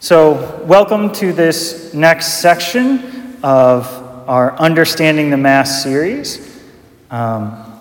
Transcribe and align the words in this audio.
So, 0.00 0.62
welcome 0.64 1.12
to 1.14 1.32
this 1.32 1.92
next 1.92 2.40
section 2.40 3.36
of 3.42 3.84
our 4.28 4.56
Understanding 4.56 5.30
the 5.30 5.36
Mass 5.36 5.82
series. 5.82 6.62
Um, 7.10 7.80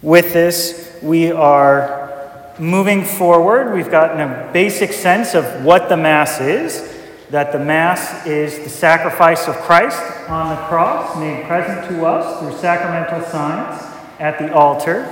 with 0.00 0.32
this, 0.32 0.96
we 1.02 1.30
are 1.30 2.54
moving 2.58 3.04
forward. 3.04 3.74
We've 3.74 3.90
gotten 3.90 4.18
a 4.18 4.50
basic 4.54 4.94
sense 4.94 5.34
of 5.34 5.62
what 5.62 5.90
the 5.90 5.96
Mass 5.98 6.40
is 6.40 6.96
that 7.28 7.52
the 7.52 7.58
Mass 7.58 8.26
is 8.26 8.58
the 8.60 8.70
sacrifice 8.70 9.46
of 9.46 9.56
Christ 9.56 10.00
on 10.30 10.56
the 10.56 10.62
cross, 10.68 11.18
made 11.18 11.44
present 11.44 11.86
to 11.90 12.06
us 12.06 12.40
through 12.40 12.58
sacramental 12.58 13.28
signs 13.30 13.82
at 14.18 14.38
the 14.38 14.54
altar 14.54 15.04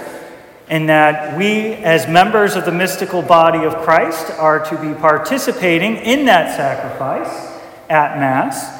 and 0.69 0.89
that 0.89 1.39
we, 1.39 1.75
as 1.75 2.09
members 2.09 2.57
of 2.57 2.65
the 2.65 2.73
mystical 2.73 3.23
body 3.23 3.65
of 3.65 3.77
Christ, 3.85 4.31
are 4.33 4.65
to 4.65 4.77
be 4.81 4.99
participating 4.99 5.97
in 5.97 6.27
that 6.27 6.57
sacrifice 6.57 7.63
at 7.89 8.19
Mass. 8.19 8.75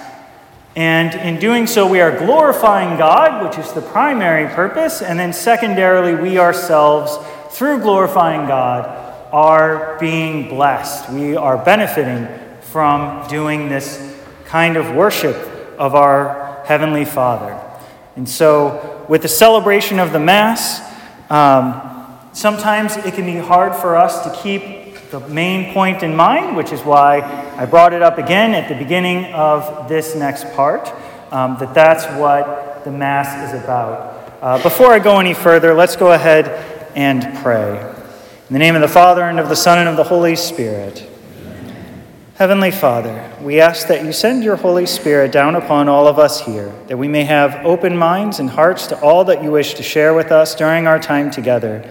And 0.75 1.15
in 1.15 1.41
doing 1.41 1.67
so, 1.67 1.89
we 1.89 2.01
are 2.01 2.19
glorifying 2.19 2.99
God, 2.99 3.45
which 3.45 3.57
is 3.65 3.73
the 3.73 3.81
primary 3.81 4.53
purpose. 4.53 5.01
And 5.01 5.19
then, 5.19 5.33
secondarily, 5.33 6.15
we 6.15 6.39
ourselves, 6.39 7.17
through 7.57 7.81
glorifying 7.81 8.47
God, 8.47 9.05
are 9.33 9.97
being 9.99 10.49
blessed. 10.49 11.11
We 11.11 11.37
are 11.37 11.57
benefiting 11.57 12.29
from 12.63 13.27
doing 13.29 13.69
this 13.69 14.17
kind 14.45 14.77
of 14.77 14.95
worship 14.95 15.37
of 15.79 15.95
our 15.95 16.63
Heavenly 16.67 17.05
Father. 17.05 17.61
And 18.17 18.29
so, 18.29 19.07
with 19.09 19.23
the 19.23 19.29
celebration 19.29 19.99
of 19.99 20.13
the 20.13 20.21
Mass, 20.21 20.81
um, 21.31 22.19
sometimes 22.33 22.97
it 22.97 23.15
can 23.15 23.27
be 23.27 23.37
hard 23.37 23.75
for 23.75 23.97
us 23.97 24.25
to 24.25 24.43
keep 24.43 25.11
the 25.11 25.21
main 25.21 25.73
point 25.73 26.03
in 26.03 26.15
mind, 26.15 26.57
which 26.57 26.73
is 26.73 26.83
why 26.83 27.21
I 27.57 27.65
brought 27.65 27.93
it 27.93 28.03
up 28.03 28.19
again 28.19 28.55
at 28.55 28.69
the 28.69 28.75
beginning 28.75 29.33
of 29.33 29.89
this 29.89 30.15
next 30.15 30.53
part, 30.55 30.93
um, 31.33 31.57
that 31.59 31.75
that's 31.75 32.05
what 32.19 32.85
the 32.85 32.91
Mass 32.91 33.53
is 33.53 33.63
about. 33.63 34.33
Uh, 34.43 34.63
before 34.63 34.93
I 34.93 34.99
go 34.99 35.19
any 35.19 35.35
further, 35.35 35.75
let's 35.75 35.97
go 35.97 36.13
ahead 36.13 36.47
and 36.95 37.37
pray. 37.39 37.79
In 38.49 38.53
the 38.53 38.59
name 38.59 38.75
of 38.75 38.81
the 38.81 38.89
Father, 38.89 39.23
and 39.23 39.41
of 39.41 39.49
the 39.49 39.57
Son, 39.57 39.79
and 39.79 39.89
of 39.89 39.97
the 39.97 40.05
Holy 40.05 40.37
Spirit. 40.37 41.09
Heavenly 42.37 42.71
Father, 42.71 43.33
we 43.41 43.63
ask 43.63 43.89
that 43.89 44.05
you 44.05 44.13
send 44.13 44.45
your 44.45 44.57
Holy 44.57 44.85
Spirit 44.85 45.33
down 45.33 45.55
upon 45.55 45.89
all 45.89 46.07
of 46.07 46.19
us 46.19 46.39
here, 46.45 46.71
that 46.87 46.99
we 46.99 47.09
may 47.09 47.25
have 47.25 47.65
open 47.65 47.97
minds 47.97 48.41
and 48.41 48.51
hearts 48.51 48.89
to 48.89 49.01
all 49.01 49.25
that 49.25 49.43
you 49.43 49.51
wish 49.51 49.73
to 49.73 49.83
share 49.83 50.13
with 50.13 50.31
us 50.31 50.55
during 50.55 50.87
our 50.87 50.99
time 50.99 51.31
together, 51.31 51.83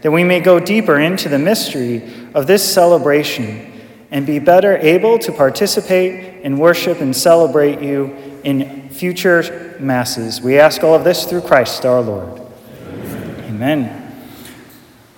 that 0.00 0.10
we 0.10 0.24
may 0.24 0.40
go 0.40 0.58
deeper 0.58 0.98
into 0.98 1.28
the 1.28 1.38
mystery 1.38 2.02
of 2.34 2.48
this 2.48 2.68
celebration 2.74 3.80
and 4.10 4.26
be 4.26 4.40
better 4.40 4.76
able 4.78 5.20
to 5.20 5.30
participate 5.30 6.42
and 6.42 6.58
worship 6.58 7.00
and 7.00 7.14
celebrate 7.14 7.80
you 7.80 8.06
in 8.42 8.88
future 8.88 9.76
Masses. 9.78 10.40
We 10.40 10.58
ask 10.58 10.82
all 10.82 10.94
of 10.94 11.04
this 11.04 11.26
through 11.26 11.42
Christ 11.42 11.86
our 11.86 12.00
Lord. 12.00 12.42
Amen. 12.88 13.84
Amen. 13.84 14.26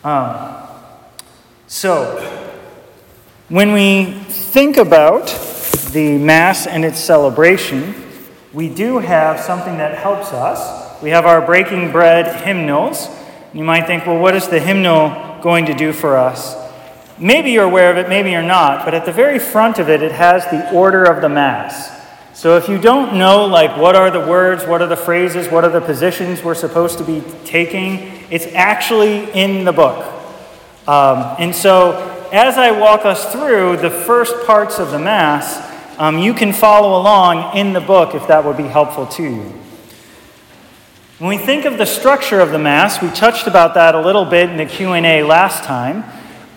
Um, 0.05 0.69
so, 1.69 2.34
when 3.55 3.71
we 3.71 4.07
think 4.07 4.79
about 4.79 5.29
the 5.93 6.19
Mass 6.19 6.67
and 6.67 6.85
its 6.85 6.99
celebration, 6.99 7.95
we 8.53 8.69
do 8.69 8.99
have 8.99 9.39
something 9.39 9.79
that 9.79 9.97
helps 9.97 10.33
us. 10.33 11.01
We 11.01 11.11
have 11.11 11.25
our 11.25 11.41
breaking 11.41 11.93
bread 11.93 12.43
hymnals. 12.43 13.09
You 13.53 13.63
might 13.63 13.87
think, 13.87 14.07
well, 14.07 14.19
what 14.19 14.35
is 14.35 14.49
the 14.49 14.59
hymnal 14.59 15.41
going 15.41 15.67
to 15.67 15.75
do 15.75 15.93
for 15.93 16.17
us? 16.17 16.57
Maybe 17.17 17.53
you're 17.53 17.63
aware 17.63 17.93
of 17.93 17.97
it, 17.97 18.09
maybe 18.09 18.33
you're 18.33 18.43
not, 18.43 18.85
but 18.85 18.93
at 18.93 19.07
the 19.07 19.13
very 19.13 19.39
front 19.39 19.79
of 19.79 19.89
it, 19.89 20.03
it 20.03 20.11
has 20.11 20.45
the 20.47 20.73
order 20.73 21.05
of 21.05 21.23
the 21.23 21.29
Mass. 21.29 21.93
So 22.37 22.57
if 22.57 22.69
you 22.69 22.77
don't 22.77 23.17
know, 23.17 23.47
like, 23.47 23.77
what 23.77 23.95
are 23.95 24.11
the 24.11 24.27
words, 24.27 24.67
what 24.67 24.83
are 24.83 24.89
the 24.89 24.97
phrases, 24.97 25.49
what 25.49 25.63
are 25.63 25.70
the 25.70 25.81
positions 25.81 26.43
we're 26.43 26.57
supposed 26.57 26.98
to 26.98 27.05
be 27.05 27.23
taking, 27.45 28.25
it's 28.33 28.47
actually 28.47 29.31
in 29.31 29.64
the 29.64 29.73
book. 29.73 30.11
Um, 30.89 31.37
and 31.39 31.55
so 31.55 32.14
as 32.34 32.58
I 32.58 32.72
walk 32.72 33.05
us 33.05 33.30
through 33.30 33.77
the 33.77 33.90
first 33.90 34.45
parts 34.45 34.80
of 34.80 34.90
the 34.90 34.98
Mass, 34.98 35.72
um, 36.00 36.18
you 36.18 36.34
can 36.34 36.52
follow 36.52 37.00
along 37.00 37.56
in 37.56 37.72
the 37.72 37.80
book 37.80 38.17
if 38.17 38.27
that 38.27 38.45
would 38.45 38.56
be 38.56 38.64
helpful 38.64 39.06
to 39.06 39.22
you. 39.22 39.52
When 41.20 41.28
we 41.28 41.39
think 41.39 41.64
of 41.64 41.78
the 41.78 41.86
structure 41.86 42.40
of 42.40 42.50
the 42.50 42.58
Mass, 42.58 43.00
we 43.00 43.08
touched 43.11 43.46
about 43.46 43.74
that 43.74 43.95
a 43.95 44.00
little 44.00 44.24
bit 44.24 44.50
in 44.50 44.56
the 44.56 44.67
Q&A 44.67 45.22
last 45.22 45.62
time, 45.62 46.02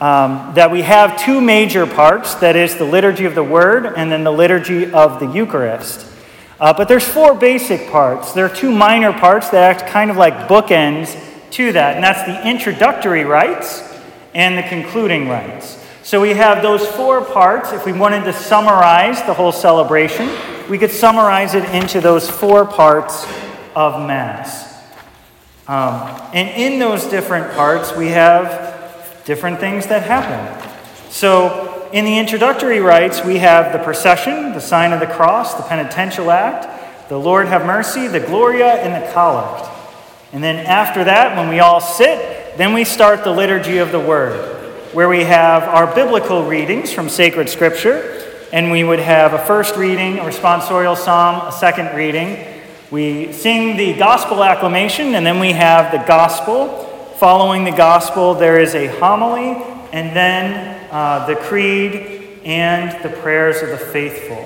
um, 0.01 0.55
that 0.55 0.71
we 0.71 0.81
have 0.81 1.23
two 1.23 1.39
major 1.39 1.85
parts, 1.85 2.33
that 2.35 2.55
is 2.55 2.77
the 2.77 2.83
liturgy 2.83 3.25
of 3.25 3.35
the 3.35 3.43
Word 3.43 3.85
and 3.85 4.11
then 4.11 4.23
the 4.23 4.31
liturgy 4.31 4.91
of 4.91 5.19
the 5.19 5.27
Eucharist. 5.27 6.11
Uh, 6.59 6.73
but 6.73 6.87
there's 6.87 7.07
four 7.07 7.35
basic 7.35 7.91
parts. 7.91 8.33
There 8.33 8.47
are 8.47 8.55
two 8.55 8.71
minor 8.71 9.13
parts 9.13 9.51
that 9.51 9.77
act 9.77 9.91
kind 9.91 10.09
of 10.09 10.17
like 10.17 10.47
bookends 10.47 11.15
to 11.51 11.71
that, 11.73 11.93
and 11.93 12.03
that's 12.03 12.23
the 12.23 12.49
introductory 12.49 13.25
rites 13.25 13.86
and 14.37 14.55
the 14.55 14.61
concluding 14.61 15.27
rites. 15.27 15.83
So 16.03 16.21
we 16.21 16.29
have 16.29 16.61
those 16.61 16.87
four 16.87 17.25
parts. 17.25 17.73
If 17.73 17.87
we 17.87 17.91
wanted 17.91 18.23
to 18.25 18.33
summarize 18.33 19.21
the 19.23 19.33
whole 19.33 19.51
celebration, 19.51 20.29
we 20.69 20.77
could 20.77 20.91
summarize 20.91 21.55
it 21.55 21.65
into 21.73 21.99
those 21.99 22.29
four 22.29 22.63
parts 22.63 23.25
of 23.75 24.07
Mass. 24.07 24.75
Um, 25.67 26.21
and 26.33 26.49
in 26.49 26.79
those 26.79 27.05
different 27.05 27.51
parts, 27.55 27.95
we 27.95 28.09
have 28.09 29.23
different 29.25 29.59
things 29.59 29.87
that 29.87 30.03
happen. 30.03 30.71
So, 31.09 31.89
in 31.91 32.05
the 32.05 32.19
introductory 32.19 32.79
rites, 32.79 33.25
we 33.25 33.39
have 33.39 33.73
the 33.73 33.79
procession, 33.79 34.53
the 34.53 34.61
sign 34.61 34.93
of 34.93 34.99
the 34.99 35.07
cross, 35.07 35.55
the 35.55 35.63
penitential 35.63 36.29
act, 36.29 37.09
the 37.09 37.17
Lord 37.17 37.47
have 37.47 37.65
mercy, 37.65 38.07
the 38.07 38.19
Gloria, 38.19 38.75
and 38.75 39.03
the 39.03 39.11
collect. 39.13 39.67
And 40.31 40.43
then 40.43 40.65
after 40.65 41.05
that, 41.05 41.35
when 41.35 41.49
we 41.49 41.59
all 41.59 41.81
sit, 41.81 42.36
then 42.57 42.73
we 42.73 42.83
start 42.83 43.23
the 43.23 43.31
liturgy 43.31 43.77
of 43.77 43.91
the 43.91 43.99
word, 43.99 44.33
where 44.91 45.07
we 45.07 45.23
have 45.23 45.61
our 45.63 45.93
biblical 45.93 46.43
readings 46.43 46.91
from 46.91 47.07
sacred 47.07 47.49
scripture, 47.49 48.23
and 48.51 48.71
we 48.71 48.83
would 48.83 48.97
have 48.97 49.33
a 49.33 49.45
first 49.45 49.75
reading, 49.75 50.17
a 50.17 50.23
responsorial 50.23 50.97
psalm, 50.97 51.47
a 51.47 51.51
second 51.51 51.95
reading. 51.95 52.61
We 52.89 53.31
sing 53.31 53.77
the 53.77 53.93
gospel 53.93 54.43
acclamation, 54.43 55.13
and 55.13 55.23
then 55.23 55.39
we 55.39 55.51
have 55.51 55.91
the 55.91 56.05
gospel. 56.07 56.85
Following 57.19 57.63
the 57.63 57.71
gospel, 57.71 58.33
there 58.33 58.59
is 58.59 58.73
a 58.73 58.87
homily, 58.87 59.61
and 59.91 60.15
then 60.15 60.89
uh, 60.91 61.27
the 61.27 61.35
creed 61.35 62.39
and 62.43 63.03
the 63.03 63.09
prayers 63.17 63.61
of 63.61 63.69
the 63.69 63.77
faithful. 63.77 64.43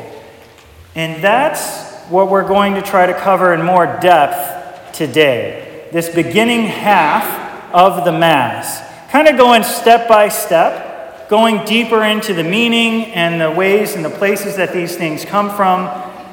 And 0.95 1.23
that's 1.23 1.95
what 2.09 2.29
we're 2.29 2.47
going 2.47 2.73
to 2.73 2.81
try 2.81 3.05
to 3.05 3.13
cover 3.13 3.53
in 3.53 3.63
more 3.63 3.85
depth 4.01 4.91
today. 4.91 5.87
This 5.93 6.13
beginning 6.13 6.63
half 6.63 7.50
of 7.73 8.05
the 8.05 8.11
Mass. 8.11 8.81
Kind 9.11 9.27
of 9.27 9.37
going 9.37 9.63
step 9.63 10.07
by 10.07 10.29
step, 10.29 11.29
going 11.29 11.65
deeper 11.65 12.03
into 12.03 12.33
the 12.33 12.43
meaning 12.43 13.05
and 13.13 13.41
the 13.41 13.51
ways 13.51 13.95
and 13.95 14.03
the 14.03 14.09
places 14.09 14.55
that 14.57 14.73
these 14.73 14.95
things 14.95 15.25
come 15.25 15.49
from, 15.55 15.87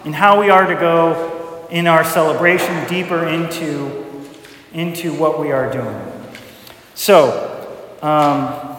and 0.04 0.14
how 0.14 0.40
we 0.40 0.50
are 0.50 0.66
to 0.66 0.74
go 0.74 1.66
in 1.70 1.86
our 1.86 2.04
celebration 2.04 2.88
deeper 2.88 3.26
into, 3.26 4.24
into 4.72 5.12
what 5.14 5.38
we 5.38 5.52
are 5.52 5.70
doing. 5.72 6.12
So, 6.94 7.54
um, 8.02 8.76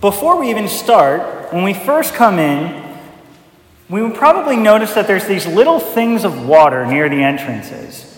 before 0.00 0.40
we 0.40 0.50
even 0.50 0.68
start, 0.68 1.52
when 1.52 1.62
we 1.62 1.74
first 1.74 2.14
come 2.14 2.38
in, 2.38 2.98
we 3.88 4.02
would 4.02 4.14
probably 4.14 4.56
notice 4.56 4.94
that 4.94 5.06
there's 5.06 5.26
these 5.26 5.46
little 5.46 5.78
things 5.78 6.24
of 6.24 6.46
water 6.46 6.86
near 6.86 7.08
the 7.08 7.22
entrances. 7.22 8.11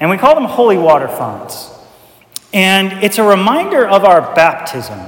And 0.00 0.10
we 0.10 0.16
call 0.16 0.34
them 0.34 0.46
holy 0.46 0.78
water 0.78 1.08
fonts. 1.08 1.70
And 2.52 3.04
it's 3.04 3.18
a 3.18 3.22
reminder 3.22 3.86
of 3.86 4.04
our 4.04 4.34
baptism. 4.34 4.98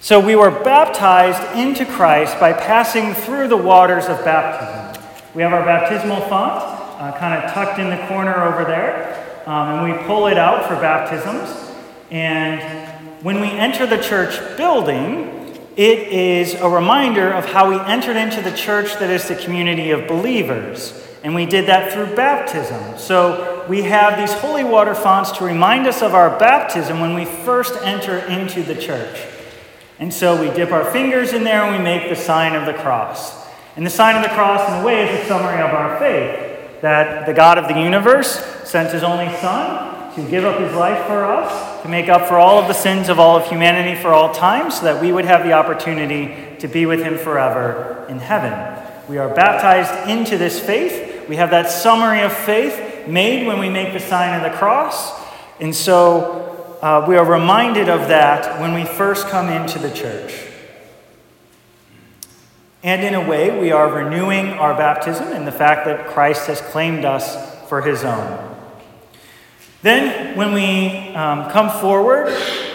So 0.00 0.18
we 0.18 0.34
were 0.36 0.50
baptized 0.50 1.56
into 1.56 1.84
Christ 1.84 2.40
by 2.40 2.52
passing 2.52 3.14
through 3.14 3.48
the 3.48 3.56
waters 3.56 4.06
of 4.06 4.24
baptism. 4.24 5.02
We 5.34 5.42
have 5.42 5.52
our 5.52 5.64
baptismal 5.64 6.22
font 6.22 6.62
uh, 6.98 7.18
kind 7.18 7.34
of 7.34 7.52
tucked 7.52 7.78
in 7.78 7.90
the 7.90 8.06
corner 8.06 8.44
over 8.44 8.64
there, 8.64 9.42
um, 9.46 9.68
and 9.68 9.92
we 9.92 10.06
pull 10.06 10.28
it 10.28 10.38
out 10.38 10.66
for 10.66 10.76
baptisms. 10.76 11.74
And 12.10 12.60
when 13.22 13.40
we 13.40 13.48
enter 13.48 13.86
the 13.86 13.98
church 13.98 14.38
building, 14.56 15.58
it 15.76 16.08
is 16.08 16.54
a 16.54 16.68
reminder 16.68 17.30
of 17.32 17.44
how 17.44 17.68
we 17.68 17.78
entered 17.80 18.16
into 18.16 18.40
the 18.40 18.56
church 18.56 18.94
that 18.94 19.10
is 19.10 19.28
the 19.28 19.36
community 19.36 19.90
of 19.90 20.08
believers. 20.08 20.92
And 21.22 21.34
we 21.34 21.46
did 21.46 21.66
that 21.66 21.92
through 21.92 22.14
baptism. 22.14 22.98
So 22.98 23.64
we 23.68 23.82
have 23.82 24.18
these 24.18 24.32
holy 24.38 24.64
water 24.64 24.94
fonts 24.94 25.32
to 25.32 25.44
remind 25.44 25.86
us 25.86 26.02
of 26.02 26.14
our 26.14 26.38
baptism 26.38 27.00
when 27.00 27.14
we 27.14 27.24
first 27.24 27.74
enter 27.82 28.18
into 28.18 28.62
the 28.62 28.74
church. 28.74 29.26
And 29.98 30.12
so 30.12 30.40
we 30.40 30.54
dip 30.54 30.72
our 30.72 30.84
fingers 30.84 31.32
in 31.32 31.42
there 31.44 31.62
and 31.62 31.76
we 31.76 31.82
make 31.82 32.08
the 32.08 32.16
sign 32.16 32.54
of 32.54 32.66
the 32.66 32.74
cross. 32.74 33.46
And 33.76 33.84
the 33.84 33.90
sign 33.90 34.16
of 34.16 34.22
the 34.22 34.34
cross, 34.34 34.68
in 34.68 34.82
a 34.82 34.84
way, 34.84 35.08
is 35.08 35.24
a 35.24 35.28
summary 35.28 35.60
of 35.60 35.70
our 35.70 35.98
faith 35.98 36.80
that 36.82 37.26
the 37.26 37.32
God 37.32 37.58
of 37.58 37.68
the 37.68 37.80
universe 37.80 38.44
sent 38.64 38.92
his 38.92 39.02
only 39.02 39.34
Son 39.36 40.14
to 40.14 40.30
give 40.30 40.44
up 40.44 40.58
his 40.60 40.74
life 40.74 41.06
for 41.06 41.24
us, 41.24 41.82
to 41.82 41.88
make 41.88 42.08
up 42.08 42.26
for 42.26 42.38
all 42.38 42.58
of 42.58 42.68
the 42.68 42.74
sins 42.74 43.08
of 43.08 43.18
all 43.18 43.36
of 43.36 43.46
humanity 43.48 44.00
for 44.00 44.14
all 44.14 44.32
time, 44.32 44.70
so 44.70 44.84
that 44.84 45.00
we 45.00 45.12
would 45.12 45.24
have 45.24 45.44
the 45.44 45.52
opportunity 45.52 46.56
to 46.58 46.68
be 46.68 46.86
with 46.86 47.02
him 47.02 47.18
forever 47.18 48.06
in 48.08 48.18
heaven. 48.18 48.52
We 49.08 49.18
are 49.18 49.28
baptized 49.28 50.08
into 50.08 50.38
this 50.38 50.58
faith. 50.58 51.05
We 51.28 51.36
have 51.36 51.50
that 51.50 51.70
summary 51.70 52.22
of 52.22 52.32
faith 52.32 53.08
made 53.08 53.46
when 53.46 53.58
we 53.58 53.68
make 53.68 53.92
the 53.92 54.00
sign 54.00 54.34
of 54.40 54.50
the 54.50 54.56
cross. 54.56 55.12
And 55.60 55.74
so 55.74 56.78
uh, 56.82 57.04
we 57.08 57.16
are 57.16 57.24
reminded 57.24 57.88
of 57.88 58.08
that 58.08 58.60
when 58.60 58.74
we 58.74 58.84
first 58.84 59.28
come 59.28 59.48
into 59.48 59.78
the 59.78 59.90
church. 59.90 60.46
And 62.82 63.02
in 63.02 63.14
a 63.14 63.28
way, 63.28 63.58
we 63.58 63.72
are 63.72 63.92
renewing 63.92 64.50
our 64.50 64.74
baptism 64.74 65.32
in 65.32 65.44
the 65.44 65.52
fact 65.52 65.86
that 65.86 66.06
Christ 66.08 66.46
has 66.46 66.60
claimed 66.60 67.04
us 67.04 67.66
for 67.68 67.82
his 67.82 68.04
own. 68.04 68.54
Then, 69.82 70.36
when 70.36 70.52
we 70.52 71.14
um, 71.14 71.50
come 71.50 71.70
forward 71.80 72.28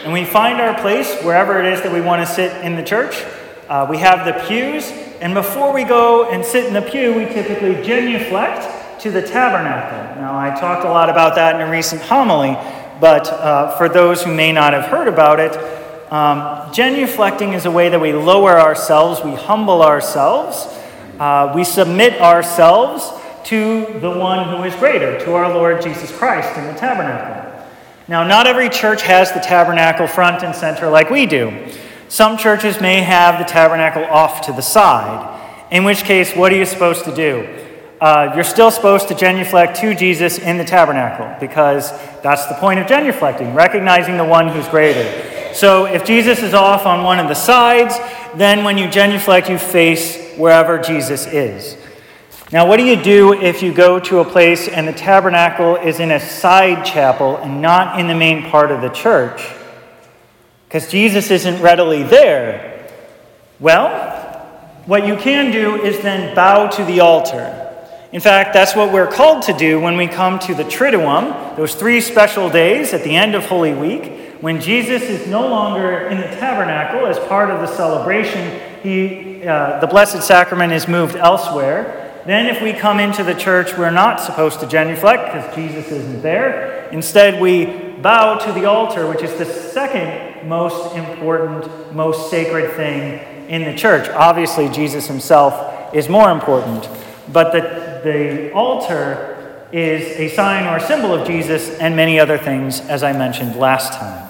and 0.03 0.11
we 0.11 0.25
find 0.25 0.59
our 0.59 0.79
place, 0.81 1.21
wherever 1.23 1.59
it 1.59 1.71
is 1.71 1.81
that 1.81 1.91
we 1.91 2.01
want 2.01 2.27
to 2.27 2.33
sit 2.33 2.65
in 2.65 2.75
the 2.75 2.83
church, 2.83 3.23
uh, 3.69 3.87
we 3.89 3.97
have 3.97 4.25
the 4.25 4.33
pews. 4.47 4.91
And 5.21 5.35
before 5.35 5.71
we 5.71 5.83
go 5.83 6.31
and 6.31 6.43
sit 6.43 6.65
in 6.65 6.73
the 6.73 6.81
pew, 6.81 7.13
we 7.13 7.25
typically 7.25 7.83
genuflect 7.83 9.01
to 9.01 9.11
the 9.11 9.21
tabernacle. 9.21 10.19
Now, 10.19 10.35
I 10.35 10.49
talked 10.59 10.83
a 10.83 10.89
lot 10.89 11.11
about 11.11 11.35
that 11.35 11.53
in 11.53 11.61
a 11.61 11.69
recent 11.69 12.01
homily, 12.01 12.57
but 12.99 13.27
uh, 13.27 13.77
for 13.77 13.87
those 13.87 14.23
who 14.23 14.33
may 14.33 14.51
not 14.51 14.73
have 14.73 14.85
heard 14.85 15.07
about 15.07 15.39
it, 15.39 15.55
um, 16.11 16.39
genuflecting 16.73 17.53
is 17.53 17.67
a 17.67 17.71
way 17.71 17.89
that 17.89 18.01
we 18.01 18.13
lower 18.13 18.59
ourselves, 18.59 19.23
we 19.23 19.35
humble 19.35 19.83
ourselves, 19.83 20.65
uh, 21.19 21.53
we 21.55 21.63
submit 21.63 22.19
ourselves 22.19 23.07
to 23.43 23.85
the 23.99 24.09
one 24.09 24.49
who 24.49 24.63
is 24.63 24.73
greater, 24.77 25.19
to 25.19 25.35
our 25.35 25.53
Lord 25.53 25.83
Jesus 25.83 26.11
Christ 26.11 26.57
in 26.57 26.65
the 26.65 26.73
tabernacle. 26.73 27.63
Now, 28.07 28.25
not 28.25 28.47
every 28.47 28.69
church 28.69 29.03
has 29.03 29.31
the 29.31 29.39
tabernacle 29.39 30.07
front 30.07 30.43
and 30.43 30.55
center 30.55 30.89
like 30.89 31.11
we 31.11 31.27
do. 31.27 31.71
Some 32.11 32.35
churches 32.35 32.81
may 32.81 32.99
have 33.03 33.39
the 33.39 33.45
tabernacle 33.45 34.03
off 34.03 34.41
to 34.47 34.51
the 34.51 34.61
side, 34.61 35.65
in 35.71 35.85
which 35.85 36.03
case, 36.03 36.35
what 36.35 36.51
are 36.51 36.57
you 36.57 36.65
supposed 36.65 37.05
to 37.05 37.15
do? 37.15 37.47
Uh, 38.01 38.33
you're 38.35 38.43
still 38.43 38.69
supposed 38.69 39.07
to 39.07 39.15
genuflect 39.15 39.77
to 39.77 39.95
Jesus 39.95 40.37
in 40.37 40.57
the 40.57 40.65
tabernacle 40.65 41.33
because 41.39 41.89
that's 42.21 42.47
the 42.47 42.55
point 42.55 42.81
of 42.81 42.87
genuflecting, 42.87 43.55
recognizing 43.55 44.17
the 44.17 44.25
one 44.25 44.49
who's 44.49 44.67
greater. 44.67 45.53
So 45.53 45.85
if 45.85 46.03
Jesus 46.03 46.43
is 46.43 46.53
off 46.53 46.85
on 46.85 47.05
one 47.05 47.17
of 47.17 47.29
the 47.29 47.33
sides, 47.33 47.95
then 48.35 48.65
when 48.65 48.77
you 48.77 48.89
genuflect, 48.89 49.49
you 49.49 49.57
face 49.57 50.35
wherever 50.35 50.79
Jesus 50.79 51.27
is. 51.27 51.77
Now, 52.51 52.67
what 52.67 52.75
do 52.75 52.83
you 52.83 53.01
do 53.01 53.31
if 53.31 53.63
you 53.63 53.73
go 53.73 54.01
to 54.01 54.19
a 54.19 54.25
place 54.25 54.67
and 54.67 54.85
the 54.85 54.91
tabernacle 54.91 55.77
is 55.77 56.01
in 56.01 56.11
a 56.11 56.19
side 56.19 56.85
chapel 56.85 57.37
and 57.37 57.61
not 57.61 58.01
in 58.01 58.09
the 58.09 58.15
main 58.15 58.49
part 58.49 58.69
of 58.69 58.81
the 58.81 58.89
church? 58.89 59.60
Because 60.71 60.89
Jesus 60.89 61.29
isn't 61.31 61.61
readily 61.61 62.01
there. 62.01 62.87
Well, 63.59 63.89
what 64.85 65.05
you 65.05 65.17
can 65.17 65.51
do 65.51 65.75
is 65.75 65.99
then 65.99 66.33
bow 66.33 66.69
to 66.69 66.85
the 66.85 67.01
altar. 67.01 67.75
In 68.13 68.21
fact, 68.21 68.53
that's 68.53 68.73
what 68.73 68.93
we're 68.93 69.11
called 69.11 69.43
to 69.43 69.53
do 69.53 69.81
when 69.81 69.97
we 69.97 70.07
come 70.07 70.39
to 70.39 70.55
the 70.55 70.63
Triduum, 70.63 71.57
those 71.57 71.75
three 71.75 71.99
special 71.99 72.49
days 72.49 72.93
at 72.93 73.03
the 73.03 73.13
end 73.13 73.35
of 73.35 73.47
Holy 73.47 73.73
Week, 73.73 74.13
when 74.39 74.61
Jesus 74.61 75.01
is 75.01 75.27
no 75.27 75.45
longer 75.45 76.07
in 76.07 76.21
the 76.21 76.27
tabernacle 76.37 77.05
as 77.05 77.19
part 77.27 77.49
of 77.49 77.59
the 77.59 77.67
celebration. 77.67 78.61
He, 78.81 79.45
uh, 79.45 79.81
the 79.81 79.87
Blessed 79.87 80.23
Sacrament 80.23 80.71
is 80.71 80.87
moved 80.87 81.17
elsewhere. 81.17 82.23
Then, 82.25 82.45
if 82.45 82.61
we 82.61 82.71
come 82.71 83.01
into 83.01 83.25
the 83.25 83.35
church, 83.35 83.77
we're 83.77 83.91
not 83.91 84.21
supposed 84.21 84.61
to 84.61 84.67
genuflect 84.67 85.33
because 85.33 85.53
Jesus 85.53 85.91
isn't 85.91 86.21
there. 86.21 86.87
Instead, 86.93 87.41
we 87.41 87.90
bow 88.01 88.37
to 88.37 88.51
the 88.51 88.65
altar, 88.65 89.09
which 89.09 89.21
is 89.21 89.37
the 89.37 89.45
second 89.45 90.47
most 90.47 90.95
important, 90.95 91.93
most 91.93 92.29
sacred 92.29 92.73
thing 92.75 93.19
in 93.47 93.63
the 93.63 93.77
church. 93.77 94.09
Obviously, 94.09 94.69
Jesus 94.69 95.07
himself 95.07 95.93
is 95.93 96.09
more 96.09 96.31
important, 96.31 96.89
but 97.31 97.51
the, 97.51 98.01
the 98.03 98.51
altar 98.53 99.67
is 99.71 100.03
a 100.19 100.33
sign 100.35 100.65
or 100.65 100.77
a 100.77 100.87
symbol 100.87 101.13
of 101.13 101.25
Jesus 101.25 101.69
and 101.79 101.95
many 101.95 102.19
other 102.19 102.37
things, 102.37 102.81
as 102.81 103.03
I 103.03 103.13
mentioned 103.13 103.55
last 103.55 103.93
time. 103.93 104.29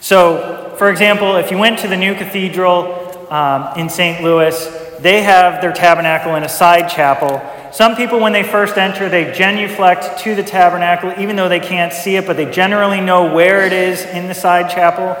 So, 0.00 0.74
for 0.78 0.90
example, 0.90 1.36
if 1.36 1.50
you 1.50 1.58
went 1.58 1.80
to 1.80 1.88
the 1.88 1.96
new 1.96 2.14
cathedral 2.14 3.26
um, 3.32 3.76
in 3.76 3.88
St. 3.88 4.22
Louis, 4.22 4.56
they 5.00 5.22
have 5.22 5.60
their 5.60 5.72
tabernacle 5.72 6.34
in 6.36 6.44
a 6.44 6.48
side 6.48 6.88
chapel. 6.88 7.40
Some 7.72 7.96
people, 7.96 8.18
when 8.18 8.32
they 8.32 8.42
first 8.42 8.76
enter, 8.78 9.08
they 9.08 9.32
genuflect 9.32 10.20
to 10.20 10.34
the 10.34 10.42
tabernacle, 10.42 11.12
even 11.18 11.36
though 11.36 11.48
they 11.48 11.60
can't 11.60 11.92
see 11.92 12.16
it, 12.16 12.26
but 12.26 12.36
they 12.36 12.50
generally 12.50 13.00
know 13.00 13.32
where 13.34 13.66
it 13.66 13.72
is 13.72 14.02
in 14.06 14.26
the 14.26 14.34
side 14.34 14.70
chapel. 14.70 15.16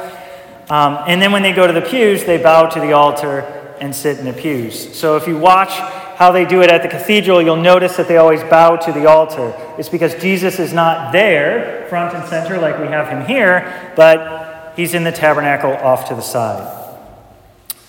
Um, 0.70 1.04
and 1.06 1.20
then 1.20 1.32
when 1.32 1.42
they 1.42 1.52
go 1.52 1.66
to 1.66 1.72
the 1.72 1.82
pews, 1.82 2.24
they 2.24 2.38
bow 2.38 2.66
to 2.68 2.80
the 2.80 2.92
altar 2.92 3.40
and 3.80 3.94
sit 3.94 4.18
in 4.18 4.24
the 4.24 4.32
pews. 4.32 4.96
So 4.96 5.16
if 5.16 5.26
you 5.26 5.38
watch 5.38 5.70
how 6.18 6.32
they 6.32 6.44
do 6.44 6.62
it 6.62 6.70
at 6.70 6.82
the 6.82 6.88
cathedral, 6.88 7.40
you'll 7.40 7.56
notice 7.56 7.96
that 7.96 8.08
they 8.08 8.16
always 8.16 8.42
bow 8.44 8.76
to 8.76 8.92
the 8.92 9.06
altar. 9.06 9.54
It's 9.78 9.88
because 9.88 10.14
Jesus 10.16 10.58
is 10.58 10.72
not 10.72 11.12
there, 11.12 11.86
front 11.88 12.14
and 12.14 12.28
center, 12.28 12.58
like 12.58 12.78
we 12.78 12.86
have 12.86 13.08
him 13.08 13.24
here, 13.24 13.92
but 13.94 14.72
he's 14.74 14.94
in 14.94 15.04
the 15.04 15.12
tabernacle 15.12 15.72
off 15.72 16.08
to 16.08 16.14
the 16.14 16.22
side. 16.22 16.74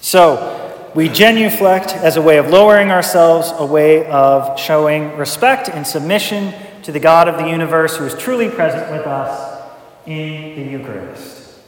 So, 0.02 0.59
we 0.95 1.07
genuflect 1.07 1.91
as 1.91 2.18
a 2.18 2.21
way 2.21 2.38
of 2.38 2.47
lowering 2.47 2.91
ourselves, 2.91 3.51
a 3.57 3.65
way 3.65 4.06
of 4.07 4.59
showing 4.59 5.15
respect 5.18 5.69
and 5.69 5.86
submission 5.86 6.53
to 6.83 6.91
the 6.91 7.00
God 7.00 7.27
of 7.27 7.38
the 7.38 7.47
universe 7.47 7.97
who 7.97 8.06
is 8.06 8.15
truly 8.15 8.50
present 8.50 8.91
with 8.91 9.06
us 9.06 9.63
in 10.06 10.56
the 10.56 10.71
Eucharist. 10.71 11.59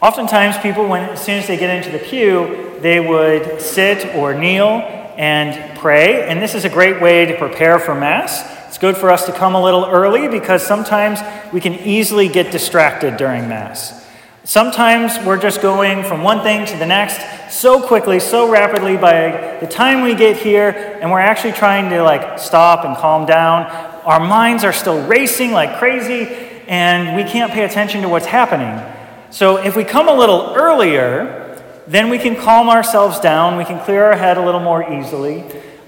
Oftentimes, 0.00 0.58
people, 0.58 0.88
when, 0.88 1.08
as 1.10 1.22
soon 1.22 1.38
as 1.38 1.46
they 1.46 1.56
get 1.56 1.76
into 1.76 1.96
the 1.96 2.02
pew, 2.02 2.78
they 2.80 2.98
would 2.98 3.60
sit 3.60 4.16
or 4.16 4.34
kneel 4.34 4.80
and 5.16 5.78
pray, 5.78 6.26
and 6.26 6.42
this 6.42 6.54
is 6.54 6.64
a 6.64 6.70
great 6.70 7.00
way 7.00 7.26
to 7.26 7.36
prepare 7.36 7.78
for 7.78 7.94
Mass. 7.94 8.42
It's 8.68 8.78
good 8.78 8.96
for 8.96 9.10
us 9.10 9.26
to 9.26 9.32
come 9.32 9.54
a 9.54 9.62
little 9.62 9.84
early 9.84 10.28
because 10.28 10.66
sometimes 10.66 11.20
we 11.52 11.60
can 11.60 11.74
easily 11.74 12.28
get 12.28 12.50
distracted 12.50 13.18
during 13.18 13.48
Mass. 13.48 14.01
Sometimes 14.44 15.24
we're 15.24 15.40
just 15.40 15.62
going 15.62 16.02
from 16.02 16.24
one 16.24 16.42
thing 16.42 16.66
to 16.66 16.76
the 16.76 16.84
next 16.84 17.56
so 17.56 17.80
quickly, 17.80 18.18
so 18.18 18.50
rapidly 18.50 18.96
by 18.96 19.58
the 19.60 19.68
time 19.68 20.02
we 20.02 20.16
get 20.16 20.36
here 20.36 20.98
and 21.00 21.12
we're 21.12 21.20
actually 21.20 21.52
trying 21.52 21.88
to 21.90 22.02
like 22.02 22.40
stop 22.40 22.84
and 22.84 22.96
calm 22.96 23.24
down, 23.24 23.66
our 24.04 24.18
minds 24.18 24.64
are 24.64 24.72
still 24.72 25.06
racing 25.06 25.52
like 25.52 25.78
crazy 25.78 26.24
and 26.66 27.14
we 27.14 27.22
can't 27.22 27.52
pay 27.52 27.64
attention 27.64 28.02
to 28.02 28.08
what's 28.08 28.26
happening. 28.26 28.84
So 29.30 29.58
if 29.58 29.76
we 29.76 29.84
come 29.84 30.08
a 30.08 30.14
little 30.14 30.54
earlier, 30.56 31.62
then 31.86 32.10
we 32.10 32.18
can 32.18 32.34
calm 32.34 32.68
ourselves 32.68 33.20
down, 33.20 33.56
we 33.56 33.64
can 33.64 33.78
clear 33.84 34.06
our 34.06 34.16
head 34.16 34.38
a 34.38 34.44
little 34.44 34.60
more 34.60 34.92
easily. 34.92 35.44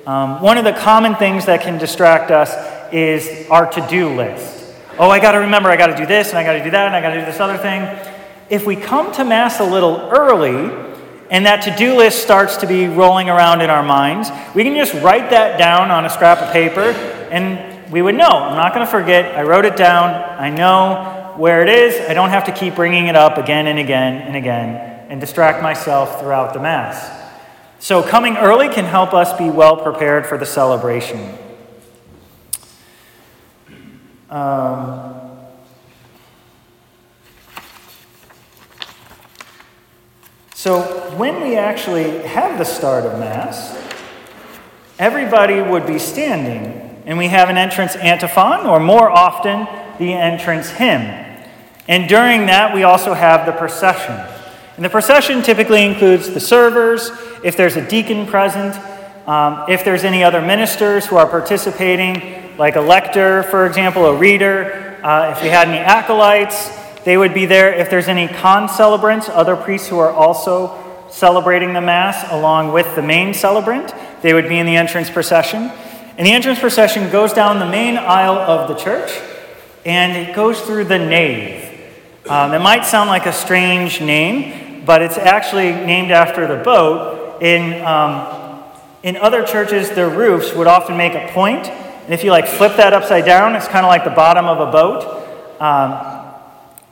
Um, 0.07 0.41
one 0.41 0.59
of 0.59 0.65
the 0.65 0.75
common 0.75 1.17
things 1.17 1.47
that 1.47 1.63
can 1.63 1.77
distract 1.79 2.31
us 2.31 2.55
is 2.93 3.51
our 3.51 3.69
to 3.73 3.85
do 3.89 4.15
list. 4.15 4.77
Oh, 4.97 5.11
I 5.11 5.19
got 5.19 5.33
to 5.33 5.39
remember, 5.39 5.71
I 5.71 5.77
got 5.77 5.89
to 5.89 5.97
do 5.97 6.07
this, 6.07 6.29
and 6.29 6.39
I 6.39 6.45
got 6.45 6.53
to 6.53 6.63
do 6.63 6.71
that, 6.71 6.87
and 6.87 6.95
I 6.95 7.01
got 7.01 7.15
to 7.15 7.19
do 7.19 7.27
this 7.27 7.41
other 7.41 7.59
thing 7.59 8.14
if 8.51 8.67
we 8.67 8.77
come 8.77 9.13
to 9.15 9.25
Mass 9.25 9.61
a 9.61 9.65
little 9.65 10.11
early 10.11 10.73
and 11.31 11.47
that 11.47 11.63
to 11.63 11.77
do 11.77 11.97
list 11.97 12.23
starts 12.23 12.59
to 12.59 12.67
be 12.67 12.87
rolling 12.87 13.29
around 13.29 13.61
in 13.61 13.71
our 13.71 13.83
minds, 13.83 14.31
we 14.55 14.63
can 14.63 14.75
just 14.75 14.95
write 15.03 15.31
that 15.31 15.59
down 15.59 15.91
on 15.91 16.05
a 16.05 16.11
scrap 16.11 16.39
of 16.39 16.53
paper 16.53 16.91
and 17.31 17.93
we 17.93 18.03
would 18.03 18.15
know. 18.15 18.29
I'm 18.29 18.57
not 18.57 18.75
going 18.75 18.85
to 18.85 18.91
forget. 18.91 19.35
I 19.37 19.43
wrote 19.43 19.65
it 19.65 19.77
down. 19.77 20.15
I 20.41 20.51
know 20.51 21.35
where 21.37 21.63
it 21.63 21.69
is. 21.69 22.09
I 22.09 22.15
don't 22.15 22.31
have 22.31 22.45
to 22.45 22.53
keep 22.53 22.75
bringing 22.75 23.07
it 23.07 23.17
up 23.17 23.39
again 23.39 23.67
and 23.67 23.79
again 23.79 24.23
and 24.23 24.37
again 24.37 24.95
and 25.09 25.21
distract 25.21 25.63
myself 25.63 26.21
throughout 26.21 26.55
the 26.55 26.61
Mass. 26.61 27.23
So, 27.79 28.03
coming 28.03 28.37
early 28.37 28.69
can 28.69 28.85
help 28.85 29.13
us 29.13 29.37
be 29.37 29.51
well 29.51 29.77
prepared 29.77 30.27
for 30.27 30.39
the 30.39 30.47
celebration. 30.47 31.37
Um, 34.31 35.14
So 40.65 40.81
when 41.19 41.43
we 41.43 41.57
actually 41.57 42.21
have 42.21 42.57
the 42.57 42.65
start 42.65 43.05
of 43.05 43.19
Mass, 43.19 43.79
everybody 44.99 45.61
would 45.61 45.87
be 45.87 45.99
standing, 45.99 47.03
and 47.05 47.19
we 47.19 47.29
have 47.29 47.51
an 47.51 47.59
entrance 47.59 47.97
antiphon, 47.97 48.65
or 48.65 48.81
more 48.81 49.11
often, 49.11 49.69
the 49.99 50.15
entrance 50.15 50.71
hymn. 50.71 51.03
And 51.87 52.09
during 52.09 52.47
that, 52.47 52.75
we 52.75 52.83
also 52.83 53.13
have 53.13 53.45
the 53.45 53.53
procession. 53.53 54.15
And 54.77 54.85
the 54.87 54.89
procession 54.89 55.43
typically 55.43 55.85
includes 55.85 56.31
the 56.31 56.41
servers, 56.41 57.11
if 57.45 57.59
there's 57.59 57.77
a 57.77 57.87
deacon 57.87 58.27
present, 58.27 58.75
um, 59.29 59.67
if 59.69 59.85
there's 59.85 60.03
any 60.03 60.25
other 60.25 60.41
ministers 60.41 61.05
who 61.05 61.17
are 61.17 61.27
participating, 61.27 62.57
like 62.57 62.77
a 62.77 62.81
lector, 62.81 63.43
for 63.43 63.67
example, 63.67 64.07
a 64.07 64.17
reader, 64.17 64.99
uh, 65.03 65.31
if 65.33 65.43
we 65.43 65.49
had 65.49 65.69
any 65.69 65.77
acolytes, 65.77 66.71
they 67.05 67.17
would 67.17 67.35
be 67.35 67.47
there 67.47 67.73
if 67.73 67.91
there's 67.91 68.09
any 68.09 68.29
con 68.29 68.69
celebrants, 68.69 69.29
other 69.29 69.57
priests 69.57 69.89
who 69.89 69.99
are 69.99 70.11
also 70.11 70.81
celebrating 71.11 71.73
the 71.73 71.81
Mass 71.81 72.31
along 72.33 72.73
with 72.73 72.95
the 72.97 73.03
main 73.03 73.35
celebrant. 73.35 73.95
They 74.23 74.33
would 74.33 74.49
be 74.49 74.59
in 74.59 74.67
the 74.67 74.77
entrance 74.77 75.11
procession. 75.11 75.71
And 76.17 76.27
the 76.27 76.33
entrance 76.33 76.59
procession 76.59 77.11
goes 77.11 77.33
down 77.33 77.59
the 77.59 77.67
main 77.67 77.97
aisle 77.97 78.37
of 78.37 78.69
the 78.69 78.75
church. 78.75 79.21
and 79.85 80.17
it 80.17 80.35
goes 80.35 80.61
through 80.63 80.85
the 80.85 80.99
nave. 80.99 81.71
Um, 82.29 82.55
it 82.55 82.61
might 82.61 82.87
sound 82.87 83.11
like 83.11 83.27
a 83.27 83.33
strange 83.33 84.01
name, 84.01 84.85
but 84.87 85.03
it's 85.03 85.19
actually 85.19 85.73
named 85.73 86.11
after 86.11 86.47
the 86.47 86.63
boat. 86.63 87.43
In, 87.43 87.85
um, 87.85 88.63
in 89.03 89.17
other 89.19 89.45
churches, 89.45 89.91
their 89.91 90.09
roofs 90.09 90.55
would 90.55 90.67
often 90.67 90.97
make 90.97 91.15
a 91.15 91.31
point, 91.33 91.67
and 91.67 92.15
if 92.15 92.25
you 92.25 92.31
like 92.31 92.47
flip 92.47 92.77
that 92.77 92.95
upside 92.95 93.27
down, 93.27 93.55
it's 93.57 93.69
kind 93.69 93.85
of 93.85 93.91
like 93.91 94.05
the 94.05 94.11
bottom 94.11 94.47
of 94.47 94.67
a 94.67 94.73
boat. 94.73 95.61
Um, 95.61 96.14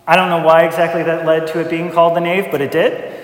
I 0.06 0.16
don't 0.16 0.30
know 0.30 0.44
why 0.44 0.64
exactly 0.64 1.02
that 1.04 1.24
led 1.24 1.46
to 1.48 1.60
it 1.60 1.70
being 1.70 1.92
called 1.92 2.16
the 2.16 2.20
nave, 2.20 2.48
but 2.50 2.60
it 2.60 2.72
did. 2.72 3.14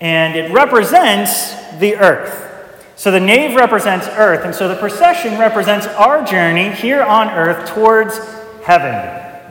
And 0.00 0.36
it 0.36 0.52
represents 0.52 1.54
the 1.78 1.96
earth. 1.96 2.50
So 2.96 3.10
the 3.10 3.20
nave 3.20 3.56
represents 3.56 4.06
earth, 4.08 4.44
and 4.44 4.54
so 4.54 4.68
the 4.68 4.76
procession 4.76 5.38
represents 5.38 5.86
our 5.86 6.24
journey 6.24 6.70
here 6.70 7.02
on 7.02 7.28
earth 7.28 7.68
towards 7.70 8.18
heaven. 8.62 8.92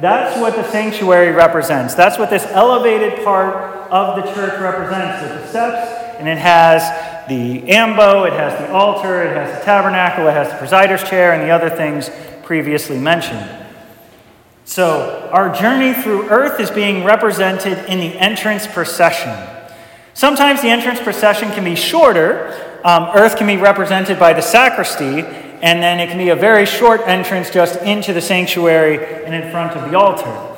That's 0.01 0.39
what 0.39 0.55
the 0.55 0.69
sanctuary 0.69 1.31
represents. 1.31 1.93
That's 1.93 2.17
what 2.17 2.29
this 2.29 2.45
elevated 2.47 3.23
part 3.23 3.55
of 3.91 4.15
the 4.15 4.33
church 4.33 4.59
represents. 4.59 5.21
The 5.21 5.47
steps, 5.47 6.19
and 6.19 6.27
it 6.27 6.37
has 6.37 7.27
the 7.27 7.69
ambo, 7.69 8.23
it 8.23 8.33
has 8.33 8.59
the 8.59 8.73
altar, 8.73 9.23
it 9.23 9.35
has 9.35 9.59
the 9.59 9.65
tabernacle, 9.65 10.27
it 10.27 10.33
has 10.33 10.49
the 10.49 10.57
presider's 10.57 11.03
chair, 11.03 11.33
and 11.33 11.41
the 11.43 11.51
other 11.51 11.69
things 11.69 12.09
previously 12.43 12.97
mentioned. 12.97 13.62
So, 14.65 15.29
our 15.31 15.53
journey 15.53 15.93
through 15.93 16.29
earth 16.29 16.59
is 16.59 16.71
being 16.71 17.03
represented 17.03 17.77
in 17.89 17.99
the 17.99 18.17
entrance 18.17 18.65
procession. 18.65 19.35
Sometimes 20.13 20.61
the 20.61 20.69
entrance 20.69 21.01
procession 21.01 21.51
can 21.51 21.63
be 21.63 21.75
shorter. 21.75 22.79
Um, 22.85 23.09
earth 23.15 23.35
can 23.35 23.47
be 23.47 23.57
represented 23.57 24.19
by 24.19 24.33
the 24.33 24.41
sacristy, 24.41 25.21
and 25.61 25.81
then 25.81 25.99
it 25.99 26.07
can 26.07 26.17
be 26.17 26.29
a 26.29 26.35
very 26.35 26.65
short 26.65 27.01
entrance 27.05 27.49
just 27.49 27.81
into 27.81 28.13
the 28.13 28.21
sanctuary 28.21 29.23
and 29.25 29.33
in 29.33 29.51
front 29.51 29.75
of 29.75 29.89
the 29.89 29.97
altar. 29.97 30.49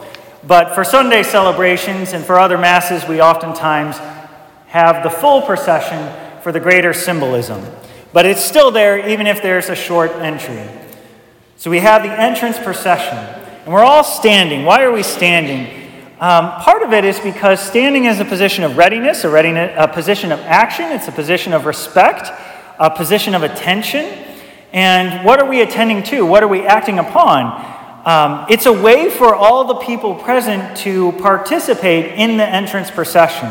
But 0.45 0.75
for 0.75 0.83
Sunday 0.83 1.23
celebrations 1.23 2.13
and 2.13 2.23
for 2.23 2.37
other 2.37 2.57
masses, 2.57 3.07
we 3.07 3.21
oftentimes 3.21 3.97
have 4.67 5.03
the 5.03 5.09
full 5.09 5.41
procession 5.41 6.13
for 6.41 6.51
the 6.51 6.59
greater 6.59 6.93
symbolism. 6.93 7.65
But 8.13 8.25
it's 8.25 8.43
still 8.43 8.69
there 8.69 9.09
even 9.09 9.25
if 9.25 9.41
there's 9.41 9.69
a 9.69 9.75
short 9.75 10.11
entry. 10.11 10.69
So 11.57 11.71
we 11.71 11.79
have 11.79 12.03
the 12.03 12.11
entrance 12.11 12.59
procession, 12.59 13.17
and 13.65 13.73
we're 13.73 13.83
all 13.83 14.03
standing. 14.03 14.63
Why 14.63 14.83
are 14.83 14.91
we 14.91 15.01
standing? 15.01 15.89
Um, 16.19 16.51
part 16.61 16.83
of 16.83 16.93
it 16.93 17.03
is 17.03 17.19
because 17.19 17.59
standing 17.59 18.05
is 18.05 18.19
a 18.19 18.25
position 18.25 18.63
of 18.63 18.77
readiness, 18.77 19.23
a, 19.23 19.29
readiness, 19.29 19.73
a 19.75 19.87
position 19.87 20.31
of 20.31 20.39
action, 20.41 20.91
it's 20.91 21.07
a 21.07 21.11
position 21.11 21.51
of 21.51 21.65
respect, 21.65 22.29
a 22.77 22.91
position 22.91 23.33
of 23.33 23.41
attention. 23.41 24.05
And 24.71 25.25
what 25.25 25.41
are 25.41 25.49
we 25.49 25.61
attending 25.61 26.03
to? 26.03 26.23
What 26.27 26.43
are 26.43 26.47
we 26.47 26.61
acting 26.61 26.99
upon? 26.99 27.73
Um, 28.05 28.45
it's 28.49 28.67
a 28.67 28.73
way 28.73 29.09
for 29.09 29.33
all 29.33 29.65
the 29.65 29.75
people 29.75 30.13
present 30.13 30.77
to 30.79 31.13
participate 31.13 32.19
in 32.19 32.37
the 32.37 32.47
entrance 32.47 32.91
procession. 32.91 33.47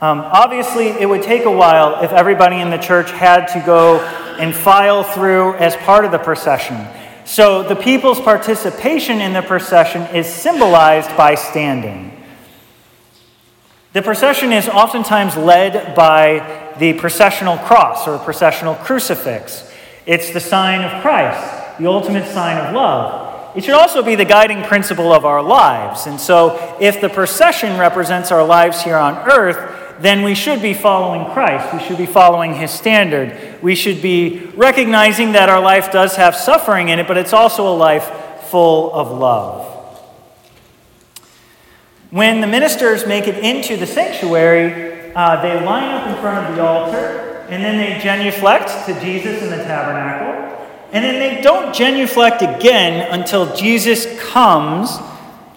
Um, 0.00 0.20
obviously, 0.20 0.86
it 0.86 1.06
would 1.06 1.22
take 1.22 1.44
a 1.44 1.52
while 1.52 2.02
if 2.02 2.12
everybody 2.12 2.60
in 2.60 2.70
the 2.70 2.78
church 2.78 3.10
had 3.10 3.48
to 3.48 3.62
go 3.66 4.00
and 4.38 4.54
file 4.54 5.02
through 5.02 5.54
as 5.56 5.76
part 5.76 6.06
of 6.06 6.12
the 6.12 6.18
procession. 6.18 6.76
So, 7.24 7.62
the 7.62 7.76
people's 7.76 8.20
participation 8.20 9.20
in 9.20 9.32
the 9.32 9.40
procession 9.40 10.02
is 10.14 10.26
symbolized 10.26 11.16
by 11.16 11.34
standing. 11.36 12.10
The 13.94 14.02
procession 14.02 14.52
is 14.52 14.68
oftentimes 14.68 15.36
led 15.36 15.94
by 15.94 16.74
the 16.78 16.92
processional 16.94 17.56
cross 17.56 18.06
or 18.06 18.18
processional 18.18 18.74
crucifix. 18.74 19.72
It's 20.04 20.32
the 20.32 20.40
sign 20.40 20.82
of 20.82 21.00
Christ, 21.00 21.78
the 21.78 21.86
ultimate 21.86 22.26
sign 22.26 22.58
of 22.58 22.74
love. 22.74 23.56
It 23.56 23.64
should 23.64 23.74
also 23.74 24.02
be 24.02 24.16
the 24.16 24.24
guiding 24.24 24.62
principle 24.64 25.12
of 25.12 25.24
our 25.24 25.42
lives. 25.42 26.06
And 26.06 26.20
so, 26.20 26.76
if 26.80 27.00
the 27.00 27.08
procession 27.08 27.78
represents 27.78 28.32
our 28.32 28.44
lives 28.44 28.82
here 28.82 28.96
on 28.96 29.14
earth, 29.30 29.83
then 30.00 30.22
we 30.22 30.34
should 30.34 30.60
be 30.60 30.74
following 30.74 31.32
Christ. 31.32 31.72
We 31.72 31.80
should 31.80 31.98
be 31.98 32.06
following 32.06 32.54
his 32.54 32.70
standard. 32.70 33.62
We 33.62 33.74
should 33.74 34.02
be 34.02 34.50
recognizing 34.54 35.32
that 35.32 35.48
our 35.48 35.60
life 35.60 35.92
does 35.92 36.16
have 36.16 36.34
suffering 36.34 36.88
in 36.88 36.98
it, 36.98 37.06
but 37.06 37.16
it's 37.16 37.32
also 37.32 37.66
a 37.68 37.76
life 37.76 38.10
full 38.50 38.92
of 38.92 39.10
love. 39.10 39.70
When 42.10 42.40
the 42.40 42.46
ministers 42.46 43.06
make 43.06 43.26
it 43.26 43.42
into 43.42 43.76
the 43.76 43.86
sanctuary, 43.86 45.12
uh, 45.14 45.42
they 45.42 45.64
line 45.64 45.90
up 45.90 46.08
in 46.08 46.20
front 46.20 46.48
of 46.48 46.56
the 46.56 46.62
altar 46.62 47.24
and 47.48 47.62
then 47.62 47.76
they 47.76 48.02
genuflect 48.02 48.86
to 48.86 48.98
Jesus 49.00 49.42
in 49.42 49.50
the 49.50 49.62
tabernacle, 49.64 50.66
and 50.92 51.04
then 51.04 51.18
they 51.18 51.42
don't 51.42 51.74
genuflect 51.74 52.42
again 52.42 53.06
until 53.12 53.54
Jesus 53.54 54.06
comes 54.18 54.98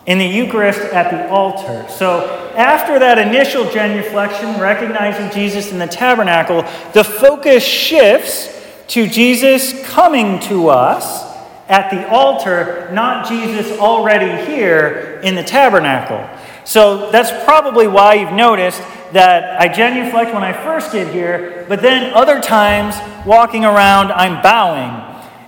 in 0.07 0.17
the 0.17 0.25
Eucharist 0.25 0.79
at 0.79 1.11
the 1.11 1.29
altar. 1.29 1.85
So, 1.89 2.53
after 2.55 2.97
that 2.97 3.19
initial 3.19 3.65
genuflection, 3.65 4.59
recognizing 4.59 5.29
Jesus 5.31 5.71
in 5.71 5.79
the 5.79 5.85
tabernacle, 5.85 6.63
the 6.93 7.03
focus 7.03 7.63
shifts 7.63 8.49
to 8.87 9.07
Jesus 9.07 9.85
coming 9.85 10.39
to 10.47 10.69
us 10.69 11.27
at 11.67 11.91
the 11.91 12.09
altar, 12.09 12.89
not 12.93 13.27
Jesus 13.27 13.77
already 13.77 14.49
here 14.49 15.19
in 15.23 15.35
the 15.35 15.43
tabernacle. 15.43 16.25
So, 16.63 17.11
that's 17.11 17.43
probably 17.43 17.87
why 17.87 18.13
you've 18.15 18.31
noticed 18.31 18.81
that 19.11 19.59
I 19.59 19.67
genuflect 19.67 20.33
when 20.33 20.43
I 20.43 20.53
first 20.53 20.93
get 20.93 21.13
here, 21.13 21.65
but 21.67 21.81
then 21.81 22.13
other 22.13 22.39
times 22.39 22.95
walking 23.25 23.65
around, 23.65 24.13
I'm 24.13 24.41
bowing. 24.41 25.03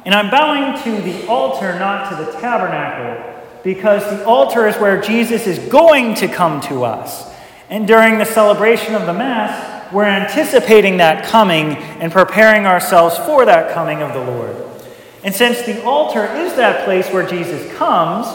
And 0.05 0.13
I'm 0.13 0.29
bowing 0.29 0.81
to 0.83 1.01
the 1.01 1.27
altar, 1.27 1.77
not 1.77 2.09
to 2.09 2.25
the 2.25 2.31
tabernacle, 2.39 3.28
because 3.63 4.03
the 4.03 4.25
altar 4.25 4.67
is 4.67 4.75
where 4.77 5.01
Jesus 5.01 5.47
is 5.47 5.59
going 5.69 6.15
to 6.15 6.27
come 6.27 6.61
to 6.61 6.83
us. 6.83 7.29
And 7.69 7.87
during 7.87 8.17
the 8.17 8.25
celebration 8.25 8.95
of 8.95 9.05
the 9.05 9.13
Mass, 9.13 9.93
we're 9.93 10.05
anticipating 10.05 10.97
that 10.97 11.25
coming 11.25 11.75
and 11.75 12.11
preparing 12.11 12.65
ourselves 12.65 13.17
for 13.17 13.45
that 13.45 13.73
coming 13.73 14.01
of 14.01 14.13
the 14.13 14.23
Lord. 14.23 14.55
And 15.23 15.33
since 15.33 15.61
the 15.63 15.83
altar 15.83 16.25
is 16.25 16.55
that 16.55 16.85
place 16.85 17.09
where 17.11 17.27
Jesus 17.27 17.75
comes, 17.75 18.27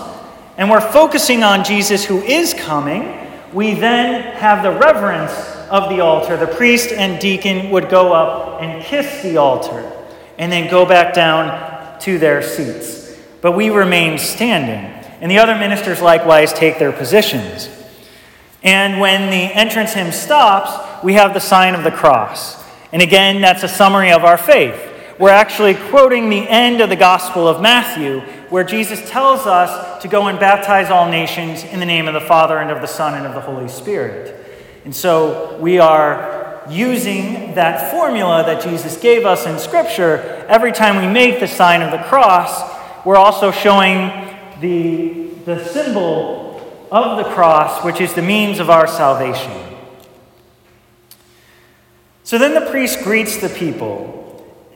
and 0.56 0.70
we're 0.70 0.80
focusing 0.80 1.42
on 1.42 1.64
Jesus 1.64 2.04
who 2.04 2.22
is 2.22 2.54
coming, 2.54 3.28
we 3.52 3.74
then 3.74 4.36
have 4.36 4.62
the 4.62 4.70
reverence 4.70 5.32
of 5.70 5.88
the 5.88 6.00
altar. 6.00 6.36
The 6.36 6.46
priest 6.46 6.92
and 6.92 7.20
deacon 7.20 7.70
would 7.70 7.88
go 7.88 8.12
up 8.12 8.62
and 8.62 8.84
kiss 8.84 9.22
the 9.22 9.36
altar 9.36 9.90
and 10.38 10.50
then 10.52 10.70
go 10.70 10.84
back 10.84 11.14
down 11.14 11.98
to 12.00 12.18
their 12.18 12.42
seats. 12.42 13.16
But 13.40 13.52
we 13.52 13.70
remain 13.70 14.18
standing. 14.18 15.03
And 15.24 15.30
the 15.30 15.38
other 15.38 15.54
ministers 15.54 16.02
likewise 16.02 16.52
take 16.52 16.78
their 16.78 16.92
positions. 16.92 17.70
And 18.62 19.00
when 19.00 19.30
the 19.30 19.54
entrance 19.54 19.94
hymn 19.94 20.12
stops, 20.12 21.02
we 21.02 21.14
have 21.14 21.32
the 21.32 21.40
sign 21.40 21.74
of 21.74 21.82
the 21.82 21.90
cross. 21.90 22.62
And 22.92 23.00
again, 23.00 23.40
that's 23.40 23.62
a 23.62 23.68
summary 23.68 24.12
of 24.12 24.22
our 24.22 24.36
faith. 24.36 24.78
We're 25.18 25.30
actually 25.30 25.76
quoting 25.76 26.28
the 26.28 26.46
end 26.46 26.82
of 26.82 26.90
the 26.90 26.96
Gospel 26.96 27.48
of 27.48 27.62
Matthew, 27.62 28.20
where 28.50 28.64
Jesus 28.64 29.08
tells 29.08 29.46
us 29.46 30.02
to 30.02 30.08
go 30.08 30.26
and 30.26 30.38
baptize 30.38 30.90
all 30.90 31.08
nations 31.08 31.64
in 31.64 31.80
the 31.80 31.86
name 31.86 32.06
of 32.06 32.12
the 32.12 32.20
Father 32.20 32.58
and 32.58 32.70
of 32.70 32.82
the 32.82 32.86
Son 32.86 33.14
and 33.14 33.26
of 33.26 33.32
the 33.32 33.40
Holy 33.40 33.68
Spirit. 33.68 34.46
And 34.84 34.94
so 34.94 35.56
we 35.58 35.78
are 35.78 36.62
using 36.68 37.54
that 37.54 37.90
formula 37.90 38.44
that 38.44 38.62
Jesus 38.62 38.98
gave 38.98 39.24
us 39.24 39.46
in 39.46 39.58
Scripture. 39.58 40.44
Every 40.50 40.72
time 40.72 40.98
we 40.98 41.10
make 41.10 41.40
the 41.40 41.48
sign 41.48 41.80
of 41.80 41.92
the 41.92 42.04
cross, 42.08 43.06
we're 43.06 43.16
also 43.16 43.50
showing 43.50 44.23
the, 44.64 45.28
the 45.44 45.64
symbol 45.66 46.88
of 46.90 47.18
the 47.18 47.30
cross, 47.34 47.84
which 47.84 48.00
is 48.00 48.14
the 48.14 48.22
means 48.22 48.58
of 48.60 48.70
our 48.70 48.86
salvation. 48.86 49.52
So 52.22 52.38
then 52.38 52.54
the 52.54 52.70
priest 52.70 53.02
greets 53.04 53.36
the 53.36 53.50
people. 53.50 54.22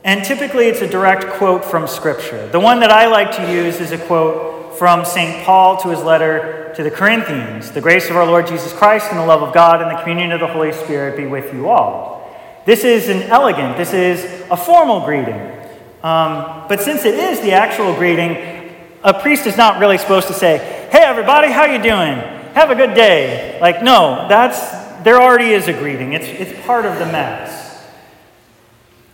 And 0.03 0.23
typically 0.23 0.67
it's 0.67 0.81
a 0.81 0.87
direct 0.87 1.25
quote 1.37 1.65
from 1.65 1.87
Scripture. 1.87 2.47
The 2.49 2.59
one 2.59 2.81
that 2.81 2.91
I 2.91 3.07
like 3.07 3.35
to 3.37 3.51
use 3.51 3.79
is 3.79 3.91
a 3.91 3.97
quote 3.97 4.77
from 4.77 5.05
St. 5.05 5.43
Paul 5.43 5.77
to 5.77 5.89
his 5.89 6.03
letter 6.03 6.71
to 6.75 6.83
the 6.83 6.91
Corinthians 6.91 7.71
The 7.71 7.81
grace 7.81 8.09
of 8.11 8.15
our 8.15 8.25
Lord 8.25 8.45
Jesus 8.45 8.71
Christ 8.71 9.07
and 9.09 9.17
the 9.17 9.25
love 9.25 9.41
of 9.41 9.53
God 9.55 9.81
and 9.81 9.89
the 9.89 9.99
communion 10.01 10.31
of 10.31 10.39
the 10.39 10.47
Holy 10.47 10.71
Spirit 10.71 11.17
be 11.17 11.25
with 11.25 11.51
you 11.51 11.67
all. 11.67 12.31
This 12.65 12.83
is 12.83 13.09
an 13.09 13.23
elegant, 13.23 13.75
this 13.75 13.93
is 13.93 14.23
a 14.51 14.57
formal 14.57 15.03
greeting. 15.03 15.57
Um, 16.03 16.67
but 16.69 16.79
since 16.79 17.03
it 17.03 17.15
is 17.15 17.41
the 17.41 17.53
actual 17.53 17.95
greeting, 17.95 18.58
a 19.03 19.13
priest 19.13 19.45
is 19.47 19.57
not 19.57 19.79
really 19.79 19.97
supposed 19.97 20.27
to 20.27 20.33
say, 20.33 20.57
"Hey 20.91 21.03
everybody, 21.03 21.51
how 21.51 21.65
you 21.65 21.81
doing? 21.81 22.17
Have 22.53 22.69
a 22.69 22.75
good 22.75 22.93
day." 22.93 23.57
Like 23.61 23.83
no, 23.83 24.27
that's 24.27 24.59
there 25.03 25.21
already 25.21 25.51
is 25.51 25.67
a 25.67 25.73
greeting. 25.73 26.13
It's 26.13 26.27
it's 26.27 26.65
part 26.65 26.85
of 26.85 26.99
the 26.99 27.05
mass. 27.05 27.59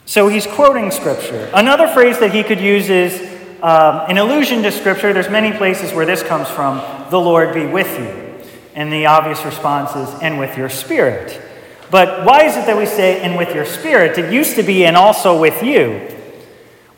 So 0.06 0.28
he's 0.28 0.46
quoting 0.46 0.92
Scripture. 0.92 1.50
Another 1.54 1.88
phrase 1.88 2.20
that 2.20 2.34
he 2.34 2.44
could 2.44 2.60
use 2.60 2.90
is 2.90 3.20
um, 3.64 4.04
an 4.08 4.18
allusion 4.18 4.62
to 4.64 4.72
Scripture. 4.72 5.14
There's 5.14 5.30
many 5.30 5.56
places 5.58 5.94
where 5.94 6.06
this 6.06 6.22
comes 6.22 6.48
from 6.48 6.82
the 7.10 7.20
Lord 7.20 7.54
be 7.54 7.66
with 7.66 7.90
you. 8.00 8.24
And 8.76 8.92
the 8.92 9.08
obvious 9.08 9.44
response 9.44 9.96
is, 9.96 10.22
and 10.22 10.38
with 10.38 10.58
your 10.58 10.70
spirit. 10.70 11.42
But 11.90 12.26
why 12.26 12.44
is 12.44 12.58
it 12.58 12.66
that 12.66 12.78
we 12.78 12.86
say, 12.86 13.22
and 13.22 13.38
with 13.38 13.56
your 13.56 13.66
spirit? 13.66 14.18
It 14.18 14.32
used 14.32 14.56
to 14.58 14.64
be, 14.64 14.86
and 14.86 14.96
also 14.96 15.40
with 15.40 15.64
you. 15.64 16.15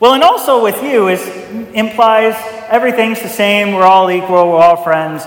Well, 0.00 0.14
and 0.14 0.22
also 0.22 0.62
with 0.62 0.80
you 0.82 1.08
is 1.08 1.26
implies 1.74 2.36
everything's 2.68 3.20
the 3.20 3.28
same, 3.28 3.74
we're 3.74 3.82
all 3.82 4.10
equal, 4.10 4.48
we're 4.48 4.58
all 4.58 4.82
friends, 4.84 5.24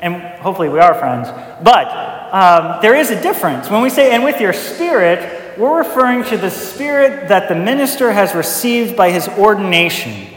and 0.00 0.22
hopefully 0.38 0.68
we 0.68 0.78
are 0.78 0.94
friends. 0.94 1.28
But 1.62 1.88
um, 2.32 2.80
there 2.82 2.94
is 2.94 3.10
a 3.10 3.20
difference. 3.20 3.68
When 3.68 3.82
we 3.82 3.90
say, 3.90 4.12
and 4.12 4.22
with 4.22 4.40
your 4.40 4.52
spirit, 4.52 5.58
we're 5.58 5.76
referring 5.76 6.22
to 6.24 6.36
the 6.36 6.50
spirit 6.50 7.28
that 7.28 7.48
the 7.48 7.56
minister 7.56 8.12
has 8.12 8.32
received 8.32 8.96
by 8.96 9.10
his 9.10 9.26
ordination. 9.28 10.28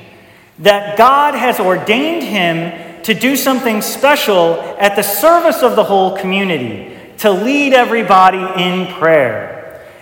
That 0.60 0.98
God 0.98 1.36
has 1.36 1.60
ordained 1.60 2.24
him 2.24 3.04
to 3.04 3.13
do 3.13 3.36
something 3.36 3.84
special 3.84 4.60
at 4.80 4.96
the 4.96 5.04
service 5.04 5.62
of 5.62 5.75
the 5.75 5.84
whole 5.84 6.18
community, 6.18 6.98
to 7.20 7.30
lead 7.30 7.74
everybody 7.74 8.39
in 8.62 8.88
prayer. 8.96 9.55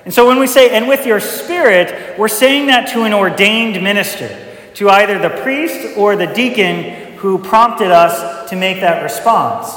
And 0.05 0.13
so 0.13 0.27
when 0.27 0.39
we 0.39 0.47
say, 0.47 0.69
and 0.71 0.87
with 0.87 1.05
your 1.05 1.19
spirit, 1.19 2.17
we're 2.19 2.27
saying 2.27 2.67
that 2.67 2.89
to 2.93 3.03
an 3.03 3.13
ordained 3.13 3.81
minister, 3.81 4.29
to 4.75 4.89
either 4.89 5.17
the 5.17 5.29
priest 5.41 5.97
or 5.97 6.15
the 6.15 6.27
deacon 6.27 7.15
who 7.17 7.37
prompted 7.37 7.89
us 7.89 8.49
to 8.49 8.55
make 8.55 8.81
that 8.81 9.01
response. 9.01 9.73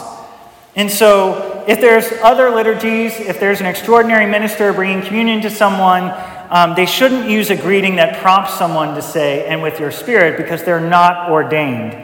And 0.74 0.90
so 0.90 1.64
if 1.68 1.80
there's 1.80 2.10
other 2.22 2.50
liturgies, 2.50 3.18
if 3.18 3.38
there's 3.38 3.60
an 3.60 3.66
extraordinary 3.66 4.26
minister 4.26 4.72
bringing 4.72 5.02
communion 5.02 5.40
to 5.42 5.50
someone, 5.50 6.12
um, 6.50 6.74
they 6.74 6.86
shouldn't 6.86 7.30
use 7.30 7.50
a 7.50 7.56
greeting 7.56 7.96
that 7.96 8.20
prompts 8.20 8.54
someone 8.54 8.94
to 8.94 9.02
say, 9.02 9.46
and 9.46 9.62
with 9.62 9.78
your 9.80 9.90
spirit, 9.90 10.36
because 10.36 10.64
they're 10.64 10.80
not 10.80 11.30
ordained. 11.30 11.96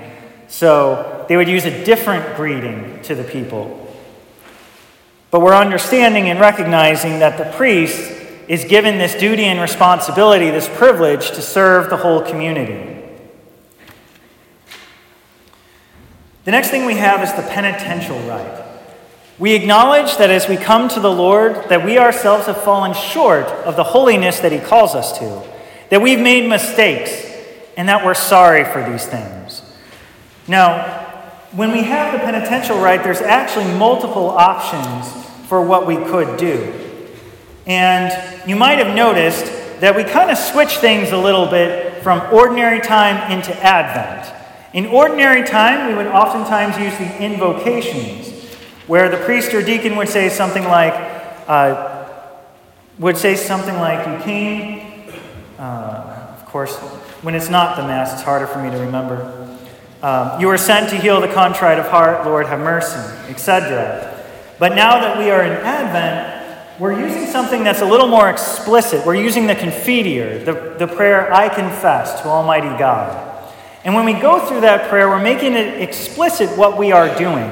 So 0.48 1.26
they 1.28 1.36
would 1.36 1.48
use 1.48 1.64
a 1.64 1.84
different 1.84 2.36
greeting 2.36 3.00
to 3.02 3.14
the 3.14 3.24
people. 3.24 3.81
But 5.32 5.40
we're 5.40 5.54
understanding 5.54 6.28
and 6.28 6.38
recognizing 6.38 7.20
that 7.20 7.38
the 7.38 7.56
priest 7.56 8.12
is 8.48 8.64
given 8.66 8.98
this 8.98 9.14
duty 9.14 9.44
and 9.44 9.58
responsibility, 9.62 10.50
this 10.50 10.68
privilege 10.68 11.30
to 11.30 11.40
serve 11.40 11.88
the 11.88 11.96
whole 11.96 12.20
community. 12.20 13.02
The 16.44 16.50
next 16.50 16.68
thing 16.68 16.84
we 16.84 16.96
have 16.96 17.22
is 17.22 17.32
the 17.32 17.48
penitential 17.50 18.20
rite. 18.28 18.62
We 19.38 19.54
acknowledge 19.54 20.18
that 20.18 20.28
as 20.28 20.50
we 20.50 20.58
come 20.58 20.90
to 20.90 21.00
the 21.00 21.10
Lord, 21.10 21.70
that 21.70 21.82
we 21.82 21.96
ourselves 21.96 22.44
have 22.44 22.62
fallen 22.62 22.92
short 22.92 23.46
of 23.46 23.76
the 23.76 23.84
holiness 23.84 24.40
that 24.40 24.52
He 24.52 24.58
calls 24.58 24.94
us 24.94 25.18
to, 25.18 25.42
that 25.88 26.02
we've 26.02 26.20
made 26.20 26.46
mistakes, 26.46 27.10
and 27.78 27.88
that 27.88 28.04
we're 28.04 28.12
sorry 28.12 28.64
for 28.64 28.86
these 28.86 29.06
things. 29.06 29.62
Now, 30.46 31.01
when 31.52 31.72
we 31.72 31.82
have 31.82 32.12
the 32.12 32.18
penitential 32.18 32.78
rite, 32.78 33.04
there's 33.04 33.20
actually 33.20 33.66
multiple 33.74 34.30
options 34.30 35.26
for 35.48 35.64
what 35.64 35.86
we 35.86 35.96
could 35.96 36.38
do. 36.38 36.72
And 37.66 38.48
you 38.48 38.56
might 38.56 38.78
have 38.78 38.96
noticed 38.96 39.44
that 39.80 39.94
we 39.94 40.04
kind 40.04 40.30
of 40.30 40.38
switch 40.38 40.78
things 40.78 41.12
a 41.12 41.18
little 41.18 41.46
bit 41.46 42.02
from 42.02 42.20
ordinary 42.32 42.80
time 42.80 43.30
into 43.30 43.54
Advent. 43.62 44.34
In 44.72 44.86
ordinary 44.86 45.46
time, 45.46 45.88
we 45.88 45.94
would 45.94 46.06
oftentimes 46.06 46.78
use 46.78 46.96
the 46.96 47.22
invocations, 47.22 48.30
where 48.86 49.10
the 49.10 49.18
priest 49.18 49.52
or 49.52 49.62
deacon 49.62 49.96
would 49.96 50.08
say 50.08 50.30
something 50.30 50.64
like, 50.64 50.94
uh, 51.46 52.06
would 52.98 53.18
say 53.18 53.36
something 53.36 53.76
like, 53.76 54.06
"You 54.06 54.18
came." 54.24 55.04
Uh, 55.58 56.04
of 56.32 56.46
course, 56.46 56.76
when 57.20 57.34
it's 57.34 57.50
not 57.50 57.76
the 57.76 57.82
Mass, 57.82 58.14
it's 58.14 58.22
harder 58.22 58.46
for 58.46 58.58
me 58.60 58.70
to 58.70 58.78
remember. 58.78 59.41
Um, 60.02 60.40
you 60.40 60.48
were 60.48 60.58
sent 60.58 60.90
to 60.90 60.96
heal 60.96 61.20
the 61.20 61.32
contrite 61.32 61.78
of 61.78 61.86
heart, 61.86 62.26
Lord, 62.26 62.46
have 62.46 62.58
mercy, 62.58 62.98
etc. 63.30 64.20
But 64.58 64.74
now 64.74 65.00
that 65.00 65.16
we 65.16 65.30
are 65.30 65.44
in 65.44 65.52
Advent, 65.52 66.80
we're 66.80 66.98
using 66.98 67.26
something 67.26 67.62
that's 67.62 67.82
a 67.82 67.84
little 67.84 68.08
more 68.08 68.28
explicit. 68.28 69.06
We're 69.06 69.14
using 69.14 69.46
the 69.46 69.54
Confiteor, 69.54 70.44
the, 70.44 70.84
the 70.84 70.92
prayer, 70.92 71.32
I 71.32 71.48
confess 71.48 72.20
to 72.22 72.26
Almighty 72.26 72.76
God. 72.76 73.52
And 73.84 73.94
when 73.94 74.04
we 74.04 74.14
go 74.14 74.44
through 74.44 74.62
that 74.62 74.90
prayer, 74.90 75.08
we're 75.08 75.22
making 75.22 75.52
it 75.52 75.80
explicit 75.80 76.58
what 76.58 76.76
we 76.76 76.90
are 76.90 77.16
doing. 77.16 77.48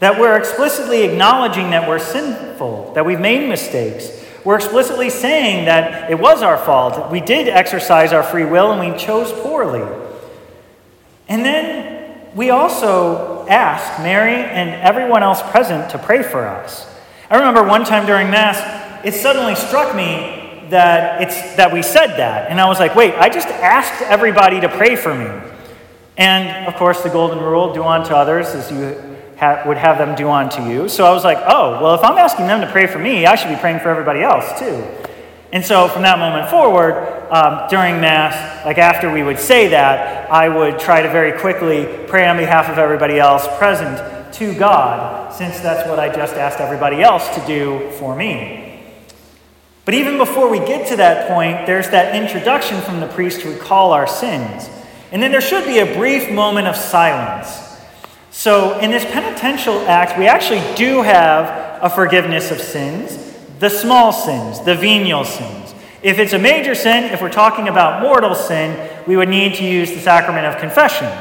That 0.00 0.18
we're 0.18 0.36
explicitly 0.36 1.02
acknowledging 1.04 1.70
that 1.70 1.88
we're 1.88 2.00
sinful, 2.00 2.94
that 2.94 3.06
we've 3.06 3.20
made 3.20 3.48
mistakes. 3.48 4.10
We're 4.44 4.56
explicitly 4.56 5.10
saying 5.10 5.66
that 5.66 6.10
it 6.10 6.18
was 6.18 6.42
our 6.42 6.58
fault. 6.58 7.12
We 7.12 7.20
did 7.20 7.48
exercise 7.48 8.12
our 8.12 8.24
free 8.24 8.44
will 8.44 8.72
and 8.72 8.92
we 8.92 8.98
chose 8.98 9.32
poorly. 9.32 10.05
And 11.28 11.44
then 11.44 12.34
we 12.34 12.50
also 12.50 13.46
ask 13.48 14.02
Mary 14.02 14.34
and 14.34 14.70
everyone 14.70 15.22
else 15.22 15.42
present 15.50 15.90
to 15.90 15.98
pray 15.98 16.22
for 16.22 16.46
us. 16.46 16.86
I 17.30 17.36
remember 17.36 17.62
one 17.62 17.84
time 17.84 18.06
during 18.06 18.30
Mass, 18.30 19.04
it 19.04 19.14
suddenly 19.14 19.54
struck 19.54 19.96
me 19.96 20.66
that, 20.70 21.22
it's, 21.22 21.56
that 21.56 21.72
we 21.72 21.82
said 21.82 22.16
that. 22.16 22.50
And 22.50 22.60
I 22.60 22.68
was 22.68 22.78
like, 22.78 22.94
wait, 22.94 23.14
I 23.14 23.28
just 23.28 23.48
asked 23.48 24.02
everybody 24.02 24.60
to 24.60 24.68
pray 24.68 24.96
for 24.96 25.14
me. 25.14 25.28
And 26.16 26.66
of 26.66 26.74
course, 26.76 27.02
the 27.02 27.08
golden 27.08 27.40
rule 27.40 27.72
do 27.74 27.82
unto 27.82 28.14
others 28.14 28.48
as 28.48 28.70
you 28.70 29.18
ha- 29.38 29.62
would 29.66 29.76
have 29.76 29.98
them 29.98 30.14
do 30.14 30.28
unto 30.28 30.62
you. 30.62 30.88
So 30.88 31.04
I 31.04 31.12
was 31.12 31.24
like, 31.24 31.38
oh, 31.46 31.82
well, 31.82 31.94
if 31.94 32.02
I'm 32.02 32.18
asking 32.18 32.46
them 32.46 32.60
to 32.60 32.70
pray 32.70 32.86
for 32.86 32.98
me, 32.98 33.26
I 33.26 33.34
should 33.34 33.50
be 33.50 33.56
praying 33.56 33.80
for 33.80 33.88
everybody 33.88 34.20
else 34.20 34.58
too. 34.58 34.84
And 35.52 35.64
so 35.64 35.88
from 35.88 36.02
that 36.02 36.18
moment 36.18 36.50
forward, 36.50 37.15
um, 37.30 37.68
during 37.68 38.00
Mass, 38.00 38.64
like 38.64 38.78
after 38.78 39.12
we 39.12 39.22
would 39.22 39.38
say 39.38 39.68
that, 39.68 40.30
I 40.30 40.48
would 40.48 40.78
try 40.78 41.02
to 41.02 41.10
very 41.10 41.38
quickly 41.38 41.86
pray 42.06 42.26
on 42.26 42.36
behalf 42.36 42.68
of 42.68 42.78
everybody 42.78 43.18
else 43.18 43.46
present 43.58 44.34
to 44.34 44.54
God, 44.54 45.32
since 45.32 45.60
that's 45.60 45.88
what 45.88 45.98
I 45.98 46.14
just 46.14 46.34
asked 46.34 46.60
everybody 46.60 47.02
else 47.02 47.28
to 47.36 47.46
do 47.46 47.90
for 47.92 48.14
me. 48.14 48.82
But 49.84 49.94
even 49.94 50.18
before 50.18 50.48
we 50.50 50.58
get 50.58 50.88
to 50.88 50.96
that 50.96 51.28
point, 51.28 51.66
there's 51.66 51.90
that 51.90 52.14
introduction 52.14 52.80
from 52.80 53.00
the 53.00 53.06
priest 53.06 53.40
to 53.42 53.52
recall 53.52 53.92
our 53.92 54.06
sins. 54.06 54.68
And 55.12 55.22
then 55.22 55.30
there 55.30 55.40
should 55.40 55.64
be 55.64 55.78
a 55.78 55.94
brief 55.96 56.30
moment 56.30 56.66
of 56.66 56.76
silence. 56.76 57.62
So, 58.30 58.78
in 58.80 58.90
this 58.90 59.04
penitential 59.04 59.78
act, 59.86 60.18
we 60.18 60.26
actually 60.26 60.62
do 60.74 61.02
have 61.02 61.82
a 61.82 61.88
forgiveness 61.88 62.50
of 62.50 62.60
sins 62.60 63.22
the 63.58 63.70
small 63.70 64.12
sins, 64.12 64.60
the 64.60 64.74
venial 64.74 65.24
sins. 65.24 65.74
If 66.06 66.20
it's 66.20 66.34
a 66.34 66.38
major 66.38 66.76
sin, 66.76 67.12
if 67.12 67.20
we're 67.20 67.32
talking 67.32 67.66
about 67.66 68.00
mortal 68.00 68.36
sin, 68.36 68.90
we 69.08 69.16
would 69.16 69.28
need 69.28 69.56
to 69.56 69.64
use 69.64 69.90
the 69.90 69.98
sacrament 69.98 70.46
of 70.46 70.60
confession. 70.60 71.12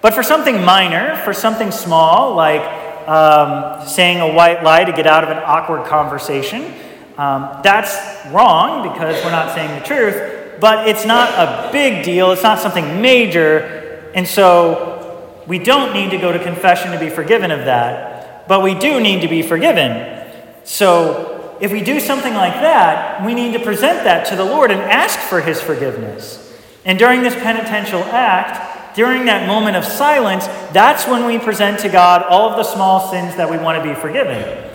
But 0.00 0.14
for 0.14 0.22
something 0.22 0.64
minor, 0.64 1.16
for 1.24 1.32
something 1.32 1.72
small, 1.72 2.36
like 2.36 2.62
um, 3.08 3.84
saying 3.84 4.20
a 4.20 4.32
white 4.32 4.62
lie 4.62 4.84
to 4.84 4.92
get 4.92 5.08
out 5.08 5.24
of 5.24 5.30
an 5.30 5.42
awkward 5.44 5.86
conversation, 5.86 6.72
um, 7.18 7.58
that's 7.64 7.96
wrong 8.28 8.88
because 8.88 9.20
we're 9.24 9.32
not 9.32 9.56
saying 9.56 9.76
the 9.80 9.84
truth, 9.84 10.60
but 10.60 10.86
it's 10.86 11.04
not 11.04 11.28
a 11.30 11.72
big 11.72 12.04
deal, 12.04 12.30
it's 12.30 12.44
not 12.44 12.60
something 12.60 13.02
major, 13.02 14.12
and 14.14 14.28
so 14.28 15.42
we 15.48 15.58
don't 15.58 15.92
need 15.92 16.12
to 16.12 16.18
go 16.18 16.30
to 16.30 16.38
confession 16.38 16.92
to 16.92 16.98
be 17.00 17.10
forgiven 17.10 17.50
of 17.50 17.64
that, 17.64 18.46
but 18.46 18.62
we 18.62 18.76
do 18.76 19.00
need 19.00 19.22
to 19.22 19.28
be 19.28 19.42
forgiven. 19.42 20.30
So 20.62 21.31
if 21.62 21.70
we 21.70 21.80
do 21.80 22.00
something 22.00 22.34
like 22.34 22.54
that, 22.54 23.24
we 23.24 23.34
need 23.34 23.52
to 23.52 23.60
present 23.60 24.02
that 24.02 24.26
to 24.26 24.34
the 24.34 24.44
Lord 24.44 24.72
and 24.72 24.80
ask 24.80 25.16
for 25.16 25.40
His 25.40 25.60
forgiveness. 25.60 26.52
And 26.84 26.98
during 26.98 27.22
this 27.22 27.36
penitential 27.36 28.02
act, 28.02 28.96
during 28.96 29.26
that 29.26 29.46
moment 29.46 29.76
of 29.76 29.84
silence, 29.84 30.48
that's 30.72 31.06
when 31.06 31.24
we 31.24 31.38
present 31.38 31.78
to 31.78 31.88
God 31.88 32.24
all 32.24 32.50
of 32.50 32.56
the 32.56 32.64
small 32.64 33.08
sins 33.12 33.36
that 33.36 33.48
we 33.48 33.58
want 33.58 33.80
to 33.80 33.88
be 33.88 33.94
forgiven. 33.94 34.70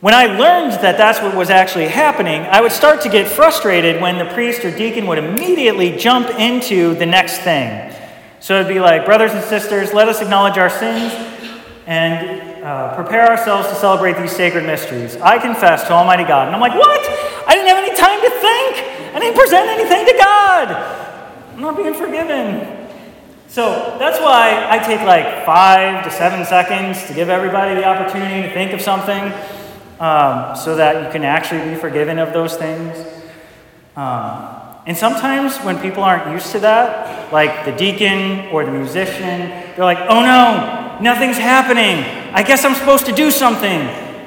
When 0.00 0.12
I 0.12 0.26
learned 0.26 0.72
that 0.82 0.98
that's 0.98 1.20
what 1.20 1.36
was 1.36 1.50
actually 1.50 1.86
happening, 1.86 2.40
I 2.40 2.60
would 2.60 2.72
start 2.72 3.02
to 3.02 3.08
get 3.08 3.28
frustrated 3.28 4.02
when 4.02 4.18
the 4.18 4.34
priest 4.34 4.64
or 4.64 4.76
deacon 4.76 5.06
would 5.06 5.18
immediately 5.18 5.96
jump 5.96 6.30
into 6.30 6.96
the 6.96 7.06
next 7.06 7.38
thing. 7.42 7.94
So 8.40 8.56
it'd 8.56 8.66
be 8.66 8.80
like, 8.80 9.04
brothers 9.04 9.30
and 9.30 9.44
sisters, 9.44 9.94
let 9.94 10.08
us 10.08 10.20
acknowledge 10.20 10.58
our 10.58 10.68
sins 10.68 11.12
and 11.86 12.51
uh, 12.62 12.94
prepare 12.94 13.28
ourselves 13.28 13.68
to 13.68 13.74
celebrate 13.74 14.16
these 14.16 14.30
sacred 14.30 14.64
mysteries. 14.64 15.16
I 15.16 15.38
confess 15.38 15.82
to 15.88 15.92
Almighty 15.92 16.24
God. 16.24 16.46
And 16.46 16.54
I'm 16.54 16.60
like, 16.60 16.74
what? 16.74 17.00
I 17.48 17.54
didn't 17.54 17.68
have 17.68 17.78
any 17.78 17.94
time 17.96 18.20
to 18.20 18.30
think. 18.30 19.14
I 19.14 19.18
didn't 19.18 19.36
present 19.36 19.68
anything 19.68 20.06
to 20.06 20.18
God. 20.18 20.68
I'm 21.54 21.60
not 21.60 21.76
being 21.76 21.94
forgiven. 21.94 22.88
So 23.48 23.96
that's 23.98 24.18
why 24.20 24.66
I 24.70 24.78
take 24.78 25.00
like 25.02 25.44
five 25.44 26.04
to 26.04 26.10
seven 26.10 26.46
seconds 26.46 27.04
to 27.06 27.14
give 27.14 27.28
everybody 27.28 27.74
the 27.74 27.84
opportunity 27.84 28.48
to 28.48 28.54
think 28.54 28.72
of 28.72 28.80
something 28.80 29.32
um, 30.00 30.56
so 30.56 30.76
that 30.76 31.04
you 31.04 31.12
can 31.12 31.24
actually 31.24 31.68
be 31.68 31.76
forgiven 31.76 32.18
of 32.18 32.32
those 32.32 32.56
things. 32.56 32.96
Um, 33.96 34.56
and 34.86 34.96
sometimes 34.96 35.58
when 35.58 35.78
people 35.80 36.02
aren't 36.02 36.32
used 36.32 36.52
to 36.52 36.60
that, 36.60 37.32
like 37.32 37.64
the 37.64 37.72
deacon 37.72 38.48
or 38.52 38.64
the 38.64 38.72
musician, 38.72 39.50
they're 39.76 39.84
like, 39.84 39.98
oh 40.08 40.22
no, 40.22 40.81
nothing's 41.02 41.36
happening. 41.36 42.04
I 42.32 42.42
guess 42.42 42.64
I'm 42.64 42.74
supposed 42.74 43.06
to 43.06 43.12
do 43.12 43.30
something. 43.30 43.80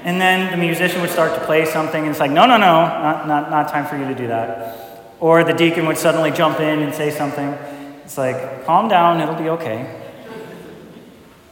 And 0.05 0.21
then 0.21 0.51
the 0.51 0.57
musician 0.57 1.01
would 1.01 1.09
start 1.09 1.33
to 1.39 1.43
play 1.45 1.65
something, 1.65 1.99
and 1.99 2.11
it's 2.11 2.19
like, 2.19 2.29
no, 2.29 2.45
no, 2.45 2.57
no, 2.57 2.85
not, 2.85 3.27
not, 3.27 3.49
not 3.49 3.69
time 3.69 3.87
for 3.87 3.97
you 3.97 4.07
to 4.07 4.13
do 4.13 4.27
that. 4.27 5.09
Or 5.19 5.43
the 5.43 5.53
deacon 5.53 5.87
would 5.87 5.97
suddenly 5.97 6.29
jump 6.29 6.59
in 6.59 6.83
and 6.83 6.93
say 6.93 7.09
something. 7.09 7.49
It's 8.03 8.15
like, 8.15 8.65
calm 8.65 8.87
down, 8.87 9.19
it'll 9.19 9.33
be 9.33 9.49
okay. 9.49 10.03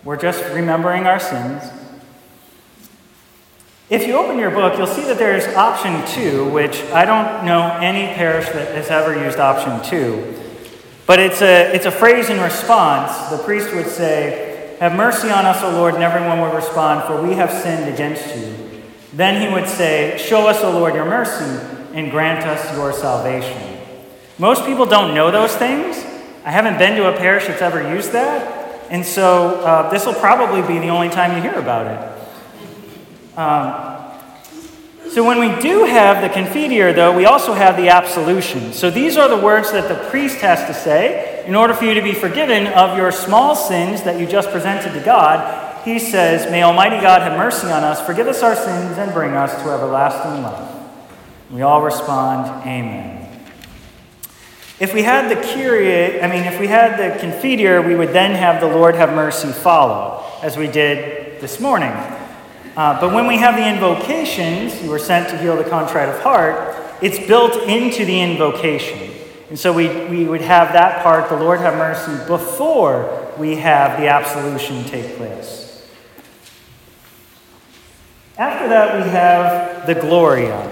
We're 0.04 0.18
just 0.18 0.44
remembering 0.54 1.08
our 1.08 1.20
sins. 1.20 1.64
If 3.90 4.06
you 4.06 4.18
open 4.18 4.38
your 4.38 4.52
book, 4.52 4.78
you'll 4.78 4.86
see 4.86 5.04
that 5.06 5.18
there's 5.18 5.48
option 5.56 6.06
two, 6.08 6.48
which 6.50 6.84
I 6.92 7.06
don't 7.06 7.46
know 7.46 7.76
any 7.82 8.14
parish 8.14 8.46
that 8.50 8.76
has 8.76 8.90
ever 8.90 9.26
used 9.26 9.40
option 9.40 9.84
two. 9.90 10.40
But 11.08 11.20
it's 11.20 11.42
a, 11.42 11.74
it's 11.74 11.86
a 11.86 11.92
phrase 11.92 12.30
in 12.30 12.40
response. 12.40 13.30
The 13.30 13.44
priest 13.44 13.74
would 13.74 13.88
say, 13.88 14.53
Have 14.84 14.98
mercy 14.98 15.30
on 15.30 15.46
us, 15.46 15.64
O 15.64 15.70
Lord, 15.70 15.94
and 15.94 16.04
everyone 16.04 16.42
would 16.42 16.54
respond, 16.54 17.08
For 17.08 17.22
we 17.22 17.36
have 17.36 17.50
sinned 17.50 17.88
against 17.88 18.36
you. 18.36 18.84
Then 19.14 19.42
he 19.42 19.54
would 19.54 19.70
say, 19.70 20.18
Show 20.18 20.46
us, 20.46 20.62
O 20.62 20.72
Lord, 20.72 20.94
your 20.94 21.06
mercy, 21.06 21.46
and 21.94 22.12
grant 22.12 22.46
us 22.46 22.76
your 22.76 22.92
salvation. 22.92 23.80
Most 24.38 24.66
people 24.66 24.86
don't 24.86 25.16
know 25.16 25.32
those 25.32 25.56
things. 25.56 25.96
I 26.44 26.52
haven't 26.52 26.80
been 26.80 26.98
to 26.98 27.08
a 27.08 27.18
parish 27.18 27.48
that's 27.48 27.62
ever 27.62 27.96
used 27.96 28.12
that. 28.12 28.92
And 28.92 29.06
so 29.06 29.62
uh, 29.62 29.90
this 29.90 30.06
will 30.06 30.16
probably 30.16 30.62
be 30.64 30.80
the 30.80 30.90
only 30.90 31.08
time 31.08 31.34
you 31.38 31.42
hear 31.42 31.58
about 31.58 31.88
it. 31.88 33.38
Um, 33.38 35.12
so 35.12 35.24
when 35.24 35.40
we 35.40 35.62
do 35.62 35.86
have 35.86 36.22
the 36.22 36.28
confiteor, 36.28 36.94
though, 36.94 37.16
we 37.16 37.24
also 37.24 37.54
have 37.54 37.78
the 37.78 37.88
absolution. 37.88 38.74
So 38.74 38.90
these 38.90 39.16
are 39.16 39.30
the 39.30 39.38
words 39.38 39.72
that 39.72 39.88
the 39.88 40.10
priest 40.10 40.40
has 40.40 40.68
to 40.68 40.74
say 40.74 41.33
in 41.46 41.56
order 41.56 41.74
for 41.74 41.86
you 41.86 41.94
to 41.94 42.02
be 42.02 42.14
forgiven 42.14 42.68
of 42.68 42.98
your 42.98 43.12
small 43.12 43.56
sins 43.56 44.04
that 44.04 44.20
you 44.20 44.26
just 44.26 44.50
presented 44.50 44.94
to 44.94 45.04
God. 45.04 45.84
He 45.84 46.00
says, 46.00 46.50
May 46.50 46.64
Almighty 46.64 47.02
God 47.02 47.22
have 47.22 47.38
mercy 47.38 47.68
on 47.68 47.84
us, 47.84 48.06
forgive 48.06 48.28
us 48.28 48.42
our 48.42 48.56
sins, 48.56 48.98
and 48.98 49.14
bring 49.14 49.32
us 49.32 49.52
to 49.64 49.70
everlasting 49.70 50.44
life. 50.44 50.74
We 51.52 51.62
all 51.62 51.82
respond, 51.82 52.48
Amen. 52.66 53.30
If 54.80 54.94
we 54.94 55.04
had 55.04 55.30
the 55.30 55.36
Kyrie, 55.36 56.22
I 56.22 56.28
mean, 56.28 56.44
if 56.44 56.60
we 56.60 56.68
had 56.68 56.98
the 56.98 57.20
Confiteor, 57.20 57.86
we 57.86 57.96
would 57.96 58.10
then 58.10 58.32
have 58.32 58.60
the 58.60 58.68
Lord 58.68 58.96
have 58.96 59.14
mercy 59.14 59.52
follow, 59.52 60.26
as 60.42 60.58
we 60.58 60.68
did 60.68 61.40
this 61.40 61.60
morning. 61.60 61.92
Uh, 62.76 63.00
but 63.00 63.14
when 63.14 63.28
we 63.28 63.38
have 63.38 63.56
the 63.56 63.68
invocations, 63.68 64.82
you 64.82 64.90
were 64.90 64.98
sent 64.98 65.30
to 65.30 65.38
heal 65.38 65.56
the 65.56 65.64
contrite 65.64 66.10
of 66.10 66.20
heart, 66.22 66.76
it's 67.04 67.20
built 67.28 67.54
into 67.70 68.04
the 68.04 68.20
invocation. 68.20 69.13
And 69.50 69.60
so 69.60 69.74
we, 69.74 69.88
we 70.08 70.26
would 70.26 70.42
have 70.42 70.74
that 70.74 71.04
part, 71.04 71.30
the 71.30 71.36
Lord 71.36 71.60
have 71.60 71.76
mercy, 71.76 72.26
before 72.28 73.32
we 73.38 73.58
have 73.58 74.00
the 74.00 74.08
absolution 74.08 74.84
take 74.86 75.18
place. 75.18 75.88
After 78.38 78.68
that, 78.70 78.96
we 78.96 79.10
have 79.10 79.86
the 79.86 79.96
Gloria. 79.96 80.72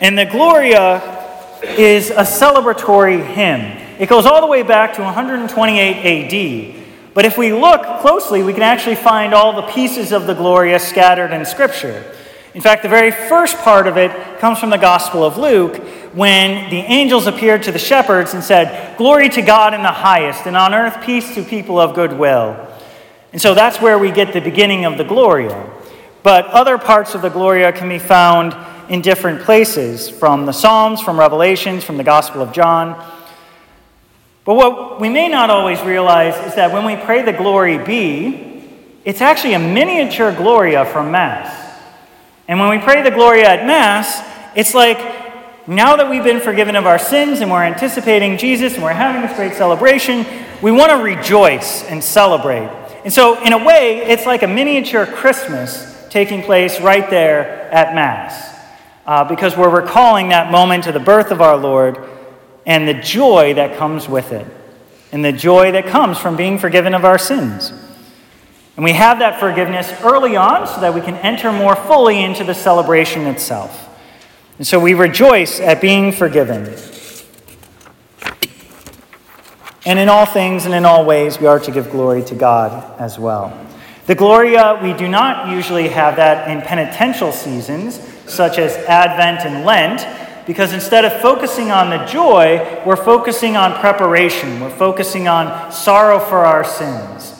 And 0.00 0.18
the 0.18 0.26
Gloria 0.26 1.16
is 1.62 2.10
a 2.10 2.22
celebratory 2.22 3.24
hymn. 3.24 3.60
It 4.00 4.08
goes 4.08 4.26
all 4.26 4.40
the 4.40 4.46
way 4.46 4.62
back 4.62 4.94
to 4.94 5.02
128 5.02 6.74
AD. 6.74 6.84
But 7.14 7.24
if 7.24 7.38
we 7.38 7.52
look 7.52 8.00
closely, 8.00 8.42
we 8.42 8.52
can 8.52 8.62
actually 8.62 8.96
find 8.96 9.32
all 9.32 9.54
the 9.54 9.72
pieces 9.72 10.12
of 10.12 10.26
the 10.26 10.34
Gloria 10.34 10.78
scattered 10.78 11.32
in 11.32 11.46
Scripture. 11.46 12.15
In 12.56 12.62
fact, 12.62 12.82
the 12.82 12.88
very 12.88 13.10
first 13.10 13.58
part 13.58 13.86
of 13.86 13.98
it 13.98 14.38
comes 14.38 14.58
from 14.58 14.70
the 14.70 14.78
Gospel 14.78 15.22
of 15.22 15.36
Luke 15.36 15.76
when 16.14 16.70
the 16.70 16.78
angels 16.78 17.26
appeared 17.26 17.64
to 17.64 17.70
the 17.70 17.78
shepherds 17.78 18.32
and 18.32 18.42
said, 18.42 18.96
Glory 18.96 19.28
to 19.28 19.42
God 19.42 19.74
in 19.74 19.82
the 19.82 19.92
highest, 19.92 20.46
and 20.46 20.56
on 20.56 20.72
earth 20.72 21.04
peace 21.04 21.34
to 21.34 21.42
people 21.42 21.78
of 21.78 21.94
good 21.94 22.14
will. 22.14 22.56
And 23.34 23.42
so 23.42 23.52
that's 23.52 23.78
where 23.82 23.98
we 23.98 24.10
get 24.10 24.32
the 24.32 24.40
beginning 24.40 24.86
of 24.86 24.96
the 24.96 25.04
Gloria. 25.04 25.70
But 26.22 26.46
other 26.46 26.78
parts 26.78 27.14
of 27.14 27.20
the 27.20 27.28
Gloria 27.28 27.74
can 27.74 27.90
be 27.90 27.98
found 27.98 28.56
in 28.90 29.02
different 29.02 29.42
places 29.42 30.08
from 30.08 30.46
the 30.46 30.52
Psalms, 30.52 31.02
from 31.02 31.20
Revelations, 31.20 31.84
from 31.84 31.98
the 31.98 32.04
Gospel 32.04 32.40
of 32.40 32.54
John. 32.54 32.94
But 34.46 34.54
what 34.54 34.98
we 34.98 35.10
may 35.10 35.28
not 35.28 35.50
always 35.50 35.82
realize 35.82 36.34
is 36.46 36.54
that 36.54 36.72
when 36.72 36.86
we 36.86 36.96
pray 36.96 37.20
the 37.20 37.34
Glory 37.34 37.76
Be, 37.76 38.64
it's 39.04 39.20
actually 39.20 39.52
a 39.52 39.58
miniature 39.58 40.32
Gloria 40.32 40.86
from 40.86 41.10
Mass. 41.10 41.65
And 42.48 42.60
when 42.60 42.70
we 42.70 42.78
pray 42.78 43.02
the 43.02 43.10
Gloria 43.10 43.48
at 43.48 43.66
Mass, 43.66 44.22
it's 44.54 44.74
like 44.74 44.98
now 45.68 45.96
that 45.96 46.08
we've 46.08 46.22
been 46.22 46.40
forgiven 46.40 46.76
of 46.76 46.86
our 46.86 46.98
sins 46.98 47.40
and 47.40 47.50
we're 47.50 47.64
anticipating 47.64 48.38
Jesus 48.38 48.74
and 48.74 48.82
we're 48.82 48.92
having 48.92 49.22
this 49.22 49.36
great 49.36 49.54
celebration, 49.54 50.24
we 50.62 50.70
want 50.70 50.90
to 50.90 50.98
rejoice 50.98 51.82
and 51.84 52.02
celebrate. 52.02 52.68
And 53.04 53.12
so, 53.12 53.42
in 53.44 53.52
a 53.52 53.64
way, 53.64 53.98
it's 53.98 54.26
like 54.26 54.42
a 54.42 54.48
miniature 54.48 55.06
Christmas 55.06 55.94
taking 56.08 56.42
place 56.42 56.80
right 56.80 57.08
there 57.10 57.70
at 57.72 57.94
Mass 57.94 58.56
uh, 59.06 59.24
because 59.24 59.56
we're 59.56 59.82
recalling 59.82 60.28
that 60.28 60.50
moment 60.50 60.86
of 60.86 60.94
the 60.94 61.00
birth 61.00 61.30
of 61.30 61.40
our 61.40 61.56
Lord 61.56 61.98
and 62.64 62.86
the 62.86 62.94
joy 62.94 63.54
that 63.54 63.76
comes 63.76 64.08
with 64.08 64.32
it, 64.32 64.46
and 65.12 65.24
the 65.24 65.32
joy 65.32 65.70
that 65.72 65.86
comes 65.86 66.18
from 66.18 66.36
being 66.36 66.58
forgiven 66.58 66.94
of 66.94 67.04
our 67.04 67.18
sins. 67.18 67.72
And 68.76 68.84
we 68.84 68.92
have 68.92 69.20
that 69.20 69.40
forgiveness 69.40 69.90
early 70.02 70.36
on 70.36 70.66
so 70.66 70.80
that 70.82 70.94
we 70.94 71.00
can 71.00 71.16
enter 71.16 71.50
more 71.50 71.74
fully 71.74 72.22
into 72.22 72.44
the 72.44 72.54
celebration 72.54 73.22
itself. 73.26 73.88
And 74.58 74.66
so 74.66 74.78
we 74.78 74.94
rejoice 74.94 75.60
at 75.60 75.80
being 75.80 76.12
forgiven. 76.12 76.74
And 79.86 79.98
in 79.98 80.08
all 80.08 80.26
things 80.26 80.66
and 80.66 80.74
in 80.74 80.84
all 80.84 81.04
ways, 81.04 81.38
we 81.38 81.46
are 81.46 81.60
to 81.60 81.70
give 81.70 81.90
glory 81.90 82.22
to 82.24 82.34
God 82.34 83.00
as 83.00 83.18
well. 83.18 83.66
The 84.06 84.14
Gloria, 84.14 84.78
we 84.82 84.92
do 84.92 85.08
not 85.08 85.48
usually 85.48 85.88
have 85.88 86.16
that 86.16 86.50
in 86.50 86.60
penitential 86.60 87.32
seasons 87.32 88.00
such 88.26 88.58
as 88.58 88.76
Advent 88.88 89.46
and 89.46 89.64
Lent, 89.64 90.06
because 90.46 90.72
instead 90.72 91.04
of 91.04 91.20
focusing 91.20 91.70
on 91.70 91.90
the 91.90 92.04
joy, 92.04 92.82
we're 92.84 92.96
focusing 92.96 93.56
on 93.56 93.78
preparation. 93.80 94.60
We're 94.60 94.76
focusing 94.76 95.28
on 95.28 95.72
sorrow 95.72 96.18
for 96.18 96.44
our 96.44 96.64
sins. 96.64 97.35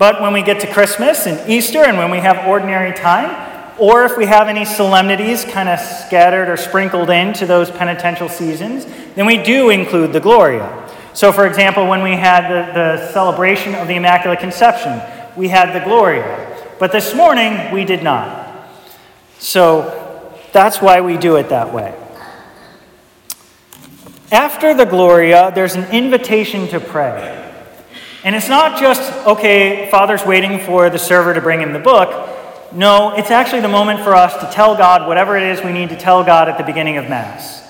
But 0.00 0.22
when 0.22 0.32
we 0.32 0.40
get 0.40 0.60
to 0.60 0.66
Christmas 0.66 1.26
and 1.26 1.46
Easter 1.46 1.84
and 1.84 1.98
when 1.98 2.10
we 2.10 2.20
have 2.20 2.48
ordinary 2.48 2.94
time, 2.94 3.76
or 3.78 4.06
if 4.06 4.16
we 4.16 4.24
have 4.24 4.48
any 4.48 4.64
solemnities 4.64 5.44
kind 5.44 5.68
of 5.68 5.78
scattered 5.78 6.48
or 6.48 6.56
sprinkled 6.56 7.10
into 7.10 7.44
those 7.44 7.70
penitential 7.70 8.30
seasons, 8.30 8.86
then 9.14 9.26
we 9.26 9.36
do 9.36 9.68
include 9.68 10.14
the 10.14 10.18
Gloria. 10.20 10.88
So, 11.12 11.32
for 11.32 11.46
example, 11.46 11.86
when 11.86 12.02
we 12.02 12.12
had 12.12 12.48
the, 12.48 12.72
the 12.72 13.12
celebration 13.12 13.74
of 13.74 13.88
the 13.88 13.96
Immaculate 13.96 14.40
Conception, 14.40 15.02
we 15.36 15.48
had 15.48 15.78
the 15.78 15.84
Gloria. 15.84 16.66
But 16.78 16.92
this 16.92 17.14
morning, 17.14 17.70
we 17.70 17.84
did 17.84 18.02
not. 18.02 18.70
So, 19.38 20.34
that's 20.52 20.80
why 20.80 21.02
we 21.02 21.18
do 21.18 21.36
it 21.36 21.50
that 21.50 21.74
way. 21.74 21.94
After 24.32 24.72
the 24.72 24.86
Gloria, 24.86 25.52
there's 25.54 25.74
an 25.74 25.90
invitation 25.92 26.68
to 26.68 26.80
pray. 26.80 27.49
And 28.22 28.36
it's 28.36 28.48
not 28.48 28.78
just, 28.78 29.26
okay, 29.26 29.88
Father's 29.90 30.24
waiting 30.24 30.58
for 30.58 30.90
the 30.90 30.98
server 30.98 31.32
to 31.32 31.40
bring 31.40 31.60
him 31.60 31.72
the 31.72 31.78
book. 31.78 32.72
No, 32.72 33.14
it's 33.16 33.30
actually 33.30 33.60
the 33.60 33.68
moment 33.68 34.00
for 34.00 34.14
us 34.14 34.34
to 34.40 34.54
tell 34.54 34.76
God 34.76 35.08
whatever 35.08 35.36
it 35.36 35.42
is 35.42 35.64
we 35.64 35.72
need 35.72 35.88
to 35.88 35.96
tell 35.96 36.22
God 36.22 36.48
at 36.48 36.58
the 36.58 36.64
beginning 36.64 36.98
of 36.98 37.08
Mass. 37.08 37.66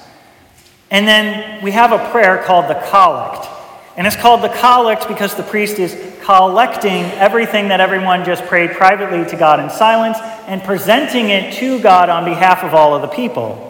And 0.91 1.07
then 1.07 1.63
we 1.63 1.71
have 1.71 1.93
a 1.93 2.11
prayer 2.11 2.43
called 2.43 2.69
the 2.69 2.75
Collect. 2.91 3.49
And 3.97 4.07
it's 4.07 4.17
called 4.17 4.43
the 4.43 4.49
Collect 4.49 5.07
because 5.07 5.37
the 5.37 5.43
priest 5.43 5.79
is 5.79 5.95
collecting 6.25 7.05
everything 7.13 7.69
that 7.69 7.81
everyone 7.81 8.25
just 8.25 8.45
prayed 8.47 8.73
privately 8.73 9.29
to 9.31 9.37
God 9.37 9.61
in 9.61 9.71
silence 9.71 10.19
and 10.47 10.63
presenting 10.63 11.31
it 11.31 11.55
to 11.55 11.81
God 11.81 12.09
on 12.09 12.25
behalf 12.25 12.65
of 12.65 12.75
all 12.75 12.95
of 12.95 13.03
the 13.03 13.09
people. 13.09 13.67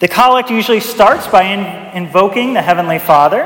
The 0.00 0.08
collect 0.08 0.50
usually 0.50 0.80
starts 0.80 1.26
by 1.26 1.44
in, 1.44 1.60
invoking 1.96 2.52
the 2.52 2.62
Heavenly 2.62 2.98
Father 2.98 3.44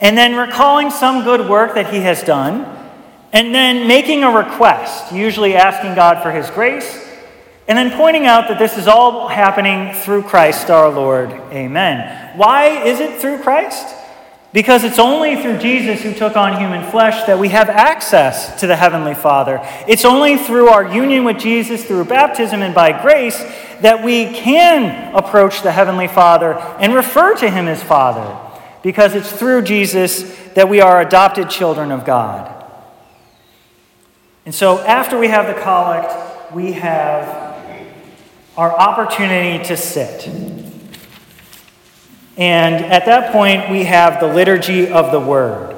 and 0.00 0.16
then 0.16 0.36
recalling 0.36 0.90
some 0.90 1.24
good 1.24 1.48
work 1.48 1.74
that 1.74 1.92
He 1.92 2.00
has 2.00 2.22
done 2.22 2.74
and 3.32 3.54
then 3.54 3.86
making 3.86 4.24
a 4.24 4.30
request, 4.30 5.12
usually 5.12 5.54
asking 5.54 5.94
God 5.94 6.22
for 6.22 6.30
His 6.30 6.48
grace, 6.50 7.06
and 7.66 7.76
then 7.76 7.90
pointing 7.96 8.26
out 8.26 8.48
that 8.48 8.58
this 8.58 8.78
is 8.78 8.88
all 8.88 9.28
happening 9.28 9.94
through 9.94 10.22
Christ 10.22 10.70
our 10.70 10.88
Lord. 10.88 11.30
Amen. 11.52 12.36
Why 12.36 12.84
is 12.84 13.00
it 13.00 13.20
through 13.20 13.42
Christ? 13.42 13.94
Because 14.54 14.82
it's 14.82 14.98
only 14.98 15.36
through 15.42 15.58
Jesus 15.58 16.00
who 16.00 16.14
took 16.14 16.34
on 16.34 16.58
human 16.58 16.90
flesh 16.90 17.26
that 17.26 17.38
we 17.38 17.50
have 17.50 17.68
access 17.68 18.58
to 18.60 18.66
the 18.66 18.76
Heavenly 18.76 19.14
Father. 19.14 19.60
It's 19.86 20.06
only 20.06 20.38
through 20.38 20.68
our 20.68 20.90
union 20.90 21.24
with 21.24 21.38
Jesus 21.38 21.84
through 21.84 22.06
baptism 22.06 22.62
and 22.62 22.74
by 22.74 22.98
grace 23.02 23.36
that 23.82 24.02
we 24.02 24.32
can 24.32 25.14
approach 25.14 25.62
the 25.62 25.70
Heavenly 25.70 26.08
Father 26.08 26.54
and 26.80 26.94
refer 26.94 27.34
to 27.36 27.50
Him 27.50 27.68
as 27.68 27.82
Father. 27.82 28.47
Because 28.88 29.14
it's 29.14 29.30
through 29.30 29.64
Jesus 29.64 30.34
that 30.54 30.70
we 30.70 30.80
are 30.80 31.02
adopted 31.02 31.50
children 31.50 31.92
of 31.92 32.06
God. 32.06 32.64
And 34.46 34.54
so 34.54 34.78
after 34.78 35.18
we 35.18 35.28
have 35.28 35.46
the 35.46 35.60
collect, 35.60 36.54
we 36.54 36.72
have 36.72 37.28
our 38.56 38.72
opportunity 38.72 39.62
to 39.66 39.76
sit. 39.76 40.26
And 42.38 42.76
at 42.76 43.04
that 43.04 43.30
point, 43.30 43.68
we 43.70 43.84
have 43.84 44.20
the 44.20 44.32
liturgy 44.32 44.88
of 44.88 45.12
the 45.12 45.20
Word. 45.20 45.76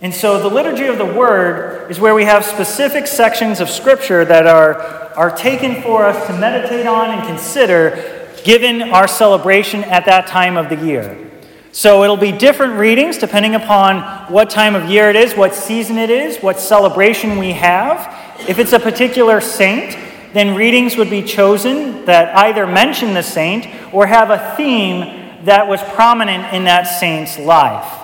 And 0.00 0.14
so 0.14 0.40
the 0.40 0.48
liturgy 0.48 0.86
of 0.86 0.96
the 0.96 1.04
Word 1.04 1.90
is 1.90 2.00
where 2.00 2.14
we 2.14 2.24
have 2.24 2.46
specific 2.46 3.06
sections 3.08 3.60
of 3.60 3.68
Scripture 3.68 4.24
that 4.24 4.46
are, 4.46 4.80
are 5.18 5.36
taken 5.36 5.82
for 5.82 6.06
us 6.06 6.26
to 6.28 6.32
meditate 6.32 6.86
on 6.86 7.10
and 7.10 7.26
consider 7.26 8.30
given 8.42 8.80
our 8.80 9.06
celebration 9.06 9.84
at 9.84 10.06
that 10.06 10.26
time 10.26 10.56
of 10.56 10.70
the 10.70 10.82
year. 10.82 11.26
So 11.72 12.02
it'll 12.02 12.16
be 12.16 12.32
different 12.32 12.74
readings 12.74 13.18
depending 13.18 13.54
upon 13.54 14.02
what 14.32 14.50
time 14.50 14.74
of 14.74 14.90
year 14.90 15.08
it 15.08 15.16
is, 15.16 15.34
what 15.34 15.54
season 15.54 15.98
it 15.98 16.10
is, 16.10 16.38
what 16.38 16.58
celebration 16.58 17.38
we 17.38 17.52
have. 17.52 18.48
If 18.48 18.58
it's 18.58 18.72
a 18.72 18.80
particular 18.80 19.40
saint, 19.40 19.96
then 20.32 20.54
readings 20.54 20.96
would 20.96 21.10
be 21.10 21.22
chosen 21.22 22.04
that 22.06 22.36
either 22.36 22.66
mention 22.66 23.14
the 23.14 23.22
saint 23.22 23.66
or 23.92 24.06
have 24.06 24.30
a 24.30 24.56
theme 24.56 25.44
that 25.44 25.68
was 25.68 25.82
prominent 25.94 26.52
in 26.52 26.64
that 26.64 26.84
saint's 26.84 27.38
life. 27.38 27.98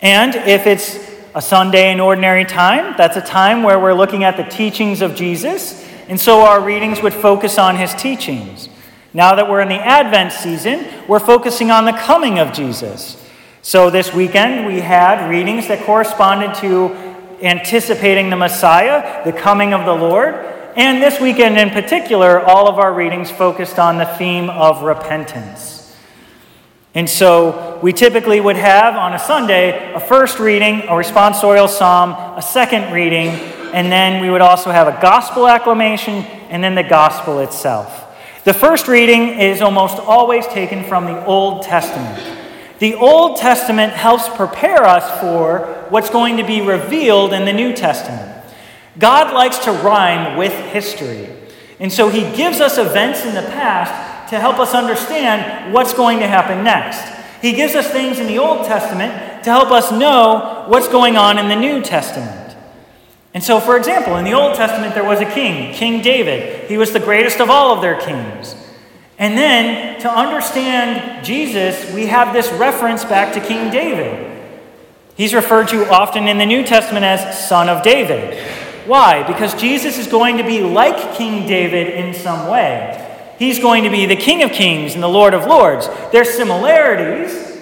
And 0.00 0.34
if 0.34 0.66
it's 0.66 0.98
a 1.34 1.42
Sunday 1.42 1.92
in 1.92 2.00
ordinary 2.00 2.44
time, 2.44 2.94
that's 2.96 3.16
a 3.16 3.20
time 3.20 3.62
where 3.62 3.78
we're 3.78 3.94
looking 3.94 4.24
at 4.24 4.36
the 4.36 4.44
teachings 4.44 5.02
of 5.02 5.14
Jesus, 5.14 5.84
and 6.08 6.18
so 6.18 6.42
our 6.42 6.60
readings 6.60 7.02
would 7.02 7.14
focus 7.14 7.58
on 7.58 7.76
his 7.76 7.94
teachings. 7.94 8.68
Now 9.18 9.34
that 9.34 9.50
we're 9.50 9.62
in 9.62 9.68
the 9.68 9.74
Advent 9.74 10.30
season, 10.30 10.86
we're 11.08 11.18
focusing 11.18 11.72
on 11.72 11.86
the 11.86 11.92
coming 11.92 12.38
of 12.38 12.52
Jesus. 12.52 13.20
So 13.62 13.90
this 13.90 14.14
weekend 14.14 14.64
we 14.64 14.78
had 14.78 15.28
readings 15.28 15.66
that 15.66 15.84
corresponded 15.84 16.54
to 16.58 16.94
anticipating 17.42 18.30
the 18.30 18.36
Messiah, 18.36 19.24
the 19.24 19.32
coming 19.32 19.74
of 19.74 19.84
the 19.84 19.92
Lord. 19.92 20.36
And 20.76 21.02
this 21.02 21.20
weekend 21.20 21.58
in 21.58 21.70
particular, 21.70 22.38
all 22.38 22.68
of 22.68 22.78
our 22.78 22.94
readings 22.94 23.28
focused 23.28 23.80
on 23.80 23.98
the 23.98 24.06
theme 24.06 24.48
of 24.50 24.84
repentance. 24.84 25.96
And 26.94 27.10
so 27.10 27.80
we 27.82 27.92
typically 27.92 28.38
would 28.38 28.54
have 28.54 28.94
on 28.94 29.14
a 29.14 29.18
Sunday 29.18 29.94
a 29.94 29.98
first 29.98 30.38
reading, 30.38 30.82
a 30.82 30.92
responsorial 30.92 31.68
psalm, 31.68 32.12
a 32.38 32.40
second 32.40 32.92
reading, 32.92 33.30
and 33.74 33.90
then 33.90 34.22
we 34.22 34.30
would 34.30 34.42
also 34.42 34.70
have 34.70 34.86
a 34.86 34.96
gospel 35.02 35.48
acclamation 35.48 36.22
and 36.50 36.62
then 36.62 36.76
the 36.76 36.84
gospel 36.84 37.40
itself. 37.40 38.04
The 38.48 38.54
first 38.54 38.88
reading 38.88 39.38
is 39.38 39.60
almost 39.60 39.98
always 39.98 40.46
taken 40.46 40.82
from 40.84 41.04
the 41.04 41.22
Old 41.26 41.64
Testament. 41.64 42.18
The 42.78 42.94
Old 42.94 43.36
Testament 43.36 43.92
helps 43.92 44.26
prepare 44.26 44.86
us 44.86 45.20
for 45.20 45.86
what's 45.90 46.08
going 46.08 46.38
to 46.38 46.46
be 46.46 46.62
revealed 46.62 47.34
in 47.34 47.44
the 47.44 47.52
New 47.52 47.74
Testament. 47.74 48.42
God 48.98 49.34
likes 49.34 49.58
to 49.66 49.70
rhyme 49.70 50.38
with 50.38 50.54
history. 50.72 51.28
And 51.78 51.92
so 51.92 52.08
he 52.08 52.22
gives 52.34 52.62
us 52.62 52.78
events 52.78 53.26
in 53.26 53.34
the 53.34 53.50
past 53.50 54.30
to 54.30 54.40
help 54.40 54.58
us 54.58 54.72
understand 54.72 55.74
what's 55.74 55.92
going 55.92 56.20
to 56.20 56.26
happen 56.26 56.64
next. 56.64 57.02
He 57.42 57.52
gives 57.52 57.74
us 57.74 57.90
things 57.90 58.18
in 58.18 58.28
the 58.28 58.38
Old 58.38 58.64
Testament 58.66 59.44
to 59.44 59.50
help 59.50 59.70
us 59.70 59.92
know 59.92 60.64
what's 60.68 60.88
going 60.88 61.18
on 61.18 61.36
in 61.36 61.50
the 61.50 61.54
New 61.54 61.82
Testament. 61.82 62.47
And 63.34 63.44
so, 63.44 63.60
for 63.60 63.76
example, 63.76 64.16
in 64.16 64.24
the 64.24 64.32
Old 64.32 64.56
Testament, 64.56 64.94
there 64.94 65.04
was 65.04 65.20
a 65.20 65.30
king, 65.30 65.74
King 65.74 66.02
David. 66.02 66.68
He 66.68 66.78
was 66.78 66.92
the 66.92 67.00
greatest 67.00 67.40
of 67.40 67.50
all 67.50 67.74
of 67.74 67.82
their 67.82 68.00
kings. 68.00 68.54
And 69.18 69.36
then, 69.36 70.00
to 70.00 70.10
understand 70.10 71.24
Jesus, 71.24 71.92
we 71.92 72.06
have 72.06 72.32
this 72.32 72.50
reference 72.52 73.04
back 73.04 73.34
to 73.34 73.40
King 73.40 73.70
David. 73.70 74.24
He's 75.16 75.34
referred 75.34 75.68
to 75.68 75.90
often 75.90 76.28
in 76.28 76.38
the 76.38 76.46
New 76.46 76.64
Testament 76.64 77.04
as 77.04 77.48
Son 77.48 77.68
of 77.68 77.82
David. 77.82 78.38
Why? 78.86 79.26
Because 79.26 79.54
Jesus 79.54 79.98
is 79.98 80.06
going 80.06 80.38
to 80.38 80.44
be 80.44 80.62
like 80.62 81.16
King 81.16 81.46
David 81.46 81.88
in 81.88 82.14
some 82.14 82.48
way. 82.48 83.04
He's 83.38 83.58
going 83.58 83.84
to 83.84 83.90
be 83.90 84.06
the 84.06 84.16
King 84.16 84.42
of 84.44 84.52
Kings 84.52 84.94
and 84.94 85.02
the 85.02 85.08
Lord 85.08 85.34
of 85.34 85.44
Lords. 85.44 85.88
There's 86.12 86.30
similarities, 86.30 87.57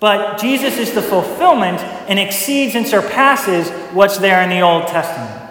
but 0.00 0.40
Jesus 0.40 0.78
is 0.78 0.92
the 0.92 1.02
fulfillment 1.02 1.78
and 2.08 2.18
exceeds 2.18 2.74
and 2.74 2.86
surpasses 2.86 3.68
what's 3.92 4.16
there 4.16 4.42
in 4.42 4.48
the 4.48 4.60
Old 4.60 4.88
Testament. 4.88 5.50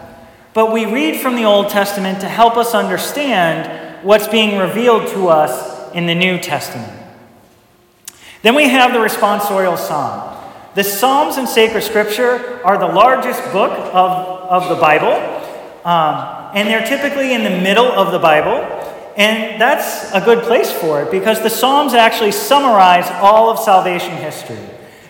But 0.54 0.74
we 0.74 0.86
read 0.86 1.22
from 1.22 1.36
the 1.36 1.46
Old 1.46 1.70
Testament 1.70 2.22
to 2.22 2.28
help 2.28 2.58
us 2.58 2.74
understand 2.74 4.04
what's 4.04 4.28
being 4.28 4.58
revealed 4.58 5.08
to 5.10 5.28
us 5.28 5.94
in 5.94 6.08
the 6.08 6.16
New 6.16 6.40
Testament. 6.40 6.92
Then 8.42 8.56
we 8.56 8.70
have 8.70 8.94
the 8.94 9.00
responsorial 9.00 9.78
psalm. 9.78 10.38
The 10.76 10.84
Psalms 10.84 11.38
in 11.38 11.46
sacred 11.46 11.82
scripture 11.82 12.62
are 12.64 12.78
the 12.78 12.88
largest 12.88 13.44
book 13.52 13.72
of, 13.72 14.12
of 14.50 14.70
the 14.70 14.76
Bible, 14.76 15.14
um, 15.86 16.52
and 16.56 16.68
they're 16.68 16.86
typically 16.86 17.34
in 17.34 17.44
the 17.44 17.50
middle 17.50 17.88
of 17.88 18.12
the 18.12 18.20
Bible. 18.20 18.79
And 19.18 19.60
that's 19.60 20.12
a 20.14 20.22
good 20.24 20.44
place 20.44 20.72
for 20.72 21.02
it 21.02 21.12
because 21.12 21.42
the 21.42 21.50
Psalms 21.50 21.94
actually 21.94 22.32
summarize 22.32 23.10
all 23.22 23.50
of 23.50 23.60
salvation 23.60 24.16
history. 24.18 24.60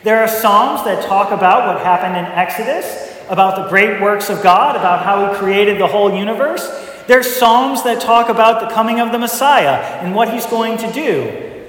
There 0.04 0.20
are 0.20 0.28
Psalms 0.28 0.84
that 0.86 1.06
talk 1.06 1.32
about 1.32 1.68
what 1.68 1.86
happened 1.86 2.16
in 2.16 2.26
Exodus, 2.26 3.16
about 3.30 3.56
the 3.58 3.70
great 3.70 4.02
works 4.02 4.30
of 4.30 4.42
God, 4.42 4.76
about 4.76 5.04
how 5.04 5.32
He 5.32 5.38
created 5.38 5.80
the 5.80 5.88
whole 5.88 6.14
universe. 6.14 6.68
There's 7.08 7.28
Psalms 7.28 7.84
that 7.84 8.02
talk 8.02 8.30
about 8.30 8.62
the 8.62 8.74
coming 8.74 9.00
of 9.00 9.12
the 9.12 9.20
Messiah 9.20 9.82
and 10.02 10.16
what 10.16 10.34
He's 10.34 10.46
going 10.46 10.78
to 10.78 10.92
do 10.92 11.66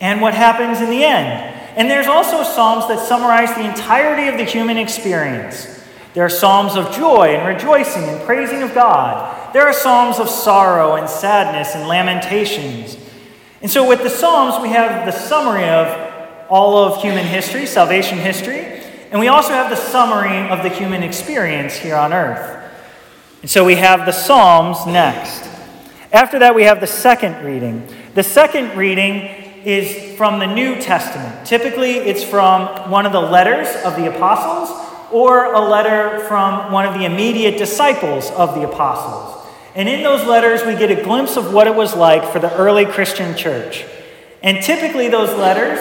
and 0.00 0.20
what 0.20 0.34
happens 0.34 0.80
in 0.80 0.90
the 0.90 1.02
end. 1.02 1.56
And 1.76 1.90
there's 1.90 2.06
also 2.06 2.42
Psalms 2.42 2.86
that 2.88 2.98
summarize 2.98 3.54
the 3.54 3.68
entirety 3.68 4.28
of 4.28 4.36
the 4.36 4.44
human 4.44 4.76
experience. 4.76 5.79
There 6.12 6.24
are 6.24 6.30
psalms 6.30 6.74
of 6.74 6.92
joy 6.92 7.36
and 7.36 7.46
rejoicing 7.46 8.02
and 8.02 8.20
praising 8.22 8.62
of 8.62 8.74
God. 8.74 9.52
There 9.52 9.62
are 9.62 9.72
psalms 9.72 10.18
of 10.18 10.28
sorrow 10.28 10.96
and 10.96 11.08
sadness 11.08 11.74
and 11.74 11.86
lamentations. 11.86 12.96
And 13.62 13.70
so, 13.70 13.86
with 13.86 14.02
the 14.02 14.10
psalms, 14.10 14.60
we 14.60 14.70
have 14.70 15.06
the 15.06 15.12
summary 15.12 15.68
of 15.68 16.46
all 16.48 16.78
of 16.78 17.00
human 17.00 17.26
history, 17.26 17.66
salvation 17.66 18.18
history, 18.18 18.58
and 19.10 19.20
we 19.20 19.28
also 19.28 19.52
have 19.52 19.70
the 19.70 19.76
summary 19.76 20.48
of 20.48 20.62
the 20.64 20.68
human 20.68 21.02
experience 21.02 21.74
here 21.74 21.94
on 21.94 22.12
earth. 22.12 22.70
And 23.42 23.50
so, 23.50 23.64
we 23.64 23.76
have 23.76 24.04
the 24.04 24.12
psalms 24.12 24.86
next. 24.86 25.48
After 26.12 26.40
that, 26.40 26.56
we 26.56 26.64
have 26.64 26.80
the 26.80 26.88
second 26.88 27.44
reading. 27.44 27.86
The 28.14 28.24
second 28.24 28.76
reading 28.76 29.22
is 29.64 30.16
from 30.16 30.40
the 30.40 30.46
New 30.46 30.80
Testament. 30.80 31.46
Typically, 31.46 31.92
it's 31.92 32.24
from 32.24 32.90
one 32.90 33.06
of 33.06 33.12
the 33.12 33.20
letters 33.20 33.68
of 33.84 33.94
the 33.94 34.12
apostles 34.12 34.89
or 35.12 35.52
a 35.52 35.60
letter 35.60 36.20
from 36.26 36.72
one 36.72 36.86
of 36.86 36.94
the 36.94 37.04
immediate 37.04 37.58
disciples 37.58 38.30
of 38.30 38.54
the 38.54 38.62
apostles. 38.62 39.46
And 39.74 39.88
in 39.88 40.02
those 40.02 40.26
letters, 40.26 40.64
we 40.64 40.74
get 40.74 40.90
a 40.90 41.02
glimpse 41.02 41.36
of 41.36 41.52
what 41.52 41.66
it 41.66 41.74
was 41.74 41.94
like 41.94 42.32
for 42.32 42.38
the 42.38 42.54
early 42.56 42.86
Christian 42.86 43.36
church. 43.36 43.84
And 44.42 44.62
typically, 44.62 45.08
those 45.08 45.36
letters 45.36 45.78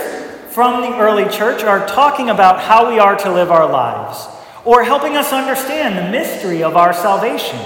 from 0.53 0.81
the 0.81 0.97
early 0.97 1.29
church 1.29 1.63
are 1.63 1.87
talking 1.87 2.29
about 2.29 2.59
how 2.61 2.91
we 2.91 2.99
are 2.99 3.15
to 3.15 3.31
live 3.31 3.51
our 3.51 3.69
lives 3.69 4.27
or 4.65 4.83
helping 4.83 5.15
us 5.15 5.31
understand 5.31 5.97
the 5.97 6.11
mystery 6.11 6.61
of 6.63 6.75
our 6.75 6.93
salvation. 6.93 7.59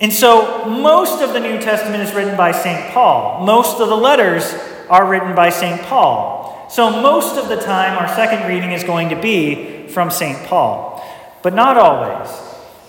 And 0.00 0.12
so, 0.12 0.64
most 0.64 1.22
of 1.22 1.34
the 1.34 1.40
New 1.40 1.60
Testament 1.60 2.02
is 2.02 2.14
written 2.14 2.36
by 2.36 2.52
St. 2.52 2.90
Paul. 2.92 3.44
Most 3.44 3.80
of 3.80 3.88
the 3.88 3.96
letters 3.96 4.54
are 4.88 5.06
written 5.06 5.34
by 5.34 5.50
St. 5.50 5.80
Paul. 5.82 6.66
So, 6.70 6.88
most 7.02 7.36
of 7.36 7.48
the 7.48 7.56
time, 7.56 7.98
our 7.98 8.08
second 8.16 8.48
reading 8.48 8.72
is 8.72 8.82
going 8.82 9.10
to 9.10 9.20
be 9.20 9.79
from 9.90 10.10
St. 10.10 10.46
Paul, 10.46 11.04
but 11.42 11.54
not 11.54 11.76
always. 11.76 12.30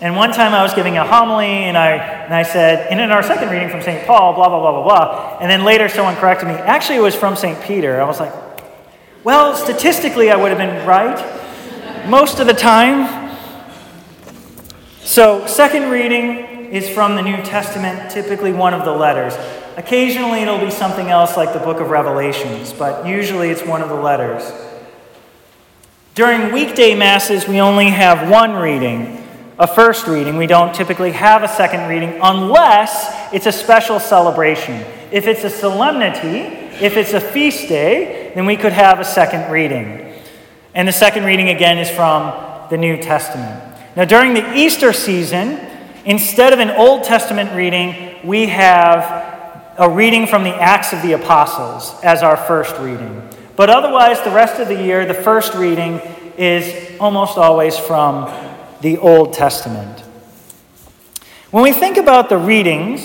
And 0.01 0.15
one 0.15 0.31
time 0.31 0.53
I 0.53 0.63
was 0.63 0.73
giving 0.73 0.97
a 0.97 1.05
homily 1.05 1.45
and 1.45 1.77
I, 1.77 1.91
and 1.91 2.33
I 2.33 2.41
said, 2.41 2.87
and 2.89 2.99
in 2.99 3.11
our 3.11 3.21
second 3.21 3.49
reading 3.49 3.69
from 3.69 3.83
St. 3.83 4.07
Paul, 4.07 4.33
blah, 4.33 4.49
blah, 4.49 4.59
blah, 4.59 4.71
blah, 4.71 4.83
blah. 4.83 5.37
And 5.39 5.49
then 5.49 5.63
later 5.63 5.87
someone 5.89 6.15
corrected 6.15 6.47
me. 6.47 6.55
Actually, 6.55 6.97
it 6.97 7.01
was 7.01 7.15
from 7.15 7.35
St. 7.35 7.61
Peter. 7.61 8.01
I 8.01 8.05
was 8.05 8.19
like, 8.19 8.33
well, 9.23 9.55
statistically, 9.55 10.31
I 10.31 10.35
would 10.35 10.49
have 10.49 10.57
been 10.57 10.87
right 10.87 12.07
most 12.09 12.39
of 12.39 12.47
the 12.47 12.53
time. 12.53 13.29
So, 15.03 15.45
second 15.45 15.91
reading 15.91 16.71
is 16.71 16.89
from 16.89 17.15
the 17.15 17.21
New 17.21 17.37
Testament, 17.37 18.09
typically 18.09 18.53
one 18.53 18.73
of 18.73 18.85
the 18.85 18.91
letters. 18.91 19.35
Occasionally, 19.77 20.39
it'll 20.39 20.57
be 20.57 20.71
something 20.71 21.09
else 21.09 21.37
like 21.37 21.53
the 21.53 21.59
book 21.59 21.79
of 21.79 21.91
Revelations, 21.91 22.73
but 22.73 23.05
usually 23.05 23.49
it's 23.49 23.63
one 23.63 23.83
of 23.83 23.89
the 23.89 23.95
letters. 23.95 24.51
During 26.13 26.51
weekday 26.51 26.93
masses, 26.93 27.47
we 27.47 27.61
only 27.61 27.87
have 27.87 28.29
one 28.29 28.55
reading, 28.55 29.25
a 29.57 29.65
first 29.65 30.07
reading. 30.07 30.35
We 30.35 30.45
don't 30.45 30.75
typically 30.75 31.13
have 31.13 31.41
a 31.41 31.47
second 31.47 31.87
reading 31.87 32.19
unless 32.21 33.33
it's 33.33 33.45
a 33.45 33.51
special 33.53 33.97
celebration. 33.97 34.83
If 35.13 35.25
it's 35.25 35.45
a 35.45 35.49
solemnity, 35.49 36.39
if 36.83 36.97
it's 36.97 37.13
a 37.13 37.21
feast 37.21 37.69
day, 37.69 38.33
then 38.35 38.45
we 38.45 38.57
could 38.57 38.73
have 38.73 38.99
a 38.99 39.05
second 39.05 39.49
reading. 39.49 40.13
And 40.73 40.85
the 40.85 40.91
second 40.91 41.23
reading, 41.23 41.47
again, 41.47 41.77
is 41.77 41.89
from 41.89 42.67
the 42.69 42.77
New 42.77 42.97
Testament. 42.97 43.73
Now, 43.95 44.03
during 44.03 44.33
the 44.33 44.53
Easter 44.53 44.91
season, 44.91 45.65
instead 46.03 46.51
of 46.51 46.59
an 46.59 46.71
Old 46.71 47.05
Testament 47.05 47.55
reading, 47.55 48.17
we 48.27 48.47
have 48.47 49.73
a 49.77 49.89
reading 49.89 50.27
from 50.27 50.43
the 50.43 50.55
Acts 50.55 50.91
of 50.91 51.01
the 51.03 51.13
Apostles 51.13 51.95
as 52.03 52.21
our 52.21 52.35
first 52.35 52.75
reading. 52.79 53.30
But 53.55 53.69
otherwise, 53.69 54.21
the 54.21 54.31
rest 54.31 54.59
of 54.59 54.67
the 54.67 54.81
year, 54.81 55.05
the 55.05 55.13
first 55.13 55.53
reading 55.53 55.99
is 56.37 56.99
almost 56.99 57.37
always 57.37 57.77
from 57.77 58.31
the 58.81 58.97
Old 58.97 59.33
Testament. 59.33 59.99
When 61.51 61.63
we 61.63 61.73
think 61.73 61.97
about 61.97 62.29
the 62.29 62.37
readings, 62.37 63.03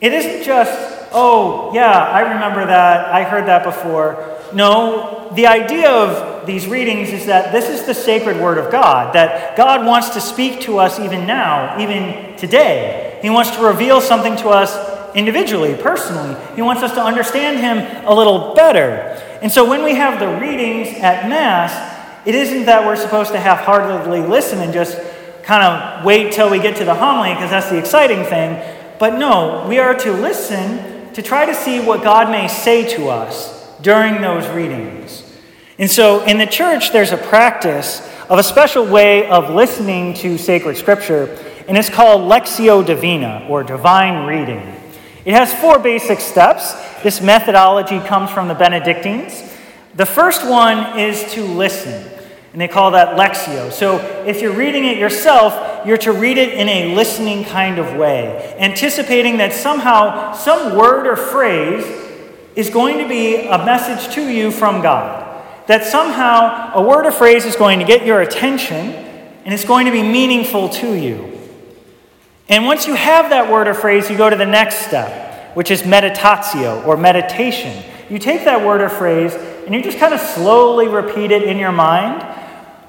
it 0.00 0.12
isn't 0.12 0.44
just, 0.44 1.08
oh, 1.12 1.72
yeah, 1.74 1.92
I 1.92 2.32
remember 2.32 2.66
that, 2.66 3.12
I 3.12 3.24
heard 3.24 3.46
that 3.46 3.64
before. 3.64 4.38
No, 4.54 5.30
the 5.34 5.46
idea 5.46 5.90
of 5.90 6.46
these 6.46 6.66
readings 6.66 7.10
is 7.10 7.26
that 7.26 7.52
this 7.52 7.68
is 7.68 7.84
the 7.84 7.94
sacred 7.94 8.40
Word 8.40 8.58
of 8.58 8.72
God, 8.72 9.14
that 9.14 9.56
God 9.56 9.84
wants 9.86 10.10
to 10.10 10.20
speak 10.20 10.62
to 10.62 10.78
us 10.78 10.98
even 10.98 11.26
now, 11.26 11.78
even 11.78 12.36
today. 12.36 13.18
He 13.22 13.30
wants 13.30 13.50
to 13.56 13.62
reveal 13.62 14.00
something 14.00 14.36
to 14.36 14.48
us 14.48 15.14
individually, 15.14 15.74
personally. 15.74 16.36
He 16.56 16.62
wants 16.62 16.82
us 16.82 16.92
to 16.94 17.02
understand 17.02 17.60
Him 17.60 18.06
a 18.06 18.14
little 18.14 18.54
better. 18.54 19.22
And 19.42 19.50
so 19.50 19.68
when 19.68 19.82
we 19.82 19.94
have 19.94 20.20
the 20.20 20.28
readings 20.40 20.88
at 20.98 21.28
Mass, 21.28 21.72
it 22.26 22.34
isn't 22.34 22.66
that 22.66 22.84
we're 22.84 22.96
supposed 22.96 23.32
to 23.32 23.40
half 23.40 23.60
heartedly 23.60 24.20
listen 24.20 24.60
and 24.60 24.72
just 24.72 24.98
kind 25.42 25.62
of 25.62 26.04
wait 26.04 26.32
till 26.32 26.50
we 26.50 26.58
get 26.58 26.76
to 26.76 26.84
the 26.84 26.94
homily 26.94 27.32
because 27.34 27.50
that's 27.50 27.70
the 27.70 27.78
exciting 27.78 28.24
thing. 28.24 28.60
But 28.98 29.18
no, 29.18 29.66
we 29.66 29.78
are 29.78 29.94
to 29.94 30.12
listen 30.12 31.12
to 31.14 31.22
try 31.22 31.46
to 31.46 31.54
see 31.54 31.80
what 31.80 32.02
God 32.02 32.30
may 32.30 32.48
say 32.48 32.86
to 32.96 33.08
us 33.08 33.66
during 33.78 34.20
those 34.20 34.46
readings. 34.48 35.24
And 35.78 35.90
so 35.90 36.22
in 36.24 36.36
the 36.36 36.46
church, 36.46 36.92
there's 36.92 37.12
a 37.12 37.16
practice 37.16 38.06
of 38.28 38.38
a 38.38 38.42
special 38.42 38.84
way 38.86 39.26
of 39.28 39.48
listening 39.48 40.14
to 40.14 40.36
sacred 40.36 40.76
scripture, 40.76 41.36
and 41.66 41.78
it's 41.78 41.88
called 41.88 42.30
Lectio 42.30 42.84
Divina, 42.84 43.46
or 43.48 43.64
divine 43.64 44.26
reading. 44.26 44.76
It 45.24 45.34
has 45.34 45.52
four 45.52 45.78
basic 45.78 46.20
steps. 46.20 46.72
This 47.02 47.20
methodology 47.20 48.00
comes 48.00 48.30
from 48.30 48.48
the 48.48 48.54
Benedictines. 48.54 49.42
The 49.94 50.06
first 50.06 50.46
one 50.46 50.98
is 50.98 51.32
to 51.32 51.44
listen. 51.44 52.08
And 52.52 52.60
they 52.60 52.68
call 52.68 52.90
that 52.92 53.16
lectio. 53.16 53.70
So 53.70 53.98
if 54.26 54.42
you're 54.42 54.54
reading 54.54 54.84
it 54.84 54.98
yourself, 54.98 55.86
you're 55.86 55.98
to 55.98 56.12
read 56.12 56.36
it 56.36 56.52
in 56.54 56.68
a 56.68 56.94
listening 56.94 57.44
kind 57.44 57.78
of 57.78 57.96
way, 57.96 58.56
anticipating 58.58 59.38
that 59.38 59.52
somehow 59.52 60.32
some 60.32 60.76
word 60.76 61.06
or 61.06 61.16
phrase 61.16 61.84
is 62.56 62.68
going 62.68 62.98
to 62.98 63.08
be 63.08 63.46
a 63.46 63.64
message 63.64 64.12
to 64.14 64.28
you 64.28 64.50
from 64.50 64.82
God. 64.82 65.26
That 65.68 65.84
somehow 65.84 66.72
a 66.74 66.82
word 66.82 67.06
or 67.06 67.12
phrase 67.12 67.44
is 67.44 67.54
going 67.54 67.78
to 67.78 67.84
get 67.84 68.04
your 68.04 68.20
attention 68.20 68.76
and 69.44 69.54
it's 69.54 69.64
going 69.64 69.86
to 69.86 69.92
be 69.92 70.02
meaningful 70.02 70.68
to 70.68 70.92
you. 70.94 71.38
And 72.48 72.66
once 72.66 72.86
you 72.86 72.94
have 72.94 73.30
that 73.30 73.50
word 73.50 73.68
or 73.68 73.74
phrase, 73.74 74.10
you 74.10 74.16
go 74.16 74.28
to 74.28 74.36
the 74.36 74.44
next 74.44 74.86
step, 74.86 75.29
which 75.54 75.70
is 75.70 75.82
meditatio 75.82 76.86
or 76.86 76.96
meditation. 76.96 77.84
You 78.08 78.18
take 78.18 78.44
that 78.44 78.64
word 78.64 78.80
or 78.80 78.88
phrase 78.88 79.34
and 79.34 79.74
you 79.74 79.82
just 79.82 79.98
kind 79.98 80.14
of 80.14 80.20
slowly 80.20 80.88
repeat 80.88 81.30
it 81.30 81.42
in 81.42 81.58
your 81.58 81.72
mind 81.72 82.26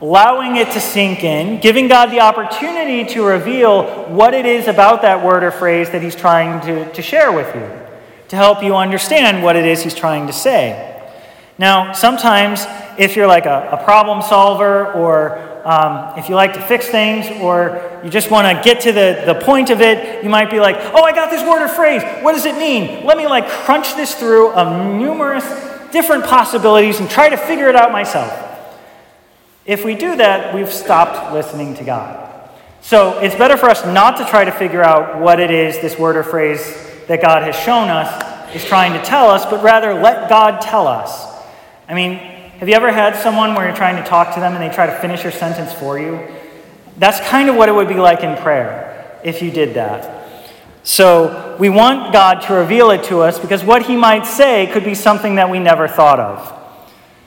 allowing 0.01 0.55
it 0.55 0.71
to 0.71 0.79
sink 0.79 1.23
in, 1.23 1.61
giving 1.61 1.87
God 1.87 2.07
the 2.07 2.19
opportunity 2.19 3.05
to 3.13 3.23
reveal 3.23 4.05
what 4.09 4.33
it 4.33 4.47
is 4.47 4.67
about 4.67 5.03
that 5.03 5.23
word 5.23 5.43
or 5.43 5.51
phrase 5.51 5.91
that 5.91 6.01
He's 6.01 6.15
trying 6.15 6.59
to, 6.61 6.91
to 6.91 7.01
share 7.01 7.31
with 7.31 7.53
you, 7.55 7.69
to 8.29 8.35
help 8.35 8.63
you 8.63 8.75
understand 8.75 9.43
what 9.43 9.55
it 9.55 9.65
is 9.65 9.83
He's 9.83 9.93
trying 9.93 10.25
to 10.25 10.33
say. 10.33 10.87
Now, 11.59 11.93
sometimes 11.93 12.65
if 12.97 13.15
you're 13.15 13.27
like 13.27 13.45
a, 13.45 13.69
a 13.71 13.83
problem 13.83 14.23
solver 14.23 14.91
or 14.93 15.50
um, 15.65 16.17
if 16.17 16.29
you 16.29 16.35
like 16.35 16.53
to 16.53 16.61
fix 16.61 16.87
things 16.87 17.27
or 17.41 18.01
you 18.03 18.09
just 18.09 18.31
want 18.31 18.47
to 18.47 18.63
get 18.63 18.81
to 18.81 18.91
the, 18.91 19.23
the 19.25 19.35
point 19.35 19.69
of 19.69 19.81
it, 19.81 20.23
you 20.23 20.29
might 20.29 20.49
be 20.49 20.59
like, 20.59 20.77
oh, 20.93 21.03
I 21.03 21.11
got 21.11 21.29
this 21.29 21.47
word 21.47 21.63
or 21.63 21.67
phrase. 21.67 22.01
What 22.23 22.33
does 22.33 22.45
it 22.45 22.57
mean? 22.57 23.05
Let 23.05 23.17
me 23.17 23.27
like 23.27 23.47
crunch 23.47 23.95
this 23.95 24.15
through 24.15 24.51
of 24.53 24.97
numerous 24.97 25.43
different 25.91 26.25
possibilities 26.25 26.99
and 26.99 27.09
try 27.09 27.29
to 27.29 27.37
figure 27.37 27.69
it 27.69 27.75
out 27.75 27.91
myself. 27.91 28.47
If 29.65 29.85
we 29.85 29.95
do 29.95 30.15
that, 30.15 30.55
we've 30.55 30.71
stopped 30.71 31.33
listening 31.33 31.75
to 31.75 31.83
God. 31.83 32.49
So 32.81 33.19
it's 33.19 33.35
better 33.35 33.57
for 33.57 33.69
us 33.69 33.85
not 33.85 34.17
to 34.17 34.25
try 34.25 34.43
to 34.43 34.51
figure 34.51 34.83
out 34.83 35.19
what 35.19 35.39
it 35.39 35.51
is, 35.51 35.79
this 35.79 35.99
word 35.99 36.15
or 36.15 36.23
phrase 36.23 36.59
that 37.07 37.21
God 37.21 37.43
has 37.43 37.55
shown 37.55 37.89
us 37.89 38.55
is 38.55 38.65
trying 38.65 38.93
to 38.93 39.03
tell 39.03 39.29
us, 39.29 39.45
but 39.45 39.63
rather 39.63 39.93
let 39.93 40.29
God 40.29 40.61
tell 40.61 40.87
us. 40.87 41.27
I 41.87 41.93
mean, 41.93 42.40
have 42.61 42.69
you 42.69 42.75
ever 42.75 42.91
had 42.91 43.15
someone 43.15 43.55
where 43.55 43.65
you're 43.65 43.75
trying 43.75 43.95
to 43.95 44.07
talk 44.07 44.35
to 44.35 44.39
them 44.39 44.53
and 44.53 44.61
they 44.61 44.71
try 44.71 44.85
to 44.85 44.95
finish 44.99 45.23
your 45.23 45.31
sentence 45.31 45.73
for 45.73 45.97
you? 45.97 46.27
That's 46.95 47.19
kind 47.27 47.49
of 47.49 47.55
what 47.55 47.69
it 47.69 47.71
would 47.71 47.87
be 47.87 47.95
like 47.95 48.21
in 48.21 48.37
prayer 48.37 49.19
if 49.23 49.41
you 49.41 49.49
did 49.49 49.73
that. 49.73 50.29
So 50.83 51.57
we 51.59 51.69
want 51.69 52.13
God 52.13 52.41
to 52.41 52.53
reveal 52.53 52.91
it 52.91 53.05
to 53.05 53.21
us 53.21 53.39
because 53.39 53.63
what 53.63 53.87
He 53.87 53.95
might 53.95 54.27
say 54.27 54.69
could 54.71 54.83
be 54.83 54.93
something 54.93 55.37
that 55.37 55.49
we 55.49 55.57
never 55.57 55.87
thought 55.87 56.19
of. 56.19 56.53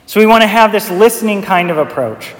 So 0.05 0.21
we 0.21 0.25
want 0.25 0.43
to 0.43 0.47
have 0.47 0.71
this 0.71 0.89
listening 0.89 1.41
kind 1.41 1.69
of 1.69 1.77
approach. 1.77 2.33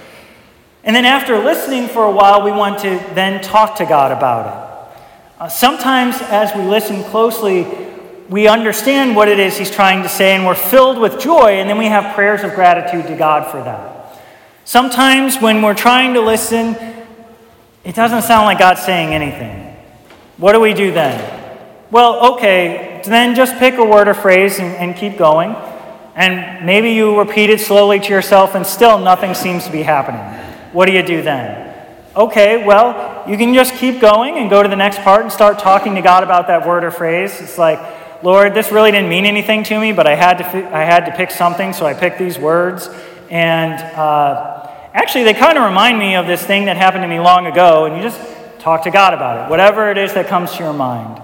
And 0.85 0.95
then 0.95 1.03
after 1.03 1.37
listening 1.37 1.89
for 1.89 2.05
a 2.05 2.11
while, 2.11 2.43
we 2.43 2.51
want 2.51 2.79
to 2.83 2.91
then 3.13 3.41
talk 3.41 3.75
to 3.79 3.85
God 3.85 4.13
about 4.13 4.45
it. 4.47 5.41
Uh, 5.41 5.49
sometimes, 5.49 6.21
as 6.21 6.55
we 6.55 6.61
listen 6.61 7.03
closely, 7.03 7.63
we 8.29 8.47
understand 8.47 9.15
what 9.15 9.27
it 9.27 9.39
is 9.39 9.57
He's 9.57 9.71
trying 9.71 10.03
to 10.03 10.09
say, 10.09 10.35
and 10.35 10.45
we're 10.45 10.55
filled 10.55 10.97
with 10.97 11.19
joy, 11.19 11.59
and 11.59 11.69
then 11.69 11.77
we 11.77 11.85
have 11.85 12.15
prayers 12.15 12.43
of 12.43 12.53
gratitude 12.55 13.07
to 13.07 13.15
God 13.15 13.51
for 13.51 13.63
that. 13.63 14.21
Sometimes, 14.63 15.37
when 15.37 15.61
we're 15.61 15.75
trying 15.75 16.15
to 16.15 16.21
listen, 16.21 16.75
it 17.83 17.93
doesn't 17.93 18.23
sound 18.23 18.45
like 18.45 18.57
God's 18.57 18.81
saying 18.81 19.13
anything. 19.13 19.75
What 20.37 20.53
do 20.53 20.59
we 20.59 20.73
do 20.73 20.91
then? 20.91 21.43
Well, 21.91 22.33
okay, 22.33 23.01
then 23.05 23.35
just 23.35 23.57
pick 23.57 23.75
a 23.75 23.85
word 23.85 24.07
or 24.07 24.15
phrase 24.15 24.59
and, 24.59 24.75
and 24.75 24.95
keep 24.95 25.17
going. 25.17 25.55
And 26.15 26.65
maybe 26.65 26.93
you 26.93 27.19
repeat 27.19 27.49
it 27.49 27.59
slowly 27.59 27.99
to 27.99 28.09
yourself 28.09 28.55
and 28.55 28.65
still 28.65 28.97
nothing 28.97 29.33
seems 29.33 29.65
to 29.65 29.71
be 29.71 29.83
happening. 29.83 30.21
What 30.73 30.87
do 30.87 30.93
you 30.93 31.03
do 31.03 31.21
then? 31.21 31.73
Okay, 32.15 32.65
well, 32.65 33.29
you 33.29 33.37
can 33.37 33.53
just 33.53 33.75
keep 33.75 33.99
going 33.99 34.37
and 34.37 34.49
go 34.49 34.63
to 34.63 34.69
the 34.69 34.75
next 34.75 34.99
part 35.01 35.21
and 35.21 35.31
start 35.31 35.59
talking 35.59 35.95
to 35.95 36.01
God 36.01 36.23
about 36.23 36.47
that 36.47 36.65
word 36.65 36.83
or 36.83 36.91
phrase. 36.91 37.39
It's 37.41 37.57
like, 37.57 37.79
Lord, 38.23 38.53
this 38.53 38.71
really 38.71 38.91
didn't 38.91 39.09
mean 39.09 39.25
anything 39.25 39.63
to 39.65 39.79
me, 39.79 39.91
but 39.91 40.07
I 40.07 40.15
had 40.15 40.37
to, 40.37 40.45
I 40.45 40.83
had 40.83 41.05
to 41.05 41.11
pick 41.11 41.31
something, 41.31 41.73
so 41.73 41.85
I 41.85 41.93
picked 41.93 42.17
these 42.17 42.39
words. 42.39 42.89
And 43.29 43.73
uh, 43.73 44.69
actually, 44.93 45.25
they 45.25 45.33
kind 45.33 45.57
of 45.57 45.65
remind 45.65 45.99
me 45.99 46.15
of 46.15 46.25
this 46.25 46.43
thing 46.43 46.65
that 46.65 46.77
happened 46.77 47.03
to 47.03 47.07
me 47.07 47.19
long 47.19 47.45
ago, 47.45 47.85
and 47.85 47.97
you 47.97 48.01
just 48.01 48.19
talk 48.59 48.83
to 48.83 48.91
God 48.91 49.13
about 49.13 49.45
it, 49.45 49.49
whatever 49.49 49.91
it 49.91 49.97
is 49.97 50.13
that 50.13 50.27
comes 50.27 50.53
to 50.53 50.63
your 50.63 50.73
mind. 50.73 51.21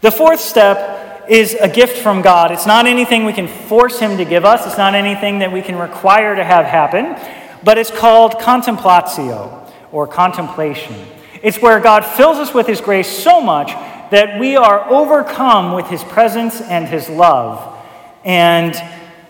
The 0.00 0.10
fourth 0.10 0.40
step 0.40 1.26
is 1.28 1.54
a 1.54 1.68
gift 1.68 1.98
from 1.98 2.22
God. 2.22 2.52
It's 2.52 2.66
not 2.66 2.86
anything 2.86 3.24
we 3.24 3.32
can 3.32 3.48
force 3.48 3.98
Him 3.98 4.16
to 4.18 4.24
give 4.24 4.44
us, 4.44 4.66
it's 4.66 4.78
not 4.78 4.94
anything 4.94 5.38
that 5.38 5.50
we 5.50 5.62
can 5.62 5.76
require 5.76 6.36
to 6.36 6.44
have 6.44 6.66
happen, 6.66 7.16
but 7.64 7.78
it's 7.78 7.90
called 7.90 8.32
contemplatio 8.34 9.70
or 9.92 10.06
contemplation. 10.06 10.94
It's 11.42 11.60
where 11.60 11.80
God 11.80 12.04
fills 12.04 12.36
us 12.36 12.54
with 12.54 12.66
His 12.66 12.80
grace 12.80 13.08
so 13.08 13.40
much 13.40 13.72
that 14.12 14.38
we 14.38 14.56
are 14.56 14.86
overcome 14.90 15.72
with 15.72 15.86
His 15.86 16.04
presence 16.04 16.60
and 16.60 16.86
His 16.86 17.08
love. 17.08 17.78
And 18.26 18.74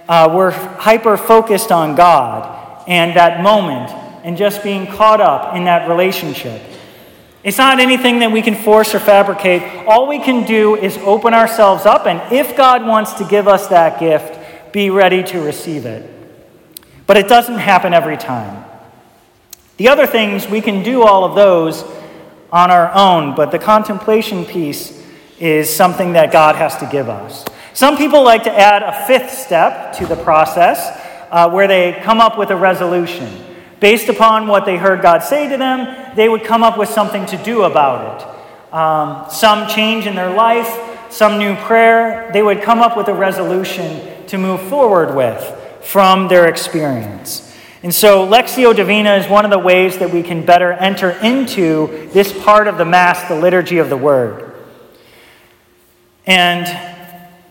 uh, 0.08 0.28
we're 0.34 0.50
hyper 0.50 1.16
focused 1.16 1.70
on 1.70 1.94
God 1.94 2.84
and 2.88 3.16
that 3.16 3.44
moment 3.44 3.90
and 4.24 4.36
just 4.36 4.64
being 4.64 4.88
caught 4.88 5.20
up 5.20 5.54
in 5.54 5.64
that 5.66 5.88
relationship. 5.88 6.60
It's 7.44 7.58
not 7.58 7.78
anything 7.78 8.18
that 8.18 8.32
we 8.32 8.42
can 8.42 8.56
force 8.56 8.92
or 8.92 8.98
fabricate. 8.98 9.62
All 9.86 10.08
we 10.08 10.18
can 10.18 10.44
do 10.44 10.74
is 10.74 10.98
open 10.98 11.32
ourselves 11.32 11.86
up, 11.86 12.06
and 12.06 12.32
if 12.32 12.56
God 12.56 12.84
wants 12.84 13.12
to 13.14 13.24
give 13.24 13.46
us 13.46 13.68
that 13.68 14.00
gift, 14.00 14.72
be 14.72 14.90
ready 14.90 15.22
to 15.22 15.40
receive 15.40 15.86
it. 15.86 16.10
But 17.06 17.16
it 17.16 17.28
doesn't 17.28 17.58
happen 17.58 17.94
every 17.94 18.16
time. 18.16 18.64
The 19.76 19.88
other 19.88 20.08
things, 20.08 20.48
we 20.48 20.60
can 20.60 20.82
do 20.82 21.02
all 21.02 21.24
of 21.24 21.36
those 21.36 21.84
on 22.52 22.70
our 22.70 22.92
own, 22.94 23.34
but 23.34 23.50
the 23.50 23.58
contemplation 23.58 24.44
piece 24.44 25.02
is 25.40 25.74
something 25.74 26.12
that 26.12 26.30
God 26.30 26.54
has 26.54 26.76
to 26.76 26.86
give 26.86 27.08
us. 27.08 27.44
Some 27.72 27.96
people 27.96 28.22
like 28.22 28.44
to 28.44 28.52
add 28.52 28.82
a 28.82 29.06
fifth 29.06 29.32
step 29.32 29.94
to 29.94 30.06
the 30.06 30.16
process 30.16 31.00
uh, 31.30 31.50
where 31.50 31.66
they 31.66 31.98
come 32.02 32.20
up 32.20 32.38
with 32.38 32.50
a 32.50 32.56
resolution. 32.56 33.42
Based 33.80 34.08
upon 34.08 34.46
what 34.46 34.66
they 34.66 34.76
heard 34.76 35.00
God 35.00 35.22
say 35.22 35.48
to 35.48 35.56
them, 35.56 36.14
they 36.14 36.28
would 36.28 36.44
come 36.44 36.62
up 36.62 36.78
with 36.78 36.90
something 36.90 37.24
to 37.26 37.38
do 37.38 37.62
about 37.62 38.20
it. 38.20 38.74
Um, 38.74 39.30
some 39.30 39.66
change 39.68 40.06
in 40.06 40.14
their 40.14 40.32
life, 40.32 40.70
some 41.10 41.38
new 41.38 41.56
prayer, 41.56 42.30
they 42.32 42.42
would 42.42 42.62
come 42.62 42.80
up 42.80 42.96
with 42.96 43.08
a 43.08 43.14
resolution 43.14 44.26
to 44.26 44.38
move 44.38 44.60
forward 44.68 45.14
with 45.14 45.42
from 45.82 46.28
their 46.28 46.46
experience. 46.48 47.51
And 47.82 47.92
so, 47.92 48.26
Lectio 48.26 48.74
Divina 48.74 49.16
is 49.16 49.28
one 49.28 49.44
of 49.44 49.50
the 49.50 49.58
ways 49.58 49.98
that 49.98 50.10
we 50.10 50.22
can 50.22 50.46
better 50.46 50.72
enter 50.72 51.10
into 51.10 52.08
this 52.12 52.32
part 52.44 52.68
of 52.68 52.78
the 52.78 52.84
Mass, 52.84 53.28
the 53.28 53.34
liturgy 53.34 53.78
of 53.78 53.88
the 53.88 53.96
Word. 53.96 54.54
And 56.26 56.64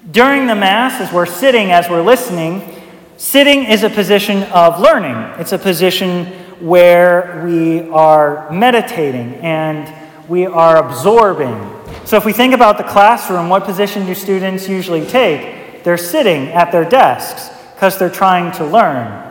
during 0.09 0.47
the 0.47 0.55
Mass, 0.55 1.01
as 1.01 1.13
we're 1.13 1.25
sitting, 1.25 1.71
as 1.71 1.89
we're 1.89 2.01
listening, 2.01 2.81
Sitting 3.21 3.65
is 3.65 3.83
a 3.83 3.89
position 3.91 4.41
of 4.45 4.79
learning. 4.79 5.15
It's 5.39 5.51
a 5.51 5.59
position 5.59 6.25
where 6.59 7.43
we 7.45 7.81
are 7.91 8.51
meditating 8.51 9.35
and 9.35 9.93
we 10.27 10.47
are 10.47 10.77
absorbing. 10.77 11.53
So, 12.03 12.17
if 12.17 12.25
we 12.25 12.33
think 12.33 12.55
about 12.55 12.79
the 12.79 12.83
classroom, 12.83 13.47
what 13.47 13.63
position 13.63 14.07
do 14.07 14.15
students 14.15 14.67
usually 14.67 15.05
take? 15.05 15.83
They're 15.83 15.99
sitting 15.99 16.47
at 16.47 16.71
their 16.71 16.83
desks 16.83 17.55
because 17.75 17.99
they're 17.99 18.09
trying 18.09 18.53
to 18.53 18.65
learn. 18.65 19.30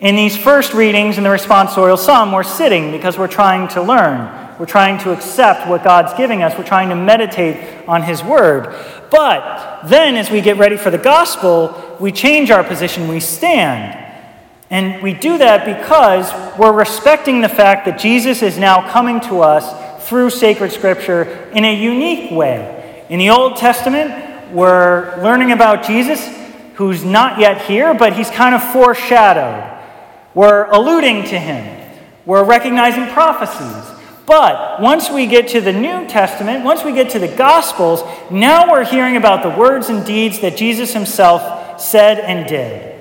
In 0.00 0.16
these 0.16 0.34
first 0.34 0.72
readings 0.72 1.18
in 1.18 1.24
the 1.24 1.30
responsorial 1.30 1.98
psalm, 1.98 2.32
we're 2.32 2.42
sitting 2.42 2.90
because 2.90 3.18
we're 3.18 3.28
trying 3.28 3.68
to 3.68 3.82
learn. 3.82 4.56
We're 4.58 4.64
trying 4.64 4.98
to 5.00 5.12
accept 5.12 5.68
what 5.68 5.84
God's 5.84 6.14
giving 6.14 6.42
us. 6.42 6.56
We're 6.56 6.64
trying 6.64 6.88
to 6.88 6.96
meditate 6.96 7.86
on 7.86 8.02
His 8.02 8.24
Word. 8.24 8.74
But 9.10 9.82
then, 9.84 10.16
as 10.16 10.30
we 10.30 10.40
get 10.40 10.56
ready 10.56 10.78
for 10.78 10.90
the 10.90 10.96
gospel, 10.96 11.98
we 12.00 12.12
change 12.12 12.50
our 12.50 12.64
position. 12.64 13.08
We 13.08 13.20
stand. 13.20 13.98
And 14.70 15.02
we 15.02 15.12
do 15.12 15.36
that 15.36 15.66
because 15.66 16.32
we're 16.58 16.72
respecting 16.72 17.42
the 17.42 17.48
fact 17.50 17.84
that 17.84 17.98
Jesus 17.98 18.40
is 18.40 18.56
now 18.56 18.90
coming 18.90 19.20
to 19.22 19.40
us 19.40 20.08
through 20.08 20.30
sacred 20.30 20.72
scripture 20.72 21.24
in 21.52 21.66
a 21.66 21.74
unique 21.74 22.30
way. 22.30 23.04
In 23.10 23.18
the 23.18 23.28
Old 23.28 23.56
Testament, 23.56 24.50
we're 24.50 25.22
learning 25.22 25.52
about 25.52 25.84
Jesus, 25.84 26.26
who's 26.76 27.04
not 27.04 27.38
yet 27.38 27.60
here, 27.62 27.92
but 27.92 28.14
he's 28.14 28.30
kind 28.30 28.54
of 28.54 28.62
foreshadowed. 28.72 29.76
We're 30.34 30.70
alluding 30.70 31.24
to 31.24 31.38
him. 31.38 31.76
We're 32.24 32.44
recognizing 32.44 33.06
prophecies. 33.08 33.98
But 34.26 34.80
once 34.80 35.10
we 35.10 35.26
get 35.26 35.48
to 35.48 35.60
the 35.60 35.72
New 35.72 36.06
Testament, 36.06 36.64
once 36.64 36.84
we 36.84 36.92
get 36.92 37.10
to 37.10 37.18
the 37.18 37.34
Gospels, 37.34 38.02
now 38.30 38.70
we're 38.70 38.84
hearing 38.84 39.16
about 39.16 39.42
the 39.42 39.58
words 39.58 39.88
and 39.88 40.06
deeds 40.06 40.40
that 40.40 40.56
Jesus 40.56 40.92
himself 40.92 41.80
said 41.80 42.20
and 42.20 42.48
did. 42.48 42.96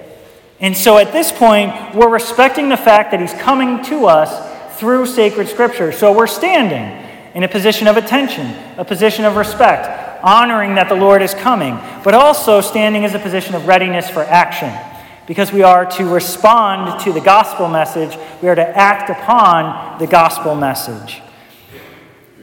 And 0.60 0.76
so 0.76 0.98
at 0.98 1.12
this 1.12 1.32
point, 1.32 1.94
we're 1.94 2.10
respecting 2.10 2.70
the 2.70 2.78
fact 2.78 3.12
that 3.12 3.20
he's 3.20 3.34
coming 3.34 3.84
to 3.86 4.08
us 4.08 4.80
through 4.80 5.06
sacred 5.06 5.48
scripture. 5.48 5.92
So 5.92 6.12
we're 6.12 6.26
standing 6.26 7.08
in 7.36 7.44
a 7.44 7.48
position 7.48 7.88
of 7.88 7.98
attention, 7.98 8.52
a 8.78 8.84
position 8.84 9.24
of 9.24 9.36
respect, 9.36 10.24
honoring 10.24 10.76
that 10.76 10.90
the 10.90 10.96
Lord 10.96 11.22
is 11.22 11.36
coming, 11.36 11.78
but 12.04 12.16
also 12.16 12.60
standing 12.60 13.06
as 13.06 13.14
a 13.14 13.20
position 13.20 13.54
of 13.54 13.68
readiness 13.68 14.10
for 14.10 14.24
action 14.24 14.74
because 15.30 15.52
we 15.52 15.62
are 15.62 15.86
to 15.86 16.12
respond 16.12 17.00
to 17.02 17.14
the 17.14 17.22
gospel 17.22 17.70
message, 17.70 18.18
we 18.42 18.50
are 18.50 18.56
to 18.56 18.68
act 18.68 19.12
upon 19.12 20.00
the 20.00 20.08
gospel 20.08 20.56
message. 20.56 21.22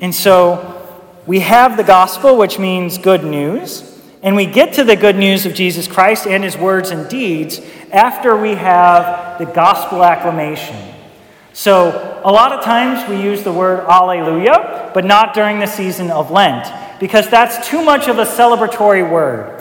And 0.00 0.14
so 0.14 1.02
we 1.26 1.40
have 1.40 1.76
the 1.76 1.82
gospel, 1.82 2.36
which 2.38 2.60
means 2.60 2.96
good 2.96 3.24
news, 3.24 4.00
and 4.22 4.36
we 4.36 4.46
get 4.46 4.74
to 4.74 4.84
the 4.84 4.94
good 4.94 5.16
news 5.16 5.46
of 5.46 5.52
Jesus 5.52 5.88
Christ 5.88 6.28
and 6.28 6.44
his 6.44 6.56
words 6.56 6.90
and 6.90 7.08
deeds 7.08 7.60
after 7.90 8.36
we 8.36 8.54
have 8.54 9.40
the 9.40 9.46
gospel 9.46 10.04
acclamation. 10.04 10.94
So, 11.54 12.20
a 12.24 12.30
lot 12.30 12.52
of 12.52 12.62
times 12.62 13.08
we 13.10 13.20
use 13.20 13.42
the 13.42 13.52
word 13.52 13.80
alleluia, 13.88 14.92
but 14.94 15.04
not 15.04 15.34
during 15.34 15.58
the 15.58 15.66
season 15.66 16.12
of 16.12 16.30
Lent, 16.30 16.72
because 17.00 17.28
that's 17.28 17.66
too 17.66 17.82
much 17.82 18.06
of 18.06 18.20
a 18.20 18.24
celebratory 18.24 19.10
word. 19.10 19.55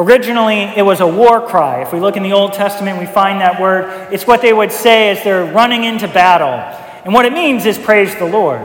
Originally, 0.00 0.62
it 0.62 0.82
was 0.82 1.00
a 1.00 1.06
war 1.06 1.46
cry. 1.46 1.82
If 1.82 1.92
we 1.92 2.00
look 2.00 2.16
in 2.16 2.22
the 2.22 2.32
Old 2.32 2.54
Testament, 2.54 2.98
we 2.98 3.04
find 3.04 3.38
that 3.42 3.60
word. 3.60 4.10
It's 4.10 4.26
what 4.26 4.40
they 4.40 4.50
would 4.50 4.72
say 4.72 5.10
as 5.10 5.22
they're 5.22 5.44
running 5.52 5.84
into 5.84 6.08
battle. 6.08 6.48
And 7.04 7.12
what 7.12 7.26
it 7.26 7.34
means 7.34 7.66
is 7.66 7.76
praise 7.76 8.16
the 8.16 8.24
Lord. 8.24 8.62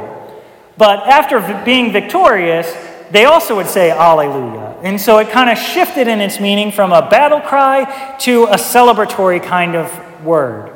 But 0.77 0.99
after 0.99 1.41
being 1.65 1.91
victorious, 1.91 2.73
they 3.11 3.25
also 3.25 3.57
would 3.57 3.67
say 3.67 3.91
Alleluia. 3.91 4.79
And 4.81 4.99
so 4.99 5.17
it 5.17 5.29
kind 5.29 5.49
of 5.49 5.57
shifted 5.57 6.07
in 6.07 6.21
its 6.21 6.39
meaning 6.39 6.71
from 6.71 6.93
a 6.93 7.09
battle 7.09 7.41
cry 7.41 8.15
to 8.19 8.45
a 8.45 8.55
celebratory 8.55 9.43
kind 9.43 9.75
of 9.75 10.23
word. 10.23 10.71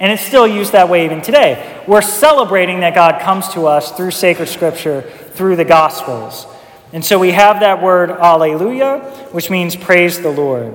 And 0.00 0.10
it's 0.10 0.24
still 0.24 0.48
used 0.48 0.72
that 0.72 0.88
way 0.88 1.04
even 1.04 1.22
today. 1.22 1.84
We're 1.86 2.02
celebrating 2.02 2.80
that 2.80 2.96
God 2.96 3.20
comes 3.20 3.50
to 3.50 3.68
us 3.68 3.92
through 3.92 4.10
sacred 4.10 4.48
scripture, 4.48 5.02
through 5.02 5.54
the 5.54 5.64
Gospels. 5.64 6.48
And 6.92 7.04
so 7.04 7.18
we 7.18 7.30
have 7.30 7.60
that 7.60 7.82
word 7.82 8.10
alleluia, 8.10 8.98
which 9.32 9.48
means 9.50 9.76
praise 9.76 10.20
the 10.20 10.30
Lord. 10.30 10.74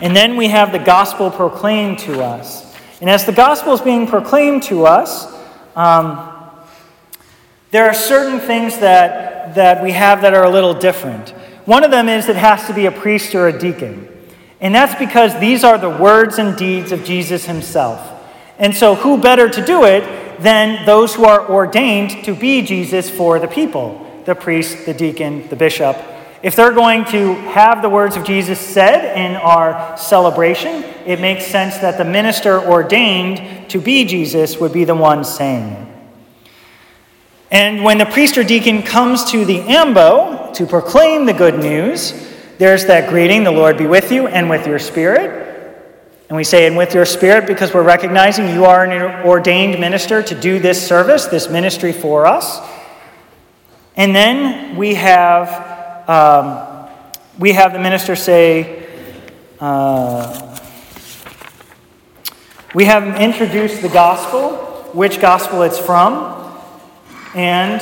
And 0.00 0.16
then 0.16 0.36
we 0.36 0.48
have 0.48 0.72
the 0.72 0.78
gospel 0.78 1.30
proclaimed 1.30 1.98
to 2.00 2.22
us. 2.22 2.74
And 3.00 3.10
as 3.10 3.26
the 3.26 3.32
gospel 3.32 3.74
is 3.74 3.80
being 3.80 4.06
proclaimed 4.06 4.62
to 4.64 4.86
us, 4.86 5.26
um, 5.76 6.30
there 7.70 7.84
are 7.84 7.94
certain 7.94 8.40
things 8.40 8.78
that, 8.78 9.54
that 9.56 9.82
we 9.82 9.92
have 9.92 10.22
that 10.22 10.32
are 10.32 10.44
a 10.44 10.50
little 10.50 10.74
different. 10.74 11.30
One 11.66 11.84
of 11.84 11.90
them 11.90 12.08
is 12.08 12.28
it 12.28 12.36
has 12.36 12.66
to 12.66 12.72
be 12.72 12.86
a 12.86 12.92
priest 12.92 13.34
or 13.34 13.48
a 13.48 13.58
deacon. 13.58 14.08
And 14.60 14.74
that's 14.74 14.94
because 14.94 15.38
these 15.40 15.64
are 15.64 15.76
the 15.76 15.90
words 15.90 16.38
and 16.38 16.56
deeds 16.56 16.92
of 16.92 17.04
Jesus 17.04 17.44
himself. 17.44 18.10
And 18.58 18.74
so, 18.74 18.94
who 18.94 19.18
better 19.18 19.48
to 19.48 19.64
do 19.64 19.84
it 19.84 20.40
than 20.40 20.86
those 20.86 21.14
who 21.14 21.24
are 21.24 21.50
ordained 21.50 22.24
to 22.24 22.34
be 22.34 22.62
Jesus 22.62 23.10
for 23.10 23.38
the 23.38 23.48
people? 23.48 24.03
The 24.24 24.34
priest, 24.34 24.86
the 24.86 24.94
deacon, 24.94 25.48
the 25.48 25.56
bishop, 25.56 25.96
if 26.44 26.56
they're 26.56 26.72
going 26.72 27.06
to 27.06 27.32
have 27.34 27.80
the 27.80 27.88
words 27.88 28.16
of 28.16 28.24
Jesus 28.24 28.60
said 28.60 29.16
in 29.16 29.34
our 29.36 29.96
celebration, 29.96 30.84
it 31.06 31.18
makes 31.18 31.46
sense 31.46 31.78
that 31.78 31.96
the 31.96 32.04
minister 32.04 32.60
ordained 32.60 33.70
to 33.70 33.80
be 33.80 34.04
Jesus 34.04 34.58
would 34.58 34.70
be 34.70 34.84
the 34.84 34.94
one 34.94 35.24
saying. 35.24 35.90
And 37.50 37.82
when 37.82 37.96
the 37.96 38.04
priest 38.04 38.36
or 38.36 38.44
deacon 38.44 38.82
comes 38.82 39.30
to 39.30 39.46
the 39.46 39.60
ambo 39.60 40.52
to 40.52 40.66
proclaim 40.66 41.24
the 41.24 41.32
good 41.32 41.58
news, 41.58 42.12
there's 42.58 42.84
that 42.86 43.08
greeting, 43.08 43.44
the 43.44 43.50
Lord 43.50 43.78
be 43.78 43.86
with 43.86 44.12
you 44.12 44.26
and 44.26 44.50
with 44.50 44.66
your 44.66 44.78
spirit. 44.78 45.40
And 46.28 46.36
we 46.36 46.44
say, 46.44 46.66
and 46.66 46.76
with 46.76 46.92
your 46.92 47.06
spirit, 47.06 47.46
because 47.46 47.72
we're 47.72 47.82
recognizing 47.82 48.50
you 48.50 48.66
are 48.66 48.84
an 48.84 49.26
ordained 49.26 49.80
minister 49.80 50.22
to 50.22 50.38
do 50.38 50.58
this 50.58 50.86
service, 50.86 51.24
this 51.24 51.48
ministry 51.48 51.92
for 51.92 52.26
us. 52.26 52.60
And 53.96 54.14
then 54.14 54.76
we 54.76 54.94
have, 54.94 56.08
um, 56.08 56.88
we 57.38 57.52
have 57.52 57.72
the 57.72 57.78
minister 57.78 58.16
say, 58.16 58.86
uh, 59.60 60.58
we 62.74 62.86
have 62.86 63.04
him 63.04 63.14
introduce 63.14 63.80
the 63.80 63.88
gospel, 63.88 64.56
which 64.92 65.20
gospel 65.20 65.62
it's 65.62 65.78
from, 65.78 66.58
and 67.36 67.80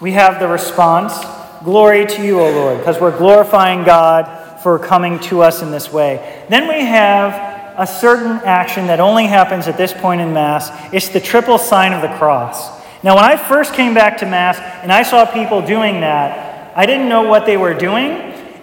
we 0.00 0.12
have 0.12 0.40
the 0.40 0.48
response, 0.48 1.14
Glory 1.62 2.04
to 2.04 2.22
you, 2.22 2.40
O 2.40 2.50
Lord, 2.50 2.78
because 2.78 3.00
we're 3.00 3.16
glorifying 3.16 3.84
God 3.84 4.60
for 4.62 4.78
coming 4.78 5.18
to 5.20 5.40
us 5.42 5.62
in 5.62 5.70
this 5.70 5.90
way. 5.90 6.44
Then 6.50 6.68
we 6.68 6.84
have 6.84 7.78
a 7.78 7.86
certain 7.86 8.32
action 8.44 8.86
that 8.88 9.00
only 9.00 9.26
happens 9.26 9.66
at 9.66 9.76
this 9.76 9.92
point 9.92 10.20
in 10.20 10.32
Mass. 10.32 10.70
It's 10.92 11.08
the 11.08 11.20
triple 11.20 11.56
sign 11.56 11.92
of 11.92 12.02
the 12.02 12.14
cross. 12.16 12.83
Now, 13.04 13.16
when 13.16 13.24
I 13.24 13.36
first 13.36 13.74
came 13.74 13.92
back 13.92 14.16
to 14.20 14.26
Mass 14.26 14.58
and 14.82 14.90
I 14.90 15.02
saw 15.02 15.30
people 15.30 15.60
doing 15.60 16.00
that, 16.00 16.72
I 16.74 16.86
didn't 16.86 17.06
know 17.06 17.20
what 17.20 17.44
they 17.44 17.58
were 17.58 17.74
doing. 17.74 18.10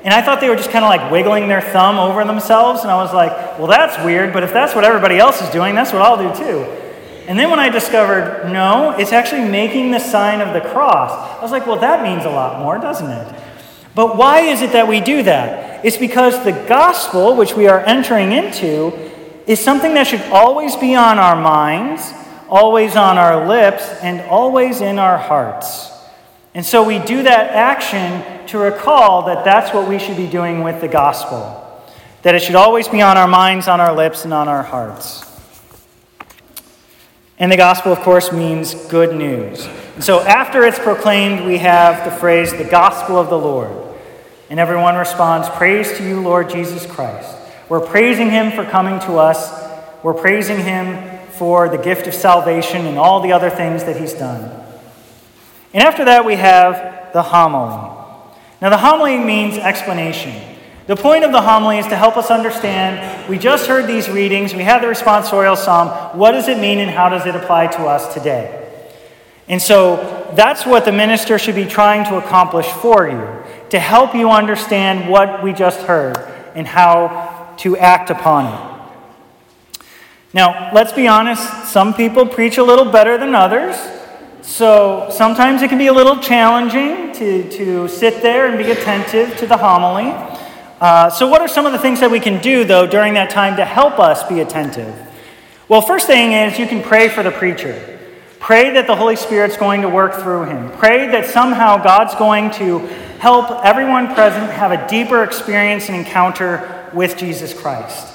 And 0.04 0.12
I 0.12 0.24
thought 0.24 0.42
they 0.42 0.50
were 0.50 0.56
just 0.56 0.72
kind 0.72 0.84
of 0.84 0.90
like 0.90 1.12
wiggling 1.12 1.48
their 1.48 1.62
thumb 1.62 2.00
over 2.00 2.26
themselves. 2.26 2.82
And 2.82 2.90
I 2.90 2.96
was 2.96 3.14
like, 3.14 3.32
well, 3.60 3.68
that's 3.68 4.04
weird, 4.04 4.34
but 4.34 4.42
if 4.42 4.52
that's 4.52 4.74
what 4.74 4.84
everybody 4.84 5.20
else 5.20 5.44
is 5.44 5.50
doing, 5.52 5.76
that's 5.76 5.94
what 5.94 6.02
I'll 6.02 6.18
do 6.18 6.44
too. 6.44 6.64
And 7.28 7.38
then 7.38 7.52
when 7.52 7.60
I 7.60 7.70
discovered, 7.70 8.52
no, 8.52 8.96
it's 8.98 9.12
actually 9.12 9.48
making 9.48 9.92
the 9.92 10.00
sign 10.00 10.42
of 10.42 10.56
the 10.56 10.68
cross, 10.72 11.12
I 11.38 11.44
was 11.44 11.52
like, 11.52 11.68
well, 11.68 11.80
that 11.80 12.02
means 12.02 12.26
a 12.26 12.32
lot 12.32 12.58
more, 12.58 12.80
doesn't 12.80 13.12
it? 13.12 13.42
But 13.94 14.18
why 14.18 14.40
is 14.40 14.64
it 14.64 14.72
that 14.72 14.88
we 14.88 15.02
do 15.02 15.22
that? 15.22 15.86
It's 15.86 15.98
because 15.98 16.44
the 16.44 16.54
gospel, 16.68 17.36
which 17.36 17.54
we 17.54 17.68
are 17.68 17.82
entering 17.82 18.32
into, 18.32 18.92
is 19.46 19.60
something 19.60 19.94
that 19.94 20.08
should 20.08 20.24
always 20.32 20.76
be 20.76 20.96
on 20.96 21.20
our 21.20 21.40
minds 21.40 22.12
always 22.52 22.98
on 22.98 23.18
our 23.18 23.48
lips, 23.48 23.84
and 24.04 24.22
always 24.30 24.82
in 24.82 25.00
our 25.00 25.18
hearts. 25.18 25.90
And 26.54 26.66
so 26.66 26.84
we 26.84 27.00
do 27.00 27.24
that 27.24 27.52
action 27.52 28.46
to 28.48 28.58
recall 28.58 29.24
that 29.28 29.46
that's 29.46 29.74
what 29.74 29.88
we 29.88 29.98
should 29.98 30.18
be 30.18 30.28
doing 30.28 30.62
with 30.62 30.82
the 30.82 30.90
gospel. 30.90 31.58
That 32.24 32.36
it 32.36 32.42
should 32.42 32.56
always 32.56 32.90
be 32.90 33.02
on 33.02 33.18
our 33.18 33.28
minds, 33.28 33.70
on 33.70 33.80
our 33.80 33.96
lips, 33.96 34.26
and 34.26 34.34
on 34.34 34.50
our 34.50 34.64
hearts. 34.64 35.26
And 37.40 37.52
the 37.52 37.58
gospel, 37.58 37.92
of 37.92 38.00
course, 38.00 38.32
means 38.32 38.76
good 38.88 39.16
news. 39.16 39.66
And 39.96 40.04
so 40.04 40.20
after 40.20 40.64
it's 40.64 40.78
proclaimed, 40.78 41.46
we 41.46 41.58
have 41.58 42.04
the 42.06 42.16
phrase, 42.16 42.52
the 42.52 42.66
gospel 42.66 43.18
of 43.18 43.30
the 43.30 43.40
Lord. 43.40 43.72
And 44.50 44.60
everyone 44.60 44.96
responds, 44.96 45.50
Praise 45.50 45.98
to 45.98 46.04
you, 46.04 46.20
Lord 46.20 46.50
Jesus 46.50 46.86
Christ. 46.86 47.36
We're 47.70 47.80
praising 47.80 48.30
him 48.30 48.52
for 48.52 48.66
coming 48.66 49.00
to 49.02 49.14
us. 49.14 49.50
We're 50.04 50.14
praising 50.14 50.60
him 50.60 51.11
for 51.42 51.70
the 51.70 51.78
gift 51.80 52.06
of 52.06 52.14
salvation 52.14 52.86
and 52.86 53.00
all 53.00 53.20
the 53.20 53.32
other 53.32 53.50
things 53.50 53.84
that 53.86 53.98
he's 53.98 54.14
done. 54.14 54.44
And 55.74 55.84
after 55.84 56.06
that, 56.06 56.24
we 56.24 56.36
have 56.36 57.12
the 57.14 57.24
homily. 57.24 57.98
Now, 58.62 58.70
the 58.70 58.78
homily 58.78 59.18
means 59.18 59.58
explanation. 59.58 60.40
The 60.86 60.96
point 60.96 61.24
of 61.24 61.32
the 61.32 61.42
homily 61.42 61.80
is 61.80 61.88
to 61.88 61.96
help 61.96 62.16
us 62.16 62.30
understand. 62.30 63.28
We 63.28 63.40
just 63.40 63.66
heard 63.66 63.88
these 63.88 64.08
readings, 64.08 64.54
we 64.54 64.62
had 64.62 64.84
the 64.84 64.86
responsorial 64.86 65.58
psalm. 65.58 66.16
What 66.16 66.34
does 66.34 66.48
it 66.48 66.60
mean 66.60 66.78
and 66.78 66.92
how 66.92 67.10
does 67.10 67.26
it 67.26 67.36
apply 67.36 67.70
to 67.70 67.88
us 67.88 68.14
today? 68.14 68.72
And 69.48 69.60
so 69.60 70.32
that's 70.36 70.64
what 70.64 70.86
the 70.86 70.92
minister 70.92 71.40
should 71.40 71.56
be 71.56 71.66
trying 71.66 72.04
to 72.12 72.24
accomplish 72.24 72.68
for 72.68 73.10
you 73.10 73.44
to 73.72 73.80
help 73.80 74.14
you 74.14 74.30
understand 74.30 75.10
what 75.10 75.42
we 75.42 75.54
just 75.54 75.80
heard 75.80 76.20
and 76.54 76.68
how 76.68 77.56
to 77.58 77.78
act 77.78 78.12
upon 78.12 78.46
it. 78.46 78.71
Now, 80.34 80.72
let's 80.74 80.94
be 80.94 81.08
honest, 81.08 81.72
some 81.72 81.94
people 81.94 82.26
preach 82.26 82.58
a 82.58 82.64
little 82.64 82.86
better 82.86 83.18
than 83.18 83.36
others. 83.36 83.76
So 84.42 85.10
sometimes 85.12 85.62
it 85.62 85.70
can 85.70 85.78
be 85.78 85.88
a 85.88 85.94
little 85.94 86.18
challenging 86.18 87.14
to, 87.14 87.50
to 87.52 87.88
sit 87.88 88.22
there 88.22 88.48
and 88.48 88.58
be 88.58 88.72
attentive 88.72 89.38
to 89.38 89.46
the 89.46 89.58
homily. 89.58 90.12
Uh, 90.80 91.10
so, 91.10 91.28
what 91.28 91.42
are 91.42 91.48
some 91.48 91.68
of 91.68 91.74
the 91.74 91.78
things 91.78 92.00
that 92.00 92.10
we 92.10 92.20
can 92.20 92.42
do, 92.42 92.64
though, 92.64 92.88
during 92.88 93.14
that 93.14 93.30
time 93.30 93.58
to 93.58 93.66
help 93.66 94.00
us 94.00 94.24
be 94.24 94.40
attentive? 94.40 94.96
Well, 95.68 95.82
first 95.82 96.08
thing 96.08 96.32
is 96.32 96.58
you 96.58 96.66
can 96.66 96.82
pray 96.82 97.08
for 97.08 97.22
the 97.22 97.32
preacher. 97.32 98.00
Pray 98.40 98.72
that 98.72 98.88
the 98.88 98.96
Holy 98.96 99.16
Spirit's 99.16 99.58
going 99.58 99.82
to 99.84 99.90
work 99.90 100.16
through 100.16 100.46
him. 100.46 100.72
Pray 100.80 101.08
that 101.12 101.28
somehow 101.28 101.78
God's 101.84 102.16
going 102.16 102.50
to 102.52 102.80
help 103.20 103.64
everyone 103.64 104.16
present 104.16 104.50
have 104.52 104.72
a 104.72 104.88
deeper 104.88 105.24
experience 105.24 105.88
and 105.88 105.96
encounter 105.96 106.90
with 106.94 107.16
Jesus 107.16 107.54
Christ. 107.54 108.11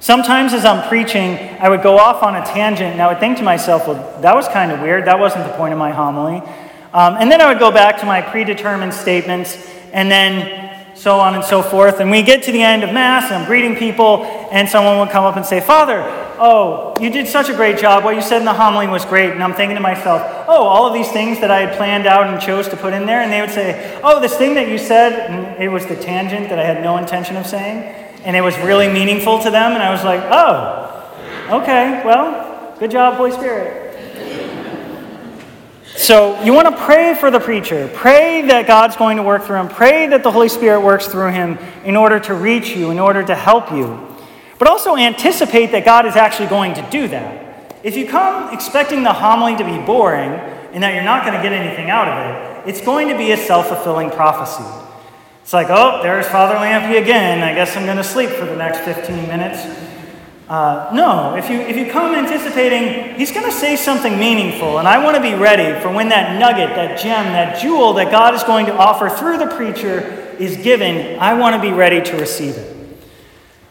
Sometimes 0.00 0.54
as 0.54 0.64
I'm 0.64 0.88
preaching, 0.88 1.36
I 1.60 1.68
would 1.68 1.82
go 1.82 1.98
off 1.98 2.22
on 2.22 2.34
a 2.34 2.42
tangent 2.44 2.92
and 2.92 3.02
I 3.02 3.08
would 3.08 3.20
think 3.20 3.36
to 3.36 3.42
myself, 3.42 3.86
well, 3.86 4.20
that 4.22 4.34
was 4.34 4.48
kind 4.48 4.72
of 4.72 4.80
weird. 4.80 5.04
That 5.04 5.20
wasn't 5.20 5.44
the 5.44 5.52
point 5.52 5.74
of 5.74 5.78
my 5.78 5.90
homily. 5.90 6.38
Um, 6.94 7.16
and 7.20 7.30
then 7.30 7.42
I 7.42 7.48
would 7.50 7.58
go 7.58 7.70
back 7.70 8.00
to 8.00 8.06
my 8.06 8.22
predetermined 8.22 8.94
statements 8.94 9.58
and 9.92 10.10
then 10.10 10.96
so 10.96 11.20
on 11.20 11.34
and 11.34 11.44
so 11.44 11.60
forth. 11.62 12.00
And 12.00 12.10
we 12.10 12.22
get 12.22 12.42
to 12.44 12.52
the 12.52 12.62
end 12.62 12.82
of 12.82 12.94
Mass 12.94 13.24
and 13.30 13.42
I'm 13.42 13.46
greeting 13.46 13.76
people, 13.76 14.24
and 14.50 14.66
someone 14.66 14.98
would 15.00 15.10
come 15.10 15.24
up 15.24 15.36
and 15.36 15.44
say, 15.44 15.60
Father, 15.60 16.00
oh, 16.38 16.94
you 16.98 17.10
did 17.10 17.28
such 17.28 17.50
a 17.50 17.54
great 17.54 17.78
job. 17.78 18.02
What 18.02 18.16
you 18.16 18.22
said 18.22 18.38
in 18.38 18.46
the 18.46 18.54
homily 18.54 18.86
was 18.86 19.04
great. 19.04 19.32
And 19.32 19.42
I'm 19.44 19.52
thinking 19.52 19.76
to 19.76 19.82
myself, 19.82 20.22
oh, 20.48 20.64
all 20.64 20.86
of 20.86 20.94
these 20.94 21.12
things 21.12 21.40
that 21.40 21.50
I 21.50 21.60
had 21.60 21.76
planned 21.76 22.06
out 22.06 22.26
and 22.26 22.40
chose 22.40 22.68
to 22.68 22.76
put 22.76 22.94
in 22.94 23.04
there. 23.04 23.20
And 23.20 23.30
they 23.30 23.42
would 23.42 23.50
say, 23.50 24.00
oh, 24.02 24.18
this 24.18 24.34
thing 24.34 24.54
that 24.54 24.68
you 24.68 24.78
said, 24.78 25.30
and 25.30 25.62
it 25.62 25.68
was 25.68 25.84
the 25.84 25.96
tangent 25.96 26.48
that 26.48 26.58
I 26.58 26.64
had 26.64 26.82
no 26.82 26.96
intention 26.96 27.36
of 27.36 27.46
saying. 27.46 27.99
And 28.24 28.36
it 28.36 28.40
was 28.40 28.56
really 28.58 28.88
meaningful 28.88 29.40
to 29.42 29.50
them. 29.50 29.72
And 29.72 29.82
I 29.82 29.90
was 29.90 30.04
like, 30.04 30.20
oh, 30.30 31.60
okay, 31.62 32.02
well, 32.04 32.76
good 32.78 32.90
job, 32.90 33.14
Holy 33.14 33.32
Spirit. 33.32 33.90
So 35.96 36.42
you 36.42 36.54
want 36.54 36.66
to 36.66 36.76
pray 36.82 37.14
for 37.14 37.30
the 37.30 37.40
preacher. 37.40 37.90
Pray 37.92 38.42
that 38.46 38.66
God's 38.66 38.96
going 38.96 39.18
to 39.18 39.22
work 39.22 39.44
through 39.44 39.56
him. 39.56 39.68
Pray 39.68 40.06
that 40.06 40.22
the 40.22 40.30
Holy 40.30 40.48
Spirit 40.48 40.80
works 40.80 41.06
through 41.06 41.30
him 41.30 41.58
in 41.84 41.94
order 41.94 42.18
to 42.20 42.34
reach 42.34 42.70
you, 42.70 42.90
in 42.90 42.98
order 42.98 43.22
to 43.22 43.34
help 43.34 43.70
you. 43.70 44.06
But 44.58 44.66
also 44.66 44.96
anticipate 44.96 45.72
that 45.72 45.84
God 45.84 46.06
is 46.06 46.16
actually 46.16 46.48
going 46.48 46.74
to 46.74 46.88
do 46.90 47.08
that. 47.08 47.76
If 47.82 47.96
you 47.96 48.06
come 48.06 48.52
expecting 48.52 49.02
the 49.02 49.12
homily 49.12 49.56
to 49.56 49.64
be 49.64 49.78
boring 49.84 50.30
and 50.72 50.82
that 50.82 50.94
you're 50.94 51.04
not 51.04 51.24
going 51.24 51.36
to 51.36 51.42
get 51.42 51.52
anything 51.52 51.90
out 51.90 52.08
of 52.08 52.64
it, 52.66 52.68
it's 52.68 52.80
going 52.80 53.08
to 53.08 53.16
be 53.16 53.32
a 53.32 53.36
self 53.36 53.68
fulfilling 53.68 54.10
prophecy. 54.10 54.64
It's 55.42 55.52
like, 55.52 55.68
oh, 55.70 56.00
there's 56.02 56.26
Father 56.28 56.54
Lampy 56.54 57.00
again. 57.00 57.42
I 57.42 57.54
guess 57.54 57.76
I'm 57.76 57.84
going 57.84 57.96
to 57.96 58.04
sleep 58.04 58.30
for 58.30 58.44
the 58.44 58.56
next 58.56 58.80
15 58.80 59.28
minutes. 59.28 59.64
Uh, 60.50 60.90
no, 60.92 61.36
if 61.36 61.48
you, 61.48 61.60
if 61.60 61.76
you 61.76 61.92
come 61.92 62.12
anticipating 62.12 63.14
he's 63.14 63.30
going 63.30 63.46
to 63.46 63.52
say 63.52 63.76
something 63.76 64.18
meaningful, 64.18 64.78
and 64.78 64.88
I 64.88 65.02
want 65.02 65.14
to 65.14 65.22
be 65.22 65.34
ready 65.34 65.80
for 65.80 65.92
when 65.92 66.08
that 66.08 66.40
nugget, 66.40 66.74
that 66.74 66.98
gem, 66.98 67.26
that 67.26 67.62
jewel 67.62 67.92
that 67.94 68.10
God 68.10 68.34
is 68.34 68.42
going 68.42 68.66
to 68.66 68.76
offer 68.76 69.08
through 69.08 69.38
the 69.38 69.46
preacher 69.46 70.00
is 70.40 70.56
given, 70.56 71.20
I 71.20 71.34
want 71.34 71.54
to 71.54 71.62
be 71.62 71.72
ready 71.72 72.02
to 72.02 72.16
receive 72.16 72.56
it. 72.56 72.98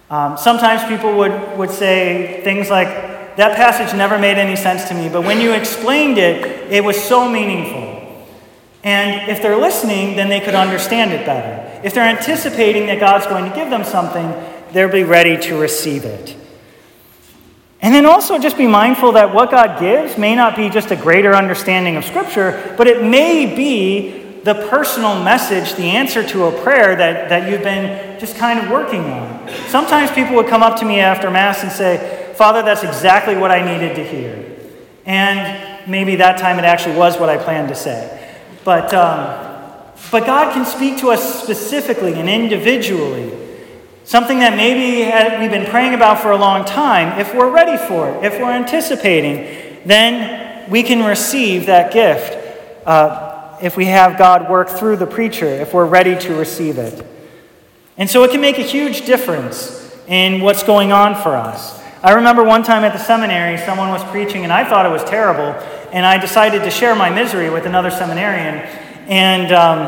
Um, 0.09 0.38
sometimes 0.38 0.82
people 0.86 1.17
would, 1.17 1.57
would 1.57 1.70
say 1.70 2.41
things 2.45 2.70
like, 2.70 2.88
that 3.36 3.57
passage 3.57 3.95
never 3.97 4.17
made 4.17 4.38
any 4.38 4.55
sense 4.55 4.88
to 4.88 4.95
me, 4.95 5.09
but 5.09 5.24
when 5.24 5.41
you 5.41 5.51
explained 5.51 6.17
it, 6.17 6.72
it 6.72 6.84
was 6.84 7.01
so 7.01 7.28
meaningful. 7.28 7.89
And 8.84 9.30
if 9.30 9.41
they're 9.41 9.57
listening, 9.57 10.15
then 10.15 10.30
they 10.30 10.39
could 10.39 10.55
understand 10.55 11.11
it 11.11 11.25
better. 11.25 11.82
If 11.84 11.93
they're 11.93 12.07
anticipating 12.07 12.86
that 12.88 12.99
God's 12.99 13.25
going 13.27 13.49
to 13.49 13.55
give 13.55 13.69
them 13.69 13.84
something, 13.84 14.34
they'll 14.71 14.91
be 14.91 15.03
ready 15.03 15.38
to 15.47 15.59
receive 15.59 16.05
it. 16.05 16.36
And 17.82 17.93
then 17.93 18.05
also 18.05 18.38
just 18.39 18.57
be 18.57 18.67
mindful 18.67 19.13
that 19.13 19.34
what 19.34 19.51
God 19.51 19.80
gives 19.80 20.17
may 20.17 20.36
not 20.36 20.55
be 20.55 20.69
just 20.69 20.91
a 20.91 20.95
greater 20.95 21.34
understanding 21.34 21.95
of 21.95 22.03
Scripture, 22.03 22.73
but 22.77 22.88
it 22.88 23.03
may 23.03 23.53
be 23.55 24.19
the 24.43 24.67
personal 24.69 25.21
message, 25.23 25.75
the 25.75 25.84
answer 25.84 26.27
to 26.27 26.45
a 26.45 26.63
prayer 26.63 26.95
that, 26.95 27.30
that 27.30 27.49
you've 27.49 27.63
been 27.63 28.19
just 28.19 28.38
kind 28.38 28.59
of 28.59 28.69
working 28.69 29.01
on. 29.01 29.49
Sometimes 29.67 30.11
people 30.11 30.36
would 30.36 30.47
come 30.47 30.63
up 30.63 30.80
to 30.80 30.86
me 30.86 30.99
after 30.99 31.30
Mass 31.30 31.63
and 31.63 31.71
say, 31.71 32.34
Father, 32.36 32.61
that's 32.61 32.84
exactly 32.84 33.36
what 33.36 33.51
I 33.51 33.61
needed 33.61 33.95
to 33.95 34.03
hear. 34.03 34.57
And 35.05 35.89
maybe 35.89 36.17
that 36.17 36.38
time 36.38 36.59
it 36.59 36.65
actually 36.65 36.95
was 36.95 37.17
what 37.17 37.30
I 37.30 37.38
planned 37.38 37.69
to 37.69 37.75
say. 37.75 38.18
But, 38.70 38.93
um, 38.93 39.91
but 40.11 40.28
God 40.28 40.53
can 40.53 40.63
speak 40.63 40.99
to 40.99 41.09
us 41.09 41.41
specifically 41.41 42.13
and 42.13 42.30
individually 42.30 43.39
Something 44.09 44.39
that 44.39 44.57
maybe 44.57 45.05
we've 45.39 45.51
been 45.51 45.70
praying 45.70 45.93
about 45.93 46.20
for 46.20 46.32
a 46.32 46.36
long 46.36 46.65
time, 46.65 47.20
if 47.20 47.36
we're 47.36 47.51
ready 47.51 47.78
for 47.78 48.09
it, 48.09 48.24
if 48.24 48.39
we're 48.39 48.51
anticipating, 48.51 49.86
then 49.86 50.67
we 50.67 50.82
can 50.82 51.03
receive 51.03 51.67
that 51.67 51.93
gift 51.93 52.36
uh, 52.88 53.55
if 53.61 53.78
we 53.78 53.86
have 53.86 54.17
God 54.17 54.49
work 54.49 54.67
through 54.67 54.95
the 54.95 55.05
preacher, 55.05 55.45
if 55.45 55.76
we're 55.76 55.86
ready 55.86 56.17
to 56.22 56.34
receive 56.34 56.80
it. 56.80 57.05
And 57.97 58.09
so 58.09 58.24
it 58.24 58.32
can 58.32 58.41
make 58.41 58.57
a 58.57 58.63
huge 58.63 59.05
difference 59.05 59.95
in 60.07 60.41
what's 60.41 60.63
going 60.63 60.91
on 60.91 61.13
for 61.13 61.36
us. 61.36 61.78
I 62.02 62.14
remember 62.14 62.45
one 62.45 62.64
time 62.64 62.86
at 62.86 62.93
the 62.93 63.04
seminary, 63.04 63.58
someone 63.58 63.89
was 63.89 64.02
preaching, 64.06 64.45
and 64.45 64.54
I 64.54 64.64
thought 64.64 64.86
it 64.86 64.89
was 64.89 65.04
terrible, 65.04 65.52
and 65.91 66.06
I 66.06 66.18
decided 66.18 66.64
to 66.64 66.72
share 66.72 66.95
my 66.95 67.10
misery 67.10 67.50
with 67.50 67.66
another 67.66 67.91
seminarian. 67.91 68.60
And, 69.10 69.52
um, 69.52 69.80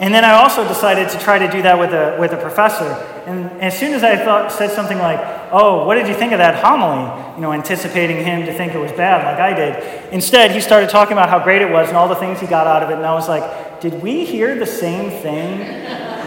and 0.00 0.12
then 0.12 0.24
I 0.24 0.32
also 0.32 0.66
decided 0.66 1.08
to 1.10 1.20
try 1.20 1.38
to 1.38 1.48
do 1.48 1.62
that 1.62 1.78
with 1.78 1.92
a, 1.92 2.16
with 2.18 2.32
a 2.32 2.36
professor. 2.36 2.90
And 3.26 3.48
as 3.60 3.78
soon 3.78 3.94
as 3.94 4.02
I 4.02 4.16
thought, 4.16 4.50
said 4.50 4.70
something 4.70 4.98
like, 4.98 5.20
Oh, 5.52 5.86
what 5.86 5.94
did 5.94 6.08
you 6.08 6.14
think 6.14 6.32
of 6.32 6.38
that 6.38 6.64
homily? 6.64 7.36
You 7.36 7.42
know, 7.42 7.52
anticipating 7.52 8.24
him 8.24 8.44
to 8.46 8.52
think 8.52 8.74
it 8.74 8.78
was 8.78 8.90
bad 8.92 9.24
like 9.24 9.38
I 9.38 9.54
did. 9.54 10.12
Instead, 10.12 10.50
he 10.50 10.60
started 10.60 10.90
talking 10.90 11.12
about 11.12 11.28
how 11.28 11.38
great 11.44 11.62
it 11.62 11.70
was 11.70 11.88
and 11.88 11.96
all 11.96 12.08
the 12.08 12.16
things 12.16 12.40
he 12.40 12.46
got 12.48 12.66
out 12.66 12.82
of 12.82 12.90
it. 12.90 12.94
And 12.94 13.06
I 13.06 13.14
was 13.14 13.28
like, 13.28 13.80
Did 13.80 14.02
we 14.02 14.24
hear 14.24 14.58
the 14.58 14.66
same 14.66 15.10
thing? 15.10 15.58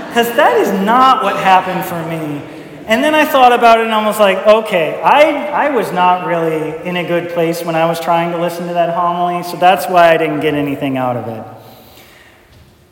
Because 0.08 0.34
that 0.38 0.56
is 0.58 0.72
not 0.86 1.24
what 1.24 1.36
happened 1.36 1.84
for 1.84 2.02
me. 2.08 2.55
And 2.88 3.04
then 3.04 3.16
I 3.16 3.26
thought 3.26 3.52
about 3.52 3.80
it 3.80 3.86
and 3.86 3.96
I 3.96 4.06
was 4.06 4.20
like, 4.20 4.38
okay, 4.46 5.02
I, 5.02 5.68
I 5.68 5.70
was 5.72 5.92
not 5.92 6.28
really 6.28 6.78
in 6.88 6.98
a 6.98 7.08
good 7.08 7.30
place 7.34 7.64
when 7.64 7.76
I 7.76 7.86
was 7.86 8.00
trying 8.00 8.32
to 8.32 8.40
listen 8.40 8.68
to 8.68 8.74
that 8.74 8.94
homily, 8.94 9.42
so 9.42 9.58
that's 9.58 9.88
why 9.88 10.14
I 10.14 10.18
didn't 10.18 10.42
get 10.42 10.54
anything 10.54 10.96
out 10.96 11.18
of 11.18 11.28
it. 11.28 11.44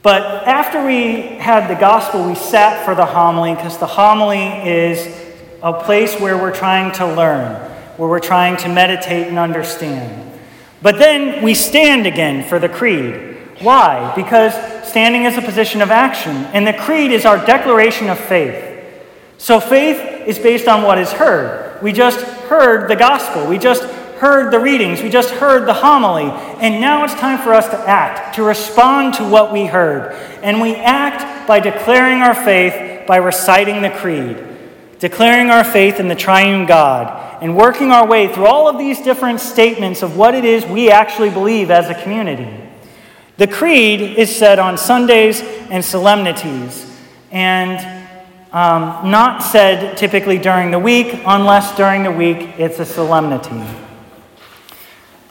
But 0.02 0.48
after 0.48 0.84
we 0.84 1.38
had 1.38 1.70
the 1.70 1.80
gospel, 1.80 2.28
we 2.28 2.34
sat 2.34 2.84
for 2.86 2.96
the 2.96 3.06
homily 3.06 3.54
because 3.54 3.78
the 3.78 3.86
homily 3.86 4.44
is 4.68 5.08
a 5.62 5.74
place 5.74 6.20
where 6.20 6.38
we're 6.38 6.56
trying 6.56 6.92
to 6.94 7.06
learn, 7.06 7.54
where 7.98 8.10
we're 8.10 8.20
trying 8.20 8.58
to 8.58 8.70
meditate 8.70 9.28
and 9.28 9.38
understand. 9.38 10.40
But 10.82 10.98
then 10.98 11.44
we 11.44 11.54
stand 11.54 12.08
again 12.08 12.44
for 12.50 12.58
the 12.58 12.68
creed. 12.68 13.38
Why? 13.62 14.12
Because 14.16 14.54
standing 14.88 15.26
is 15.26 15.38
a 15.38 15.42
position 15.42 15.82
of 15.84 15.92
action, 15.92 16.36
and 16.52 16.66
the 16.66 16.74
creed 16.74 17.12
is 17.12 17.26
our 17.26 17.38
declaration 17.46 18.10
of 18.10 18.20
faith. 18.20 18.63
So 19.44 19.60
faith 19.60 20.26
is 20.26 20.40
based 20.40 20.70
on 20.70 20.84
what 20.84 20.98
is 20.98 21.12
heard. 21.12 21.82
We 21.84 21.92
just 21.92 22.22
heard 22.22 22.90
the 22.90 22.96
gospel. 22.96 23.46
We 23.46 23.58
just 23.58 23.84
heard 23.84 24.54
the 24.54 24.60
readings, 24.60 25.02
we 25.02 25.10
just 25.10 25.32
heard 25.32 25.68
the 25.68 25.74
homily, 25.74 26.32
and 26.62 26.80
now 26.80 27.04
it's 27.04 27.14
time 27.16 27.38
for 27.40 27.54
us 27.54 27.68
to 27.68 27.78
act, 27.78 28.36
to 28.36 28.44
respond 28.44 29.16
to 29.16 29.28
what 29.28 29.52
we 29.52 29.66
heard. 29.66 30.14
And 30.42 30.62
we 30.62 30.76
act 30.76 31.46
by 31.46 31.60
declaring 31.60 32.22
our 32.22 32.34
faith 32.34 33.06
by 33.06 33.18
reciting 33.18 33.82
the 33.82 33.90
creed, 33.90 34.42
declaring 35.00 35.50
our 35.50 35.66
faith 35.66 36.00
in 36.00 36.08
the 36.08 36.16
triune 36.16 36.66
God, 36.66 37.44
and 37.44 37.58
working 37.58 37.92
our 37.92 38.08
way 38.08 38.34
through 38.34 38.46
all 38.46 38.70
of 38.70 38.78
these 38.78 39.02
different 39.02 39.42
statements 39.42 40.04
of 40.04 40.16
what 40.16 40.36
it 40.36 40.46
is 40.46 40.66
we 40.66 40.90
actually 40.90 41.32
believe 41.32 41.70
as 41.70 41.90
a 41.90 42.02
community. 42.02 42.48
The 43.36 43.48
creed 43.48 44.00
is 44.00 44.34
said 44.34 44.58
on 44.58 44.78
Sundays 44.78 45.42
and 45.70 45.84
solemnities, 45.84 46.90
and 47.30 48.03
um, 48.54 49.10
not 49.10 49.42
said 49.42 49.98
typically 49.98 50.38
during 50.38 50.72
the 50.72 50.80
week, 50.80 51.20
unless 51.26 51.76
during 51.76 52.04
the 52.04 52.12
week 52.12 52.38
it's 52.60 52.80
a 52.80 52.86
solemnity. 52.86 53.62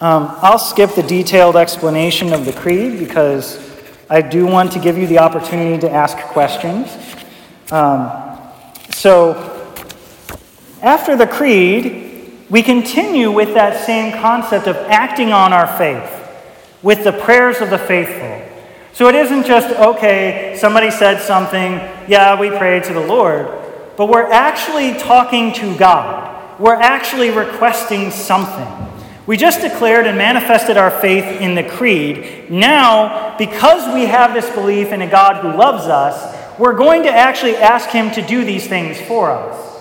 Um, 0.01 0.35
I'll 0.43 0.59
skip 0.59 0.97
the 0.97 1.05
detailed 1.05 1.57
explanation 1.57 2.33
of 2.33 2.45
the 2.45 2.53
creed 2.53 2.99
because 2.99 3.71
I 4.11 4.21
do 4.21 4.45
want 4.45 4.73
to 4.73 4.81
give 4.81 4.99
you 4.99 5.07
the 5.07 5.19
opportunity 5.21 5.81
to 5.83 5.91
ask 5.91 6.19
questions. 6.19 6.89
Um, 7.71 8.11
so, 8.91 9.49
after 10.83 11.17
the 11.17 11.29
creed, 11.29 12.49
we 12.51 12.63
continue 12.63 13.31
with 13.31 13.55
that 13.55 13.87
same 13.87 14.13
concept 14.21 14.67
of 14.67 14.77
acting 14.77 15.33
on 15.33 15.53
our 15.53 15.69
faith 15.79 16.11
with 16.83 17.05
the 17.05 17.13
prayers 17.13 17.61
of 17.61 17.71
the 17.71 17.79
faithful. 17.79 18.43
So 18.93 19.09
it 19.09 19.15
isn't 19.15 19.47
just, 19.47 19.75
okay, 19.79 20.57
somebody 20.59 20.91
said 20.91 21.23
something, 21.23 21.81
yeah, 22.09 22.39
we 22.39 22.51
pray 22.51 22.81
to 22.81 22.93
the 22.93 23.01
Lord, 23.01 23.47
but 23.97 24.09
we're 24.09 24.31
actually 24.31 24.95
talking 24.99 25.53
to 25.55 25.77
God. 25.77 26.61
We're 26.61 26.75
actually 26.75 27.31
requesting 27.31 28.11
something. 28.11 28.69
We 29.27 29.37
just 29.37 29.61
declared 29.61 30.07
and 30.07 30.19
manifested 30.19 30.77
our 30.77 30.91
faith 30.91 31.41
in 31.41 31.55
the 31.55 31.63
creed. 31.63 32.51
Now, 32.51 33.37
because 33.39 33.95
we 33.95 34.07
have 34.07 34.35
this 34.35 34.51
belief 34.51 34.89
in 34.89 35.01
a 35.01 35.11
God 35.11 35.43
who 35.43 35.57
loves 35.57 35.87
us, 35.87 36.39
we're 36.59 36.77
going 36.77 37.05
to 37.05 37.11
actually 37.11 37.57
ask 37.57 37.89
Him 37.91 38.11
to 38.13 38.23
do 38.23 38.45
these 38.45 38.67
things 38.67 39.01
for 39.01 39.31
us. 39.31 39.73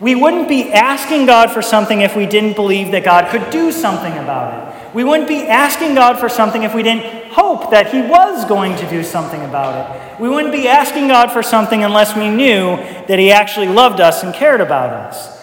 We 0.00 0.14
wouldn't 0.14 0.48
be 0.48 0.72
asking 0.72 1.26
God 1.26 1.50
for 1.50 1.62
something 1.62 2.00
if 2.02 2.14
we 2.16 2.26
didn't 2.26 2.54
believe 2.54 2.92
that 2.92 3.04
God 3.04 3.30
could 3.30 3.50
do 3.50 3.72
something 3.72 4.12
about 4.12 4.54
it. 4.54 4.94
We 4.94 5.04
wouldn't 5.04 5.28
be 5.28 5.42
asking 5.46 5.94
God 5.94 6.18
for 6.18 6.28
something 6.28 6.62
if 6.62 6.74
we 6.74 6.82
didn't 6.82 7.32
hope 7.32 7.70
that 7.70 7.92
He 7.92 8.02
was 8.02 8.44
going 8.44 8.76
to 8.76 8.90
do 8.90 9.02
something 9.02 9.42
about 9.44 9.74
it. 9.74 10.07
We 10.20 10.28
wouldn't 10.28 10.52
be 10.52 10.66
asking 10.66 11.08
God 11.08 11.30
for 11.30 11.42
something 11.42 11.84
unless 11.84 12.16
we 12.16 12.28
knew 12.28 12.76
that 12.76 13.18
He 13.18 13.30
actually 13.30 13.68
loved 13.68 14.00
us 14.00 14.22
and 14.22 14.34
cared 14.34 14.60
about 14.60 14.90
us. 14.90 15.38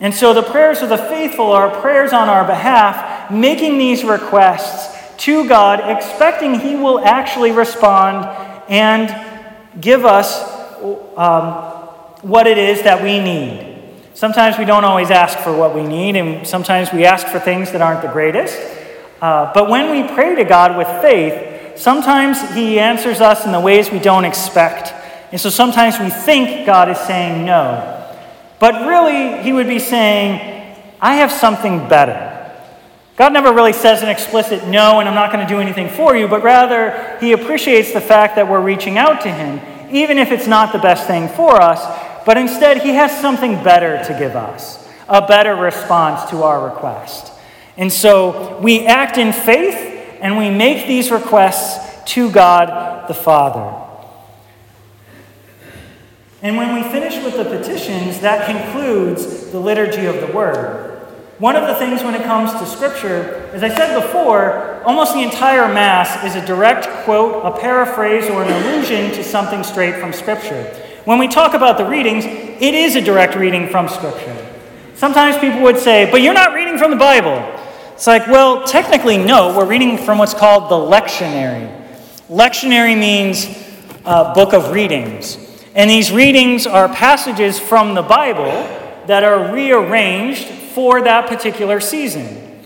And 0.00 0.12
so 0.12 0.34
the 0.34 0.42
prayers 0.42 0.82
of 0.82 0.88
the 0.88 0.98
faithful 0.98 1.52
are 1.52 1.70
prayers 1.80 2.12
on 2.12 2.28
our 2.28 2.44
behalf, 2.44 3.30
making 3.30 3.78
these 3.78 4.04
requests 4.04 4.94
to 5.24 5.48
God, 5.48 5.80
expecting 5.96 6.58
He 6.60 6.76
will 6.76 6.98
actually 7.00 7.52
respond 7.52 8.26
and 8.68 9.08
give 9.80 10.04
us 10.04 10.42
um, 11.16 11.52
what 12.22 12.46
it 12.46 12.58
is 12.58 12.82
that 12.82 13.02
we 13.02 13.20
need. 13.20 13.74
Sometimes 14.14 14.58
we 14.58 14.64
don't 14.64 14.84
always 14.84 15.10
ask 15.10 15.38
for 15.38 15.54
what 15.56 15.74
we 15.74 15.82
need, 15.82 16.16
and 16.16 16.46
sometimes 16.46 16.92
we 16.92 17.04
ask 17.04 17.26
for 17.26 17.38
things 17.38 17.72
that 17.72 17.82
aren't 17.82 18.02
the 18.02 18.08
greatest. 18.08 18.58
Uh, 19.20 19.52
but 19.54 19.68
when 19.68 19.90
we 19.90 20.14
pray 20.14 20.34
to 20.34 20.44
God 20.44 20.76
with 20.76 20.88
faith, 21.00 21.45
sometimes 21.76 22.40
He 22.54 22.78
answers 22.78 23.20
us 23.20 23.44
in 23.44 23.52
the 23.52 23.60
ways 23.60 23.90
we 23.90 23.98
don't 23.98 24.24
expect. 24.24 24.92
And 25.32 25.40
so 25.40 25.50
sometimes 25.50 25.98
we 25.98 26.10
think 26.10 26.66
God 26.66 26.88
is 26.88 26.98
saying 26.98 27.44
no. 27.44 27.92
But 28.58 28.86
really, 28.86 29.42
he 29.42 29.52
would 29.52 29.66
be 29.66 29.78
saying, 29.78 30.76
I 31.00 31.16
have 31.16 31.30
something 31.30 31.88
better. 31.88 32.32
God 33.16 33.32
never 33.32 33.52
really 33.52 33.72
says 33.72 34.02
an 34.02 34.08
explicit 34.08 34.66
no, 34.66 35.00
and 35.00 35.08
I'm 35.08 35.14
not 35.14 35.32
going 35.32 35.46
to 35.46 35.52
do 35.52 35.60
anything 35.60 35.88
for 35.88 36.16
you, 36.16 36.28
but 36.28 36.42
rather, 36.42 37.16
He 37.18 37.32
appreciates 37.32 37.92
the 37.92 38.00
fact 38.00 38.36
that 38.36 38.48
we're 38.48 38.60
reaching 38.60 38.98
out 38.98 39.22
to 39.22 39.30
Him, 39.30 39.60
even 39.94 40.18
if 40.18 40.30
it's 40.30 40.46
not 40.46 40.72
the 40.72 40.78
best 40.78 41.06
thing 41.06 41.28
for 41.28 41.60
us, 41.60 41.80
but 42.24 42.36
instead, 42.36 42.82
He 42.82 42.90
has 42.90 43.18
something 43.20 43.62
better 43.62 44.02
to 44.04 44.18
give 44.18 44.36
us, 44.36 44.86
a 45.08 45.26
better 45.26 45.54
response 45.54 46.28
to 46.30 46.42
our 46.42 46.68
request. 46.68 47.32
And 47.78 47.92
so 47.92 48.58
we 48.60 48.86
act 48.86 49.18
in 49.18 49.32
faith 49.32 49.95
and 50.20 50.36
we 50.36 50.50
make 50.50 50.86
these 50.86 51.10
requests 51.10 52.12
to 52.12 52.30
God 52.30 53.08
the 53.08 53.14
Father. 53.14 53.82
And 56.42 56.56
when 56.56 56.74
we 56.74 56.82
finish 56.90 57.22
with 57.24 57.36
the 57.36 57.44
petitions, 57.44 58.20
that 58.20 58.46
concludes 58.46 59.50
the 59.50 59.58
liturgy 59.58 60.06
of 60.06 60.20
the 60.20 60.32
Word. 60.32 60.92
One 61.38 61.56
of 61.56 61.66
the 61.66 61.74
things 61.74 62.02
when 62.02 62.14
it 62.14 62.22
comes 62.22 62.52
to 62.52 62.66
Scripture, 62.66 63.50
as 63.52 63.62
I 63.62 63.68
said 63.68 64.00
before, 64.00 64.82
almost 64.84 65.12
the 65.12 65.22
entire 65.22 65.72
Mass 65.72 66.24
is 66.24 66.34
a 66.34 66.46
direct 66.46 66.86
quote, 67.04 67.44
a 67.44 67.58
paraphrase, 67.58 68.30
or 68.30 68.42
an 68.42 68.52
allusion 68.52 69.10
to 69.12 69.24
something 69.24 69.64
straight 69.64 69.96
from 69.96 70.12
Scripture. 70.12 70.62
When 71.04 71.18
we 71.18 71.28
talk 71.28 71.54
about 71.54 71.78
the 71.78 71.84
readings, 71.84 72.24
it 72.24 72.74
is 72.74 72.96
a 72.96 73.00
direct 73.00 73.34
reading 73.34 73.68
from 73.68 73.88
Scripture. 73.88 74.36
Sometimes 74.94 75.36
people 75.38 75.60
would 75.62 75.78
say, 75.78 76.10
but 76.10 76.22
you're 76.22 76.32
not 76.32 76.54
reading 76.54 76.78
from 76.78 76.90
the 76.90 76.96
Bible. 76.96 77.55
It's 77.96 78.06
like, 78.06 78.26
well, 78.26 78.62
technically, 78.66 79.16
no. 79.16 79.56
We're 79.56 79.64
reading 79.64 79.96
from 79.96 80.18
what's 80.18 80.34
called 80.34 80.70
the 80.70 80.74
lectionary. 80.74 81.74
Lectionary 82.28 82.94
means 82.94 83.46
a 84.04 84.34
book 84.34 84.52
of 84.52 84.70
readings. 84.70 85.38
And 85.74 85.88
these 85.88 86.12
readings 86.12 86.66
are 86.66 86.90
passages 86.90 87.58
from 87.58 87.94
the 87.94 88.02
Bible 88.02 88.52
that 89.06 89.24
are 89.24 89.50
rearranged 89.50 90.44
for 90.44 91.00
that 91.04 91.26
particular 91.26 91.80
season. 91.80 92.62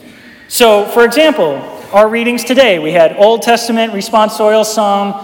So, 0.49 0.85
for 0.87 1.05
example, 1.05 1.59
our 1.93 2.09
readings 2.09 2.43
today 2.43 2.81
we 2.81 2.91
had 2.91 3.17
Old 3.17 3.43
Testament, 3.43 3.93
responsorial 3.93 4.65
psalm, 4.65 5.15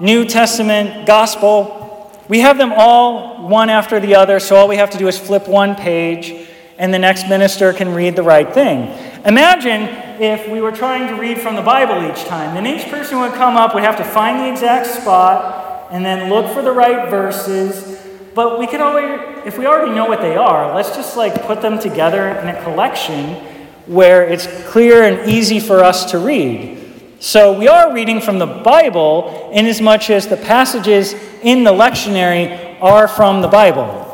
New 0.00 0.26
Testament, 0.26 1.08
gospel. 1.08 2.12
We 2.28 2.38
have 2.38 2.56
them 2.56 2.72
all 2.72 3.48
one 3.48 3.68
after 3.68 3.98
the 3.98 4.14
other, 4.14 4.38
so 4.38 4.54
all 4.54 4.68
we 4.68 4.76
have 4.76 4.90
to 4.90 4.98
do 4.98 5.08
is 5.08 5.18
flip 5.18 5.48
one 5.48 5.74
page, 5.74 6.48
and 6.78 6.94
the 6.94 7.00
next 7.00 7.28
minister 7.28 7.72
can 7.72 7.94
read 7.94 8.14
the 8.14 8.22
right 8.22 8.54
thing. 8.54 9.05
Imagine 9.26 10.22
if 10.22 10.48
we 10.48 10.60
were 10.60 10.70
trying 10.70 11.08
to 11.08 11.20
read 11.20 11.40
from 11.40 11.56
the 11.56 11.62
Bible 11.62 12.08
each 12.08 12.24
time. 12.26 12.54
Then 12.54 12.64
each 12.64 12.88
person 12.88 13.18
would 13.18 13.32
come 13.32 13.56
up, 13.56 13.74
would 13.74 13.82
have 13.82 13.96
to 13.96 14.04
find 14.04 14.38
the 14.38 14.48
exact 14.48 14.86
spot, 14.86 15.88
and 15.90 16.04
then 16.04 16.30
look 16.30 16.52
for 16.54 16.62
the 16.62 16.70
right 16.70 17.10
verses, 17.10 18.00
but 18.36 18.58
we 18.58 18.68
could 18.68 18.80
always, 18.80 19.20
if 19.44 19.58
we 19.58 19.66
already 19.66 19.92
know 19.92 20.04
what 20.04 20.20
they 20.20 20.36
are, 20.36 20.74
let's 20.74 20.90
just 20.90 21.16
like 21.16 21.42
put 21.42 21.60
them 21.60 21.78
together 21.78 22.28
in 22.28 22.48
a 22.48 22.62
collection 22.62 23.34
where 23.86 24.22
it's 24.22 24.46
clear 24.68 25.02
and 25.02 25.28
easy 25.28 25.58
for 25.58 25.82
us 25.82 26.10
to 26.12 26.18
read. 26.18 26.76
So 27.18 27.58
we 27.58 27.66
are 27.66 27.92
reading 27.92 28.20
from 28.20 28.38
the 28.38 28.46
Bible 28.46 29.50
in 29.52 29.66
as 29.66 29.80
much 29.80 30.10
as 30.10 30.28
the 30.28 30.36
passages 30.36 31.14
in 31.42 31.64
the 31.64 31.72
lectionary 31.72 32.80
are 32.80 33.08
from 33.08 33.42
the 33.42 33.48
Bible. 33.48 34.04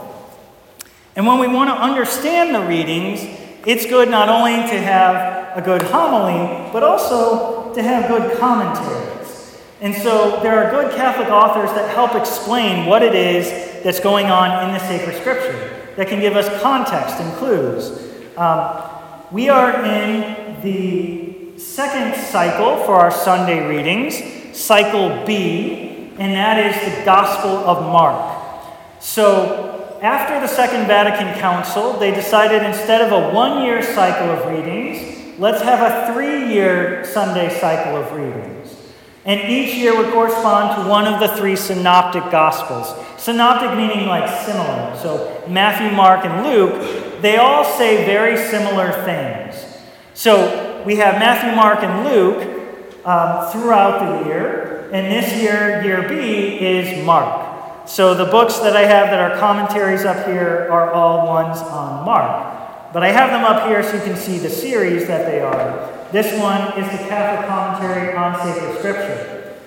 And 1.16 1.26
when 1.26 1.38
we 1.38 1.48
want 1.48 1.68
to 1.68 1.74
understand 1.74 2.54
the 2.54 2.62
readings, 2.62 3.41
it's 3.66 3.86
good 3.86 4.08
not 4.08 4.28
only 4.28 4.54
to 4.70 4.80
have 4.80 5.56
a 5.56 5.62
good 5.62 5.82
homily, 5.82 6.70
but 6.72 6.82
also 6.82 7.72
to 7.74 7.82
have 7.82 8.08
good 8.08 8.38
commentaries. 8.38 9.58
And 9.80 9.94
so 9.94 10.40
there 10.42 10.64
are 10.64 10.70
good 10.70 10.94
Catholic 10.94 11.28
authors 11.28 11.70
that 11.70 11.90
help 11.94 12.14
explain 12.14 12.86
what 12.86 13.02
it 13.02 13.14
is 13.14 13.50
that's 13.82 14.00
going 14.00 14.26
on 14.26 14.68
in 14.68 14.74
the 14.74 14.80
sacred 14.80 15.16
scripture 15.20 15.92
that 15.96 16.08
can 16.08 16.20
give 16.20 16.36
us 16.36 16.48
context 16.62 17.16
and 17.16 17.36
clues. 17.36 18.10
Um, 18.36 18.82
we 19.30 19.48
are 19.48 19.84
in 19.84 20.60
the 20.62 21.58
second 21.58 22.14
cycle 22.14 22.76
for 22.84 22.94
our 22.94 23.10
Sunday 23.10 23.68
readings, 23.68 24.56
cycle 24.56 25.24
B, 25.26 26.12
and 26.18 26.34
that 26.34 26.58
is 26.58 26.98
the 26.98 27.04
Gospel 27.04 27.50
of 27.50 27.82
Mark. 27.82 28.62
So, 29.00 29.71
after 30.02 30.40
the 30.40 30.48
Second 30.48 30.88
Vatican 30.88 31.32
Council, 31.40 31.92
they 31.92 32.10
decided 32.10 32.64
instead 32.64 33.00
of 33.02 33.12
a 33.12 33.32
one 33.32 33.62
year 33.62 33.82
cycle 33.82 34.30
of 34.30 34.46
readings, 34.52 35.38
let's 35.38 35.62
have 35.62 35.80
a 35.80 36.12
three 36.12 36.52
year 36.52 37.04
Sunday 37.04 37.48
cycle 37.60 37.96
of 37.96 38.10
readings. 38.12 38.76
And 39.24 39.48
each 39.48 39.76
year 39.76 39.96
would 39.96 40.12
correspond 40.12 40.82
to 40.82 40.88
one 40.88 41.06
of 41.06 41.20
the 41.20 41.28
three 41.36 41.54
synoptic 41.54 42.24
gospels. 42.32 42.92
Synoptic 43.16 43.76
meaning 43.76 44.08
like 44.08 44.28
similar. 44.44 44.96
So 44.96 45.44
Matthew, 45.48 45.96
Mark, 45.96 46.24
and 46.24 46.44
Luke, 46.44 47.22
they 47.22 47.36
all 47.36 47.64
say 47.64 48.04
very 48.04 48.36
similar 48.36 48.90
things. 49.04 49.64
So 50.14 50.82
we 50.84 50.96
have 50.96 51.20
Matthew, 51.20 51.54
Mark, 51.54 51.84
and 51.84 52.08
Luke 52.08 53.06
um, 53.06 53.52
throughout 53.52 54.00
the 54.00 54.26
year. 54.26 54.90
And 54.92 55.06
this 55.12 55.40
year, 55.40 55.80
year 55.84 56.08
B, 56.08 56.58
is 56.58 57.06
Mark. 57.06 57.41
So 57.92 58.14
the 58.14 58.24
books 58.24 58.56
that 58.60 58.74
I 58.74 58.86
have 58.86 59.10
that 59.10 59.20
are 59.20 59.38
commentaries 59.38 60.06
up 60.06 60.24
here 60.26 60.66
are 60.70 60.92
all 60.92 61.26
ones 61.26 61.58
on 61.58 62.06
Mark. 62.06 62.90
But 62.90 63.02
I 63.02 63.08
have 63.08 63.28
them 63.28 63.44
up 63.44 63.68
here 63.68 63.82
so 63.82 63.96
you 63.96 64.02
can 64.02 64.16
see 64.16 64.38
the 64.38 64.48
series 64.48 65.06
that 65.08 65.26
they 65.26 65.42
are. 65.42 66.08
This 66.10 66.32
one 66.40 66.62
is 66.82 66.90
the 66.90 67.06
Catholic 67.06 67.46
Commentary 67.46 68.16
on 68.16 68.34
Sacred 68.40 68.78
Scripture. 68.78 69.58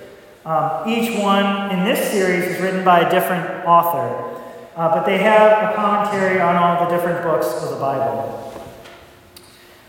Um, 0.44 0.88
each 0.88 1.16
one 1.22 1.70
in 1.70 1.84
this 1.84 2.10
series 2.10 2.46
is 2.50 2.60
written 2.60 2.84
by 2.84 3.06
a 3.06 3.10
different 3.12 3.64
author, 3.64 4.40
uh, 4.74 4.88
but 4.88 5.06
they 5.06 5.18
have 5.18 5.70
a 5.70 5.76
commentary 5.76 6.40
on 6.40 6.56
all 6.56 6.84
the 6.84 6.96
different 6.96 7.22
books 7.22 7.46
of 7.62 7.70
the 7.70 7.76
Bible. 7.76 8.60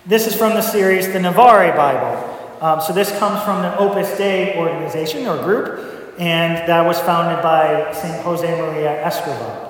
This 0.06 0.28
is 0.28 0.36
from 0.36 0.52
the 0.52 0.62
series, 0.62 1.12
the 1.12 1.20
Navarre 1.20 1.76
Bible. 1.76 2.38
Um, 2.62 2.82
so 2.82 2.94
this 2.94 3.10
comes 3.18 3.42
from 3.42 3.64
the 3.64 3.76
Opus 3.80 4.16
Dei 4.16 4.56
organization 4.60 5.26
or 5.26 5.42
group, 5.42 5.97
and 6.18 6.68
that 6.68 6.86
was 6.86 7.00
founded 7.00 7.44
by 7.44 7.92
St. 7.94 8.24
Jose 8.24 8.50
Maria 8.60 9.04
Escrivá. 9.04 9.68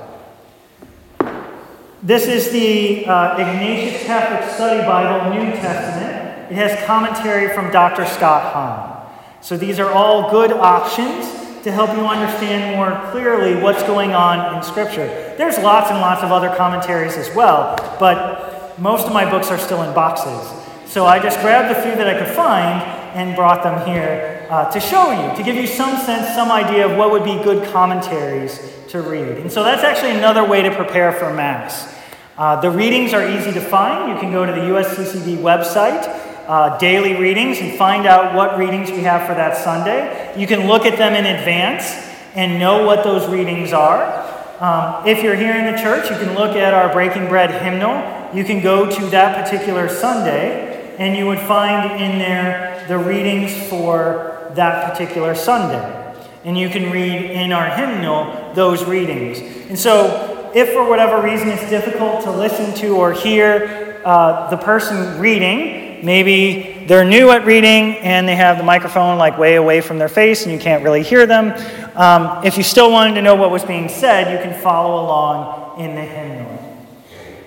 This 2.01 2.27
is 2.27 2.51
the 2.51 3.05
uh, 3.05 3.37
Ignatius 3.37 4.03
Catholic 4.05 4.49
Study 4.49 4.81
Bible, 4.81 5.33
New 5.33 5.51
Testament. 5.51 6.49
It 6.49 6.55
has 6.55 6.81
commentary 6.85 7.53
from 7.53 7.69
Dr. 7.71 8.05
Scott 8.05 8.53
Hahn. 8.53 9.11
So 9.41 9.57
these 9.57 9.79
are 9.79 9.89
all 9.91 10.31
good 10.31 10.51
options 10.51 11.25
to 11.63 11.71
help 11.71 11.89
you 11.97 12.05
understand 12.05 12.77
more 12.77 13.11
clearly 13.11 13.61
what's 13.61 13.83
going 13.83 14.13
on 14.13 14.55
in 14.55 14.63
Scripture. 14.63 15.07
There's 15.37 15.57
lots 15.57 15.91
and 15.91 15.99
lots 15.99 16.23
of 16.23 16.31
other 16.31 16.55
commentaries 16.55 17.17
as 17.17 17.33
well, 17.35 17.75
but 17.99 18.79
most 18.79 19.05
of 19.05 19.11
my 19.11 19.29
books 19.29 19.51
are 19.51 19.57
still 19.57 19.83
in 19.83 19.93
boxes. 19.93 20.53
So 20.89 21.05
I 21.05 21.19
just 21.19 21.41
grabbed 21.41 21.77
a 21.77 21.81
few 21.81 21.95
that 21.95 22.07
I 22.07 22.17
could 22.17 22.33
find 22.33 22.81
and 23.17 23.35
brought 23.35 23.63
them 23.63 23.85
here 23.85 24.36
uh, 24.49 24.71
to 24.71 24.79
show 24.79 25.11
you, 25.11 25.35
to 25.37 25.43
give 25.43 25.55
you 25.55 25.67
some 25.67 25.97
sense, 26.05 26.35
some 26.35 26.51
idea 26.51 26.87
of 26.87 26.97
what 26.97 27.11
would 27.11 27.23
be 27.23 27.41
good 27.43 27.67
commentaries 27.71 28.59
to 28.89 29.01
read. 29.01 29.37
And 29.37 29.51
so 29.51 29.63
that's 29.63 29.83
actually 29.83 30.11
another 30.11 30.47
way 30.47 30.61
to 30.61 30.73
prepare 30.75 31.11
for 31.11 31.33
Mass. 31.33 31.93
Uh, 32.37 32.59
the 32.61 32.69
readings 32.69 33.13
are 33.13 33.27
easy 33.27 33.51
to 33.51 33.61
find. 33.61 34.13
You 34.13 34.19
can 34.19 34.31
go 34.31 34.45
to 34.45 34.51
the 34.51 34.59
USCCB 34.59 35.37
website 35.37 36.05
uh, 36.47 36.77
daily 36.77 37.15
readings 37.15 37.59
and 37.59 37.77
find 37.77 38.05
out 38.05 38.33
what 38.33 38.57
readings 38.57 38.89
we 38.89 39.01
have 39.01 39.27
for 39.27 39.35
that 39.35 39.57
Sunday. 39.57 40.33
You 40.39 40.47
can 40.47 40.67
look 40.67 40.85
at 40.85 40.97
them 40.97 41.13
in 41.13 41.25
advance 41.25 41.91
and 42.35 42.59
know 42.59 42.85
what 42.85 43.03
those 43.03 43.27
readings 43.27 43.73
are. 43.73 44.23
Um, 44.59 45.05
if 45.05 45.21
you're 45.21 45.35
here 45.35 45.55
in 45.55 45.71
the 45.71 45.77
church, 45.77 46.09
you 46.09 46.15
can 46.15 46.33
look 46.35 46.55
at 46.55 46.73
our 46.73 46.91
Breaking 46.91 47.27
Bread 47.27 47.61
hymnal. 47.61 48.35
You 48.35 48.43
can 48.43 48.61
go 48.61 48.89
to 48.89 49.05
that 49.07 49.43
particular 49.43 49.89
Sunday 49.89 50.95
and 50.97 51.15
you 51.15 51.27
would 51.27 51.39
find 51.39 52.01
in 52.01 52.17
there 52.17 52.85
the 52.87 52.97
readings 52.97 53.53
for 53.69 54.26
that 54.55 54.91
particular 54.91 55.35
Sunday. 55.35 56.15
And 56.43 56.57
you 56.57 56.69
can 56.69 56.91
read 56.91 57.31
in 57.31 57.51
our 57.51 57.69
hymnal 57.69 58.53
those 58.53 58.85
readings. 58.85 59.39
And 59.69 59.77
so, 59.77 60.51
if 60.55 60.71
for 60.73 60.87
whatever 60.87 61.21
reason 61.21 61.49
it's 61.49 61.69
difficult 61.69 62.23
to 62.23 62.31
listen 62.31 62.73
to 62.75 62.95
or 62.95 63.11
hear 63.11 64.01
uh, 64.05 64.49
the 64.49 64.57
person 64.57 65.19
reading, 65.19 65.87
Maybe 66.03 66.85
they're 66.85 67.03
new 67.03 67.31
at 67.31 67.45
reading 67.45 67.97
and 67.97 68.27
they 68.27 68.35
have 68.35 68.57
the 68.57 68.63
microphone 68.63 69.17
like 69.17 69.37
way 69.37 69.55
away 69.55 69.81
from 69.81 69.97
their 69.97 70.09
face 70.09 70.43
and 70.43 70.51
you 70.51 70.59
can't 70.59 70.83
really 70.83 71.01
hear 71.01 71.25
them. 71.25 71.53
Um, 71.95 72.45
if 72.45 72.55
you 72.57 72.63
still 72.63 72.91
wanted 72.91 73.15
to 73.15 73.21
know 73.21 73.35
what 73.35 73.49
was 73.49 73.63
being 73.63 73.89
said, 73.89 74.31
you 74.31 74.37
can 74.47 74.61
follow 74.61 75.03
along 75.03 75.79
in 75.79 75.95
the 75.95 76.01
hymnal. 76.01 76.85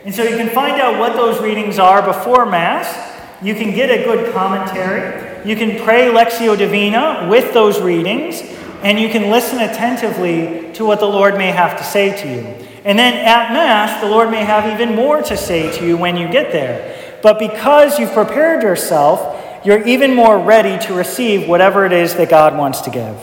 And 0.04 0.14
so 0.14 0.24
you 0.24 0.36
can 0.36 0.48
find 0.48 0.80
out 0.80 0.98
what 0.98 1.12
those 1.12 1.40
readings 1.40 1.78
are 1.78 2.02
before 2.02 2.44
Mass. 2.44 3.08
You 3.40 3.54
can 3.54 3.72
get 3.74 3.90
a 3.90 4.04
good 4.04 4.32
commentary. 4.34 5.29
You 5.44 5.56
can 5.56 5.82
pray 5.84 6.10
Lectio 6.10 6.56
Divina 6.56 7.28
with 7.30 7.52
those 7.52 7.80
readings. 7.80 8.42
And 8.82 8.98
you 8.98 9.10
can 9.10 9.30
listen 9.30 9.60
attentively 9.60 10.72
to 10.72 10.86
what 10.86 11.00
the 11.00 11.06
Lord 11.06 11.36
may 11.36 11.50
have 11.50 11.76
to 11.78 11.84
say 11.84 12.16
to 12.22 12.28
you. 12.28 12.66
And 12.82 12.98
then 12.98 13.12
at 13.14 13.52
Mass, 13.52 14.00
the 14.00 14.08
Lord 14.08 14.30
may 14.30 14.42
have 14.42 14.72
even 14.72 14.96
more 14.96 15.20
to 15.22 15.36
say 15.36 15.70
to 15.78 15.86
you 15.86 15.98
when 15.98 16.16
you 16.16 16.28
get 16.28 16.50
there. 16.50 17.18
But 17.22 17.38
because 17.38 17.98
you've 17.98 18.12
prepared 18.12 18.62
yourself, 18.62 19.66
you're 19.66 19.86
even 19.86 20.14
more 20.14 20.38
ready 20.38 20.82
to 20.86 20.94
receive 20.94 21.46
whatever 21.46 21.84
it 21.84 21.92
is 21.92 22.14
that 22.14 22.30
God 22.30 22.56
wants 22.56 22.80
to 22.82 22.90
give. 22.90 23.18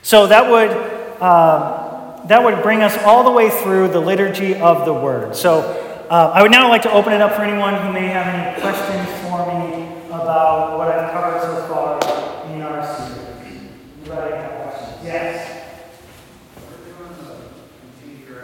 So 0.00 0.26
that 0.28 0.50
would, 0.50 0.70
uh, 1.20 2.24
that 2.28 2.42
would 2.42 2.62
bring 2.62 2.80
us 2.80 2.96
all 3.02 3.24
the 3.24 3.30
way 3.30 3.50
through 3.50 3.88
the 3.88 4.00
liturgy 4.00 4.54
of 4.54 4.86
the 4.86 4.94
Word. 4.94 5.36
So 5.36 5.60
uh, 6.08 6.32
I 6.34 6.40
would 6.40 6.50
now 6.50 6.70
like 6.70 6.82
to 6.82 6.92
open 6.92 7.12
it 7.12 7.20
up 7.20 7.36
for 7.36 7.42
anyone 7.42 7.74
who 7.74 7.92
may 7.92 8.06
have 8.06 8.26
any 8.34 8.60
questions 8.62 8.97
about 10.38 10.78
what 10.78 10.86
I've 10.86 11.10
covered 11.10 11.40
so 11.42 11.66
far 11.66 11.98
in 12.46 12.62
our 12.62 12.86
series. 12.86 13.70
Anybody 13.98 14.36
have 14.36 14.50
questions? 14.62 15.04
Yes. 15.04 15.64
We're 16.54 17.16
the 17.16 17.32
Confiteor 17.74 18.38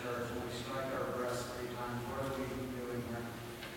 church, 0.00 0.28
we 0.40 0.56
strike 0.56 0.88
our 0.96 1.12
breast 1.12 1.44
three 1.52 1.68
times, 1.76 2.00
what 2.08 2.24
are 2.24 2.32
we 2.32 2.46
doing 2.72 3.04
here? 3.04 3.20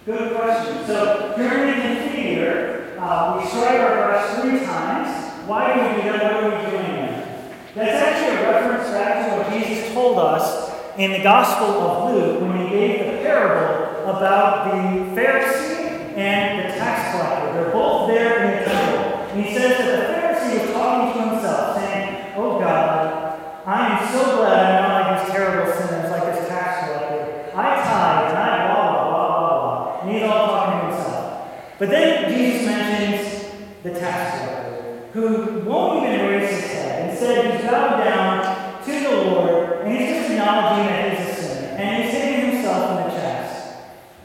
Good 0.05 0.37
question. 0.37 0.85
So 0.87 1.33
during 1.35 1.67
the 1.67 1.83
Confiteor, 1.83 2.97
uh, 2.99 3.37
we 3.37 3.49
strike 3.49 3.79
our 3.81 3.95
breast 4.07 4.41
three 4.41 4.65
times. 4.65 5.09
Why 5.45 5.73
do 5.73 5.81
we 5.81 6.03
do 6.03 6.17
that? 6.17 6.23
What 6.23 6.43
are 6.45 6.63
we 6.63 6.71
doing 6.71 6.83
there? 6.83 7.51
That's 7.75 8.01
actually 8.01 8.45
a 8.45 8.49
reference 8.49 8.89
back 8.91 9.29
to 9.29 9.37
what 9.37 9.59
Jesus 9.59 9.93
told 9.93 10.19
us 10.19 10.71
in 10.97 11.11
the 11.11 11.21
Gospel 11.21 11.67
of 11.67 12.15
Luke 12.15 12.41
when 12.43 12.65
he 12.65 12.69
gave 12.69 13.11
the 13.11 13.17
parable 13.23 14.09
about 14.09 14.71
the 14.71 15.21
Pharisee 15.21 15.76
and 16.17 16.59
the 16.59 16.73
tax 16.73 17.11
collector. 17.15 17.53
They're 17.53 17.71
both 17.71 18.07
there 18.09 18.43
in 18.43 18.57
the 18.57 18.69
temple. 18.69 19.29
And 19.29 19.45
he 19.45 19.53
says 19.53 19.77
that 19.77 19.85
the 19.85 20.13
Pharisee 20.13 20.65
was 20.65 20.73
talking 20.73 21.13
to 21.13 21.29
himself, 21.29 21.77
saying, 21.77 22.33
Oh 22.35 22.59
God, 22.59 23.39
I 23.65 23.99
am 23.99 24.11
so 24.11 24.37
glad 24.37 24.81
I'm 24.81 24.89
not 24.89 25.11
like 25.11 25.25
these 25.25 25.35
terrible 25.35 25.71
sinners, 25.73 26.09
like 26.09 26.33
this 26.33 26.47
tax 26.47 26.87
collector. 26.87 27.51
I 27.53 27.75
tithe 27.75 28.29
and 28.29 28.37
I 28.37 28.67
blah, 28.67 28.91
blah, 28.91 29.09
blah, 29.09 29.29
blah, 29.29 29.49
blah. 29.49 30.01
And 30.01 30.11
he's 30.11 30.23
all 30.23 30.47
talking 30.47 30.79
to 30.79 30.95
himself. 30.95 31.49
But 31.77 31.89
then 31.89 32.33
Jesus 32.33 32.65
mentions 32.65 33.53
the 33.83 33.91
tax 33.91 34.39
collector, 34.39 35.09
who 35.13 35.69
won't 35.69 36.03
even 36.03 36.25
raise 36.25 36.49
his 36.49 36.65
head. 36.71 37.09
Instead, 37.11 37.59
he's 37.59 37.69
bowed 37.69 38.03
down 38.03 38.83
to 38.83 38.91
the 38.91 39.21
Lord, 39.29 39.81
and 39.85 39.95
he's 39.95 40.09
just 40.17 40.31
acknowledging 40.31 40.87
that 40.87 41.17
he's 41.17 41.29
a 41.29 41.41
sinner. 41.41 41.67
And 41.77 42.03
he's 42.03 42.13
hitting 42.13 42.51
himself 42.51 42.89
in 42.89 43.07
the 43.07 43.15
chest. 43.15 43.27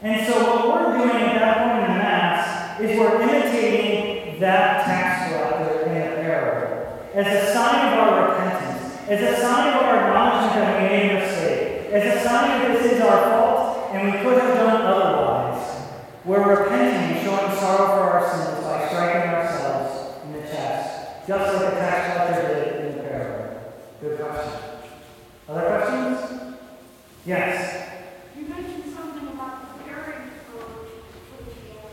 And 0.01 0.27
so 0.27 0.67
what 0.67 0.67
we're 0.67 0.97
doing 0.97 1.15
at 1.15 1.39
that 1.39 1.57
point 1.63 1.85
in 1.85 1.91
the 1.91 2.03
Mass 2.03 2.72
is 2.83 2.99
we're 2.99 3.21
imitating 3.21 4.39
that 4.39 4.85
tax 4.85 5.31
collector 5.31 5.85
in 5.85 5.93
the 5.93 6.15
parable 6.17 6.99
as 7.13 7.27
a 7.27 7.53
sign 7.53 7.93
of 7.93 7.99
our 7.99 8.31
repentance, 8.31 8.97
as 9.07 9.21
a 9.21 9.41
sign 9.41 9.73
of 9.73 9.83
our 9.83 10.07
acknowledgement 10.07 10.55
that 10.55 10.81
we 10.81 10.87
made 10.89 11.11
a 11.11 11.13
mistake, 11.19 11.91
as 11.93 12.17
a 12.17 12.23
sign 12.27 12.61
that 12.61 12.67
this 12.73 12.91
is 12.93 13.01
our 13.01 13.29
fault 13.29 13.91
and 13.93 14.11
we 14.11 14.19
could 14.19 14.41
have 14.41 14.55
done 14.55 14.81
otherwise. 14.81 15.81
We're 16.25 16.63
repenting 16.63 17.17
and 17.17 17.25
showing 17.25 17.57
sorrow 17.59 17.87
for 17.87 18.03
our 18.11 18.31
sins 18.31 18.63
by 18.63 18.87
striking 18.87 19.29
ourselves 19.29 20.25
in 20.25 20.33
the 20.33 20.41
chest, 20.41 21.27
just 21.27 21.53
like 21.53 21.73
the 21.73 21.79
tax 21.79 22.17
collector 22.17 22.65
did 22.65 22.85
in 22.85 22.97
the 22.97 23.03
parable. 23.03 23.73
Good 24.01 24.19
question. 24.19 24.59
Other 25.47 25.67
questions? 25.67 26.57
Yes. 27.25 27.91
You 28.37 28.47
mentioned 28.47 28.93
something 28.95 29.27
about 29.27 29.77
preparing 29.77 30.29
for, 30.47 30.63
for 30.63 31.43
the 31.43 31.75
uh, 31.75 31.83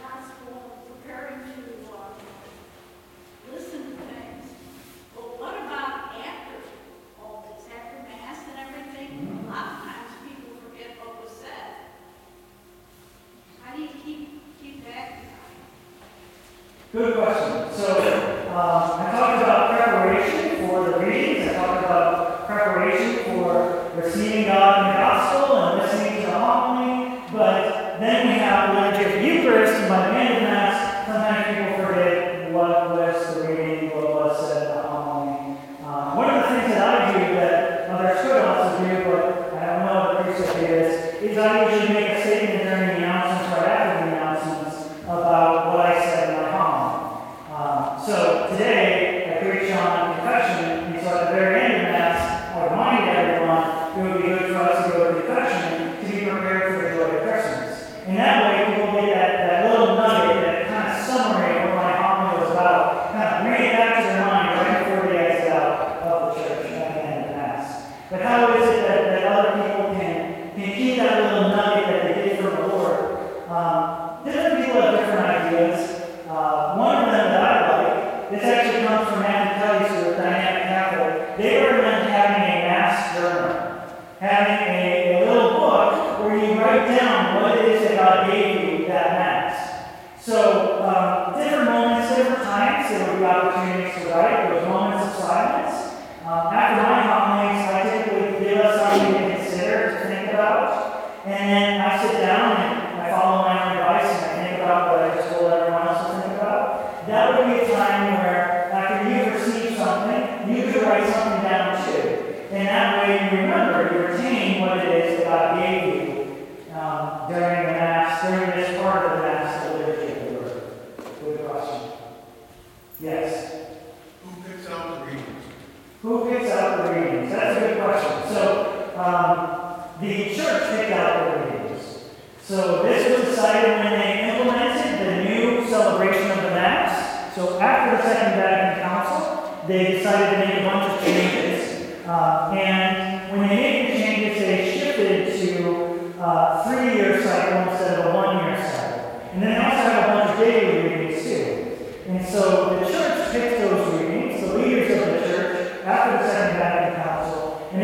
gospel, 0.00 0.86
preparing 0.86 1.40
to 1.42 1.92
uh, 1.92 2.14
listen 3.52 3.80
to 3.90 3.96
things. 4.02 4.46
But 5.14 5.38
what 5.38 5.54
about 5.54 6.14
after 6.18 6.56
all 7.20 7.46
this, 7.46 7.66
after 7.70 7.98
Mass 8.08 8.38
and 8.48 8.58
everything? 8.66 9.44
A 9.44 9.50
lot 9.50 9.66
of 9.66 9.78
times 9.84 10.10
people 10.26 10.54
forget 10.66 10.98
what 10.98 11.22
was 11.22 11.32
said. 11.36 11.74
How 13.62 13.76
do 13.76 13.82
you 13.82 13.90
keep, 14.04 14.60
keep 14.60 14.84
that 14.86 15.10
in 15.10 15.14
mind? 15.26 15.62
Good 16.92 17.14
question. 17.14 17.72
So, 17.72 18.48
um, 18.54 19.01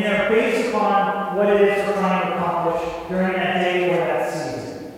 Council, 0.09 0.33
and 0.33 0.33
they 0.33 0.37
are 0.37 0.53
based 0.53 0.69
upon 0.69 1.37
what 1.37 1.49
it 1.49 1.61
is 1.61 1.87
we're 1.87 1.95
trying 1.95 2.29
to 2.29 2.35
accomplish 2.37 3.09
during 3.09 3.33
that 3.33 3.55
day 3.63 3.91
or 3.91 3.97
that 3.97 4.33
season. 4.33 4.93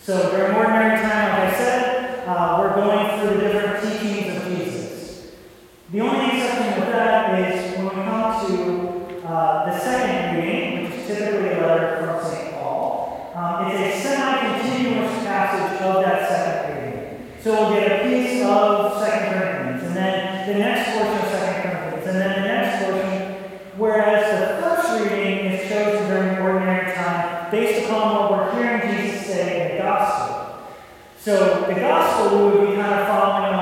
So 0.00 0.30
during 0.30 0.54
ordinary 0.56 1.00
time, 1.00 1.30
like 1.30 1.54
I 1.54 1.58
said, 1.58 2.28
uh, 2.28 2.56
we're 2.60 2.74
going 2.74 3.20
through 3.20 3.40
the 3.40 3.52
different 3.52 3.82
teachings 3.82 4.36
of 4.36 4.44
Jesus. 4.44 5.30
The 5.92 6.00
only 6.00 6.36
exception 6.36 6.80
with 6.80 6.92
that 6.92 7.38
is 7.40 7.76
when 7.76 7.84
we 7.84 7.90
come 8.04 8.46
to 8.46 9.26
uh, 9.26 9.66
the 9.70 9.78
second 9.78 10.40
reading, 10.40 10.84
which 10.84 10.94
is 10.94 11.06
typically 11.06 11.52
a 11.52 11.66
letter 11.66 12.04
from 12.04 12.30
St. 12.30 12.54
Paul. 12.54 13.32
Um, 13.34 13.70
it's 13.70 13.96
a 13.96 14.08
semi-continuous 14.08 15.24
passage 15.24 15.80
of 15.82 16.04
that 16.04 16.28
second 16.28 16.84
reading. 16.84 17.26
So 17.42 17.52
we'll 17.52 17.80
get 17.80 18.00
a 18.00 18.08
piece 18.08 18.44
of 18.44 19.00
Second 19.00 19.40
Corinthians, 19.40 19.82
and 19.84 19.96
then 19.96 20.48
the 20.48 20.58
next 20.58 20.90
portion 20.92 21.24
of 21.24 21.30
Second 21.30 21.70
Corinthians, 21.70 22.06
and 22.06 22.20
then 22.20 22.42
the 22.42 22.48
next 22.48 22.84
portion. 22.84 23.34
Whereas 23.78 24.40
the 24.40 24.47
So 31.28 31.66
the 31.68 31.74
gospel 31.74 32.38
would 32.38 32.66
be 32.66 32.74
kind 32.76 33.00
of 33.00 33.06
following 33.06 33.57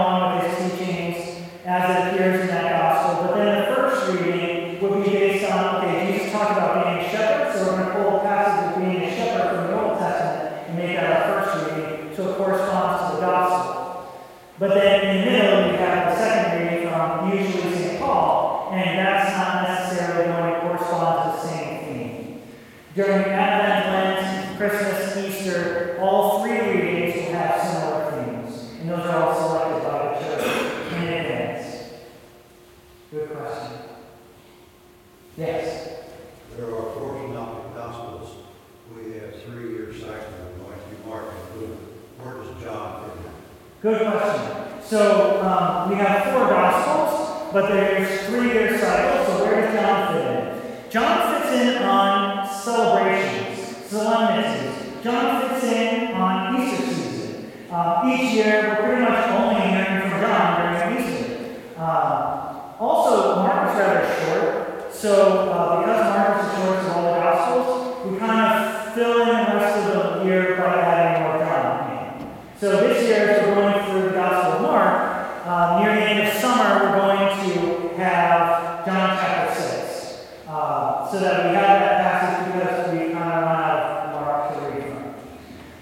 so 81.16 81.22
that 81.22 81.48
we 81.48 81.56
have 81.56 81.80
that 81.80 82.02
passage 82.02 82.52
because 82.52 82.92
we 82.92 82.98
kind 83.14 83.32
of 83.32 83.42
run 83.42 83.58
out 83.58 83.80
of 83.80 84.12
Mark 84.12 84.52
to 84.52 84.60
read 84.68 84.92
from. 84.92 85.14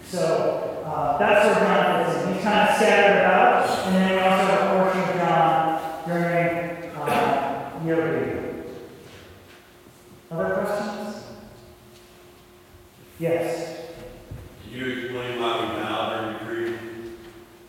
So 0.05 0.85
uh, 0.87 1.19
that's 1.19 1.47
where 1.47 1.67
John 1.67 2.05
fits 2.05 2.25
in. 2.25 2.35
He's 2.35 2.43
kind 2.45 2.69
of 2.69 2.77
scattered 2.77 3.19
about, 3.19 3.69
and 3.87 3.97
then 3.97 4.13
we 4.13 4.19
also 4.21 4.45
have 4.45 4.61
a 4.63 4.79
portion 4.79 5.01
of 5.01 5.17
John 5.17 6.07
during 6.07 6.93
uh, 6.95 7.81
year 7.85 8.01
reading. 8.13 8.65
Other 10.31 10.55
questions? 10.55 11.25
Yes. 13.19 13.91
Can 14.63 14.79
you 14.79 14.87
explain 14.87 15.41
why 15.41 15.61
we 15.63 15.83
bow 15.83 16.21
during 16.21 16.33
the 16.35 16.39
creed? 16.45 16.79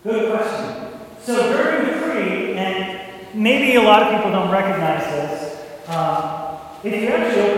Good 0.03 0.37
question. 0.37 0.99
So 1.19 1.51
during 1.51 1.87
the 1.87 2.05
creed, 2.05 2.57
and 2.57 3.33
maybe 3.33 3.75
a 3.75 3.81
lot 3.81 4.03
of 4.03 4.15
people 4.15 4.29
don't 4.29 4.51
recognize 4.51 5.03
this, 5.05 5.89
um, 5.89 6.45
if 6.85 7.01
you 7.01 7.07
actually 7.07 7.54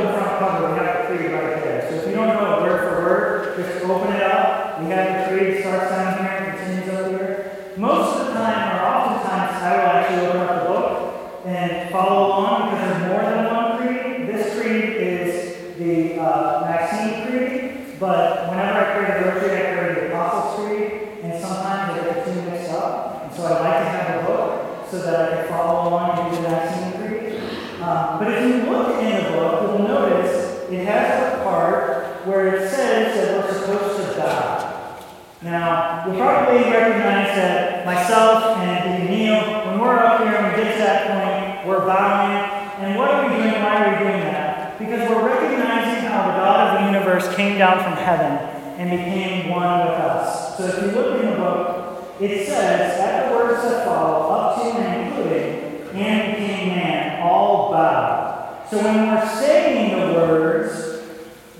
down 47.57 47.83
from 47.83 47.93
heaven 47.93 48.31
and 48.77 48.91
became 48.91 49.49
one 49.49 49.87
with 49.87 49.95
us. 49.95 50.57
So 50.57 50.65
if 50.65 50.81
you 50.81 50.91
look 50.91 51.21
in 51.21 51.31
the 51.31 51.35
book, 51.37 52.03
it 52.19 52.47
says, 52.47 52.99
at 52.99 53.29
the 53.29 53.35
words 53.35 53.63
that 53.63 53.85
follow, 53.85 54.29
up 54.31 54.61
to 54.61 54.79
and 54.79 55.07
including, 55.07 55.95
and 55.95 56.37
became 56.37 56.69
man, 56.69 57.21
all 57.21 57.71
bow. 57.71 58.65
So 58.69 58.83
when 58.83 59.07
we're 59.07 59.27
saying 59.39 59.99
the 59.99 60.13
words, 60.13 60.97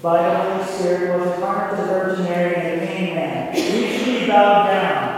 by 0.02 0.22
the 0.22 0.38
Holy 0.38 0.64
Spirit 0.66 1.20
was 1.20 1.34
incarnate 1.36 1.78
the 1.78 1.86
Virgin 1.86 2.24
Mary 2.26 2.56
and 2.56 2.82
became 2.82 3.16
man, 3.16 3.54
we 3.54 3.98
should 3.98 4.06
be 4.06 4.28
bowed 4.28 4.68
down. 4.68 5.18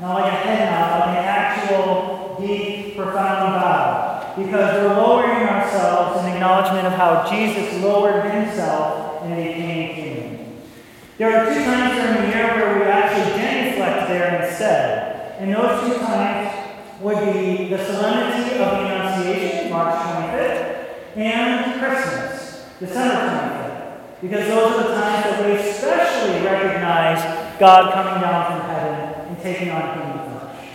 Not 0.00 0.14
like 0.14 0.32
a 0.32 0.36
head 0.36 0.70
nod, 0.70 1.00
like 1.00 1.18
an 1.18 1.24
actual, 1.24 2.36
deep, 2.40 2.96
profound 2.96 3.60
bow. 3.60 4.34
Because 4.36 4.82
we're 4.82 4.96
lowering 4.96 5.48
ourselves 5.48 6.24
in 6.24 6.32
acknowledgement 6.32 6.86
of 6.86 6.92
how 6.92 7.28
Jesus 7.28 7.82
lowered 7.82 8.30
himself 8.32 9.22
and 9.22 9.36
became 9.36 9.94
human. 9.94 10.62
There 11.18 11.52
two 11.98 12.22
the 12.22 12.28
where 12.28 12.78
we 12.78 12.84
actually 12.84 13.40
genuflect 13.40 14.08
there 14.08 14.44
instead. 14.44 15.36
And 15.40 15.54
those 15.54 15.80
two 15.86 15.98
times 15.98 16.54
would 17.00 17.32
be 17.32 17.68
the 17.68 17.84
solemnity 17.84 18.58
of 18.58 18.70
the 18.70 18.78
Annunciation, 18.86 19.70
March 19.70 19.94
25th, 19.94 21.16
and 21.16 21.80
Christmas, 21.80 22.64
December 22.80 23.14
25th. 23.14 24.20
Because 24.20 24.48
those 24.48 24.72
are 24.72 24.82
the 24.88 24.94
times 24.94 25.24
that 25.24 25.46
we 25.46 25.52
especially 25.52 26.44
recognize 26.44 27.58
God 27.58 27.92
coming 27.92 28.20
down 28.20 28.60
from 28.60 28.68
heaven 28.68 29.28
and 29.28 29.42
taking 29.42 29.70
on 29.70 29.98
human 29.98 30.18
flesh. 30.38 30.68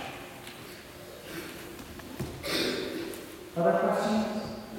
Other 3.58 3.80
questions? 3.80 4.26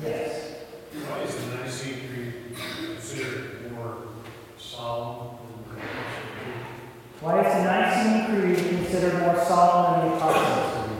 Yes. 0.02 0.54
Why 0.92 1.20
is 1.20 1.34
the 1.36 1.56
Nicene 1.56 2.08
Creed 2.08 2.56
considered 2.94 3.72
more 3.72 3.96
solemn 4.58 5.38
than 5.68 5.76
the 5.76 5.82
Apostles' 5.82 6.32
Creed? 6.40 6.64
Why 7.24 7.40
is 7.40 7.54
the 7.54 7.64
Nicene 7.64 8.26
Creed 8.26 8.68
considered 8.68 9.18
more 9.20 9.42
solemn 9.46 9.98
than 9.98 10.10
the 10.10 10.16
Apostles' 10.16 10.84
Creed? 10.84 10.98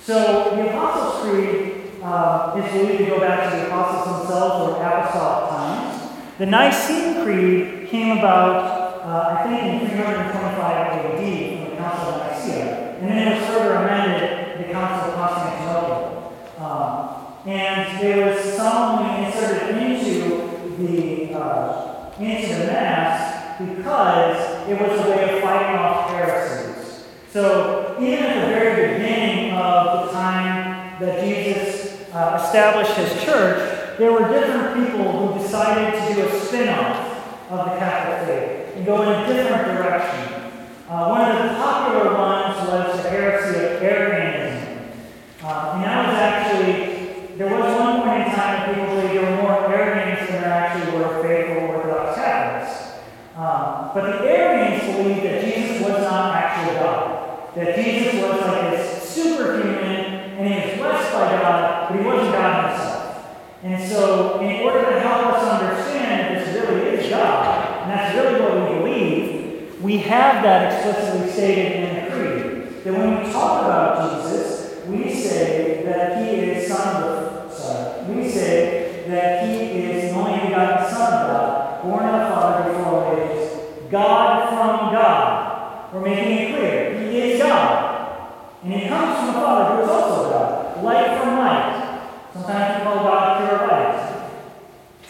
So, 0.00 0.54
the 0.54 0.68
Apostles' 0.68 1.24
Creed 1.24 2.00
uh, 2.04 2.54
is 2.54 2.72
believed 2.72 2.98
to 2.98 3.06
go 3.06 3.18
back 3.18 3.50
to 3.50 3.56
the 3.56 3.66
Apostles 3.66 4.28
themselves 4.28 4.78
or 4.78 4.80
apostolic 4.80 5.50
times. 5.50 6.12
The 6.38 6.46
Nicene 6.46 7.24
Creed 7.24 7.88
came 7.88 8.18
about, 8.18 9.02
uh, 9.02 9.40
I 9.40 9.48
think, 9.48 9.82
in 9.82 9.90
325 9.90 10.60
AD 10.86 11.18
from 11.18 11.70
the 11.70 11.76
Council 11.82 12.08
of 12.14 12.30
Nicaea, 12.30 12.98
and 13.00 13.08
then 13.08 13.18
it 13.18 13.40
was 13.40 13.48
further 13.48 13.74
amended 13.74 14.22
at 14.22 14.58
the 14.58 14.72
Council 14.72 15.10
of 15.10 15.14
Constantinople. 15.16 16.32
Um, 16.60 17.48
and 17.48 18.06
it 18.06 18.24
was 18.24 18.54
solemnly 18.54 19.26
inserted 19.26 19.76
into 19.82 20.76
the 20.78 21.34
uh, 21.34 22.12
into 22.20 22.54
the 22.54 22.66
Mass 22.66 23.29
because 23.66 24.68
it 24.68 24.80
was 24.80 25.00
a 25.00 25.10
way 25.10 25.36
of 25.36 25.42
fighting 25.42 25.76
off 25.76 26.10
heresies. 26.10 27.04
So 27.30 27.96
even 28.00 28.24
at 28.24 28.46
the 28.46 28.54
very 28.54 28.94
beginning 28.94 29.52
of 29.52 30.06
the 30.06 30.12
time 30.12 31.00
that 31.00 31.24
Jesus 31.24 32.08
uh, 32.12 32.40
established 32.42 32.92
his 32.92 33.22
church, 33.22 33.98
there 33.98 34.12
were 34.12 34.28
different 34.28 34.74
people 34.74 35.12
who 35.12 35.42
decided 35.42 35.92
to 35.92 36.14
do 36.14 36.26
a 36.26 36.40
spin-off 36.40 37.50
of 37.50 37.58
the 37.66 37.76
Catholic 37.78 38.26
faith 38.26 38.76
and 38.76 38.86
go 38.86 39.02
in 39.02 39.08
a 39.08 39.26
different 39.26 39.76
direction. 39.76 40.52
Uh, 40.88 41.06
one 41.08 41.30
of 41.30 41.36
the 41.42 41.54
popular 41.54 42.14
ones 42.14 42.56
was 42.68 43.02
the 43.02 43.10
heresy 43.10 43.58
of 43.58 43.82
Arianism. 43.82 44.78
Uh, 45.42 45.72
and 45.74 45.84
that 45.84 46.06
was 46.08 46.16
actually, 46.16 47.36
there 47.36 47.54
was 47.54 47.78
one 47.78 48.02
point 48.02 48.28
in 48.28 48.34
time 48.34 48.70
when 48.70 48.74
people 48.74 48.96
believed 48.96 49.14
there 49.14 49.30
were 49.30 49.42
more 49.42 49.72
Arians 49.72 50.28
than 50.28 50.42
there 50.42 50.50
actually 50.50 50.98
were 50.98 51.22
faithful 51.22 51.68
Orthodox 51.68 52.16
Catholics. 52.16 52.72
Um, 53.36 53.79
but 53.92 54.04
the 54.04 54.28
Arians 54.28 54.96
believed 54.96 55.24
that 55.24 55.44
Jesus 55.44 55.82
was 55.82 56.02
not 56.02 56.34
actually 56.34 56.76
God. 56.76 57.54
That 57.56 57.74
Jesus 57.74 58.22
was 58.22 58.40
like 58.40 58.70
this 58.70 59.10
superhuman 59.10 60.38
and 60.38 60.48
he 60.48 60.70
was 60.70 60.78
blessed 60.78 61.12
by 61.12 61.30
God, 61.32 61.88
but 61.88 61.98
he 61.98 62.06
wasn't 62.06 62.32
God 62.32 62.70
himself. 62.70 63.00
And 63.62 63.90
so, 63.90 64.40
in 64.40 64.60
order 64.60 64.90
to 64.90 65.00
help 65.00 65.34
us 65.34 65.60
understand 65.60 66.36
that 66.36 66.46
this 66.46 66.62
really 66.62 66.88
is 66.96 67.10
God, 67.10 67.82
and 67.82 67.90
that's 67.90 68.14
really 68.14 68.40
what 68.40 68.70
we 68.70 68.78
believe, 68.78 69.82
we 69.82 69.98
have 69.98 70.42
that 70.44 70.72
explicitly 70.72 71.30
stated 71.30 71.72
in 71.72 72.04
the 72.04 72.10
Creed. 72.10 72.84
That 72.84 72.94
when 72.94 73.24
we 73.24 73.32
talk 73.32 73.64
about 73.64 74.22
Jesus, 74.22 74.86
we 74.86 75.12
say 75.12 75.82
that 75.84 76.24
he 76.24 76.40
is 76.40 76.68
Son 76.68 77.02
of 77.02 77.52
sorry, 77.52 78.04
we 78.14 78.30
say 78.30 79.04
that 79.08 79.46
he 79.46 79.82
is 79.82 80.12
the 80.12 80.18
only 80.18 80.46
begotten 80.46 80.90
Son 80.90 81.12
of 81.12 81.26
God, 81.26 81.82
born 81.82 82.04
of 82.04 82.29
God 83.90 84.48
from 84.48 84.92
God. 84.92 85.92
We're 85.92 86.02
making 86.02 86.32
it 86.32 86.54
clear. 86.54 87.10
He 87.10 87.18
is 87.18 87.42
God. 87.42 88.32
And 88.62 88.72
he 88.72 88.88
comes 88.88 89.16
from 89.16 89.26
the 89.26 89.32
Father, 89.32 89.76
who 89.76 89.82
is 89.82 89.88
also 89.88 90.30
God. 90.30 90.84
Light 90.84 91.18
from 91.18 91.38
light. 91.38 92.00
Sometimes 92.32 92.78
we 92.78 92.84
call 92.84 93.04
God 93.04 93.48
pure 93.48 93.68
light. 93.68 94.30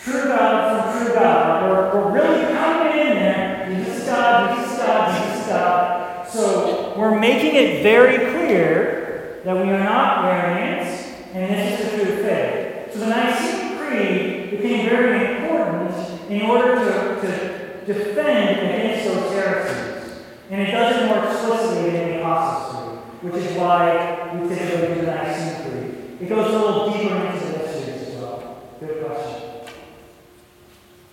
True 0.02 0.28
God 0.28 0.92
from 0.92 1.06
true 1.06 1.14
God. 1.14 1.62
We're, 1.62 1.94
we're 1.94 2.12
really 2.12 2.40
it 2.42 3.06
in 3.08 3.14
there. 3.16 3.68
Jesus 3.68 4.06
God, 4.06 4.56
Jesus 4.56 4.78
God, 4.78 5.20
Jesus 5.20 5.46
God. 5.46 6.28
So 6.28 6.94
we're 6.96 7.18
making 7.18 7.54
it 7.54 7.82
very 7.82 8.30
clear 8.32 9.40
that 9.44 9.54
we 9.56 9.70
are 9.70 9.84
not 9.84 10.22
variants, 10.22 11.12
and 11.32 11.50
this 11.50 11.80
is 11.80 11.90
the 11.90 12.04
true 12.04 12.22
faith. 12.22 12.92
So 12.92 13.00
the 13.00 13.06
Nicene 13.06 13.78
Creed 13.78 14.50
became 14.50 14.88
very 14.88 15.36
important 15.36 16.30
in 16.30 16.42
order 16.42 16.74
to, 16.76 17.20
to 17.20 17.59
defend 17.92 18.60
against 18.60 19.04
those 19.06 19.32
heresies. 19.32 20.22
And 20.50 20.62
it 20.62 20.70
does 20.70 20.96
it 20.96 21.06
more 21.06 21.24
explicitly 21.24 21.90
than 21.90 22.16
the 22.16 22.22
Creed, 22.22 22.98
which 23.22 23.44
is 23.44 23.56
why 23.56 24.30
we 24.34 24.48
typically 24.48 24.94
do 24.94 25.00
the 25.02 25.06
Nicene 25.06 25.70
Creed. 25.70 26.18
It 26.20 26.28
goes 26.28 26.52
a 26.52 26.58
little 26.58 26.92
deeper 26.92 27.14
into 27.14 27.46
the 27.46 27.58
mysteries 27.58 28.08
as 28.08 28.14
well. 28.16 28.62
Good 28.80 29.04
question. 29.04 29.42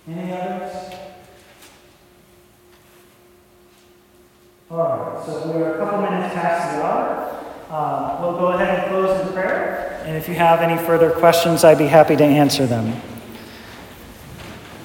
Any 0.08 0.32
others? 0.32 0.94
All 4.70 4.76
right, 4.78 5.26
so 5.26 5.50
we're 5.50 5.74
a 5.74 5.78
couple 5.78 6.02
minutes 6.02 6.34
past 6.34 6.76
the 6.76 6.82
hour. 6.84 7.34
Uh, 7.70 8.18
we'll 8.20 8.38
go 8.38 8.48
ahead 8.48 8.80
and 8.80 8.90
close 8.90 9.26
in 9.26 9.32
prayer. 9.32 10.00
And 10.04 10.16
if 10.16 10.28
you 10.28 10.34
have 10.34 10.60
any 10.60 10.80
further 10.86 11.10
questions, 11.10 11.64
I'd 11.64 11.78
be 11.78 11.86
happy 11.86 12.16
to 12.16 12.24
answer 12.24 12.66
them. 12.66 13.17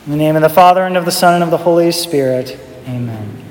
In 0.06 0.12
the 0.12 0.18
name 0.18 0.36
of 0.36 0.42
the 0.42 0.50
Father, 0.50 0.86
and 0.86 0.98
of 0.98 1.06
the 1.06 1.12
Son, 1.12 1.36
and 1.36 1.44
of 1.46 1.50
the 1.50 1.56
Holy 1.56 1.90
Spirit, 1.94 2.60
amen. 2.86 3.42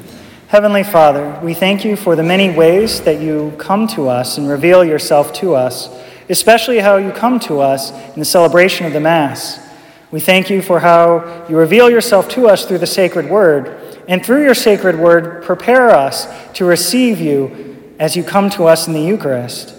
Heavenly 0.48 0.84
Father, 0.84 1.40
we 1.42 1.54
thank 1.54 1.82
you 1.82 1.96
for 1.96 2.14
the 2.14 2.22
many 2.22 2.50
ways 2.54 3.00
that 3.04 3.22
you 3.22 3.54
come 3.56 3.86
to 3.88 4.10
us 4.10 4.36
and 4.36 4.46
reveal 4.46 4.84
yourself 4.84 5.32
to 5.32 5.54
us, 5.54 5.88
especially 6.28 6.80
how 6.80 6.98
you 6.98 7.10
come 7.10 7.40
to 7.40 7.60
us 7.60 7.90
in 8.12 8.18
the 8.18 8.26
celebration 8.26 8.84
of 8.84 8.92
the 8.92 9.00
Mass. 9.00 9.66
We 10.10 10.20
thank 10.20 10.50
you 10.50 10.60
for 10.60 10.80
how 10.80 11.46
you 11.48 11.56
reveal 11.56 11.88
yourself 11.88 12.28
to 12.30 12.48
us 12.48 12.66
through 12.66 12.78
the 12.78 12.86
sacred 12.86 13.30
word, 13.30 13.96
and 14.06 14.22
through 14.22 14.44
your 14.44 14.52
sacred 14.52 14.98
word, 14.98 15.42
prepare 15.44 15.88
us 15.88 16.28
to 16.52 16.66
receive 16.66 17.18
you 17.18 17.94
as 17.98 18.14
you 18.14 18.22
come 18.22 18.50
to 18.50 18.64
us 18.64 18.86
in 18.86 18.92
the 18.92 19.00
Eucharist. 19.00 19.74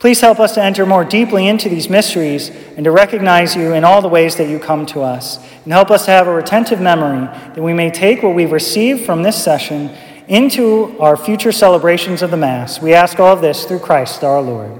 Please 0.00 0.22
help 0.22 0.40
us 0.40 0.54
to 0.54 0.62
enter 0.62 0.86
more 0.86 1.04
deeply 1.04 1.46
into 1.46 1.68
these 1.68 1.90
mysteries 1.90 2.48
and 2.48 2.84
to 2.84 2.90
recognize 2.90 3.54
you 3.54 3.74
in 3.74 3.84
all 3.84 4.00
the 4.00 4.08
ways 4.08 4.36
that 4.36 4.48
you 4.48 4.58
come 4.58 4.86
to 4.86 5.02
us. 5.02 5.36
And 5.64 5.72
help 5.74 5.90
us 5.90 6.06
to 6.06 6.10
have 6.10 6.26
a 6.26 6.32
retentive 6.32 6.80
memory 6.80 7.26
that 7.26 7.60
we 7.60 7.74
may 7.74 7.90
take 7.90 8.22
what 8.22 8.34
we've 8.34 8.50
received 8.50 9.04
from 9.04 9.22
this 9.22 9.42
session 9.44 9.90
into 10.26 10.98
our 11.00 11.18
future 11.18 11.52
celebrations 11.52 12.22
of 12.22 12.30
the 12.30 12.38
Mass. 12.38 12.80
We 12.80 12.94
ask 12.94 13.20
all 13.20 13.34
of 13.34 13.42
this 13.42 13.66
through 13.66 13.80
Christ 13.80 14.24
our 14.24 14.40
Lord. 14.40 14.72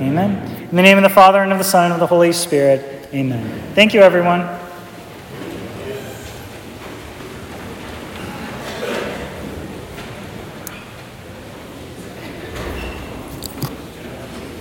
Amen. 0.00 0.68
In 0.68 0.74
the 0.74 0.82
name 0.82 0.98
of 0.98 1.04
the 1.04 1.10
Father, 1.10 1.42
and 1.42 1.52
of 1.52 1.58
the 1.58 1.64
Son, 1.64 1.84
and 1.84 1.94
of 1.94 2.00
the 2.00 2.06
Holy 2.08 2.32
Spirit. 2.32 3.08
Amen. 3.14 3.72
Thank 3.76 3.94
you, 3.94 4.00
everyone. 4.00 4.65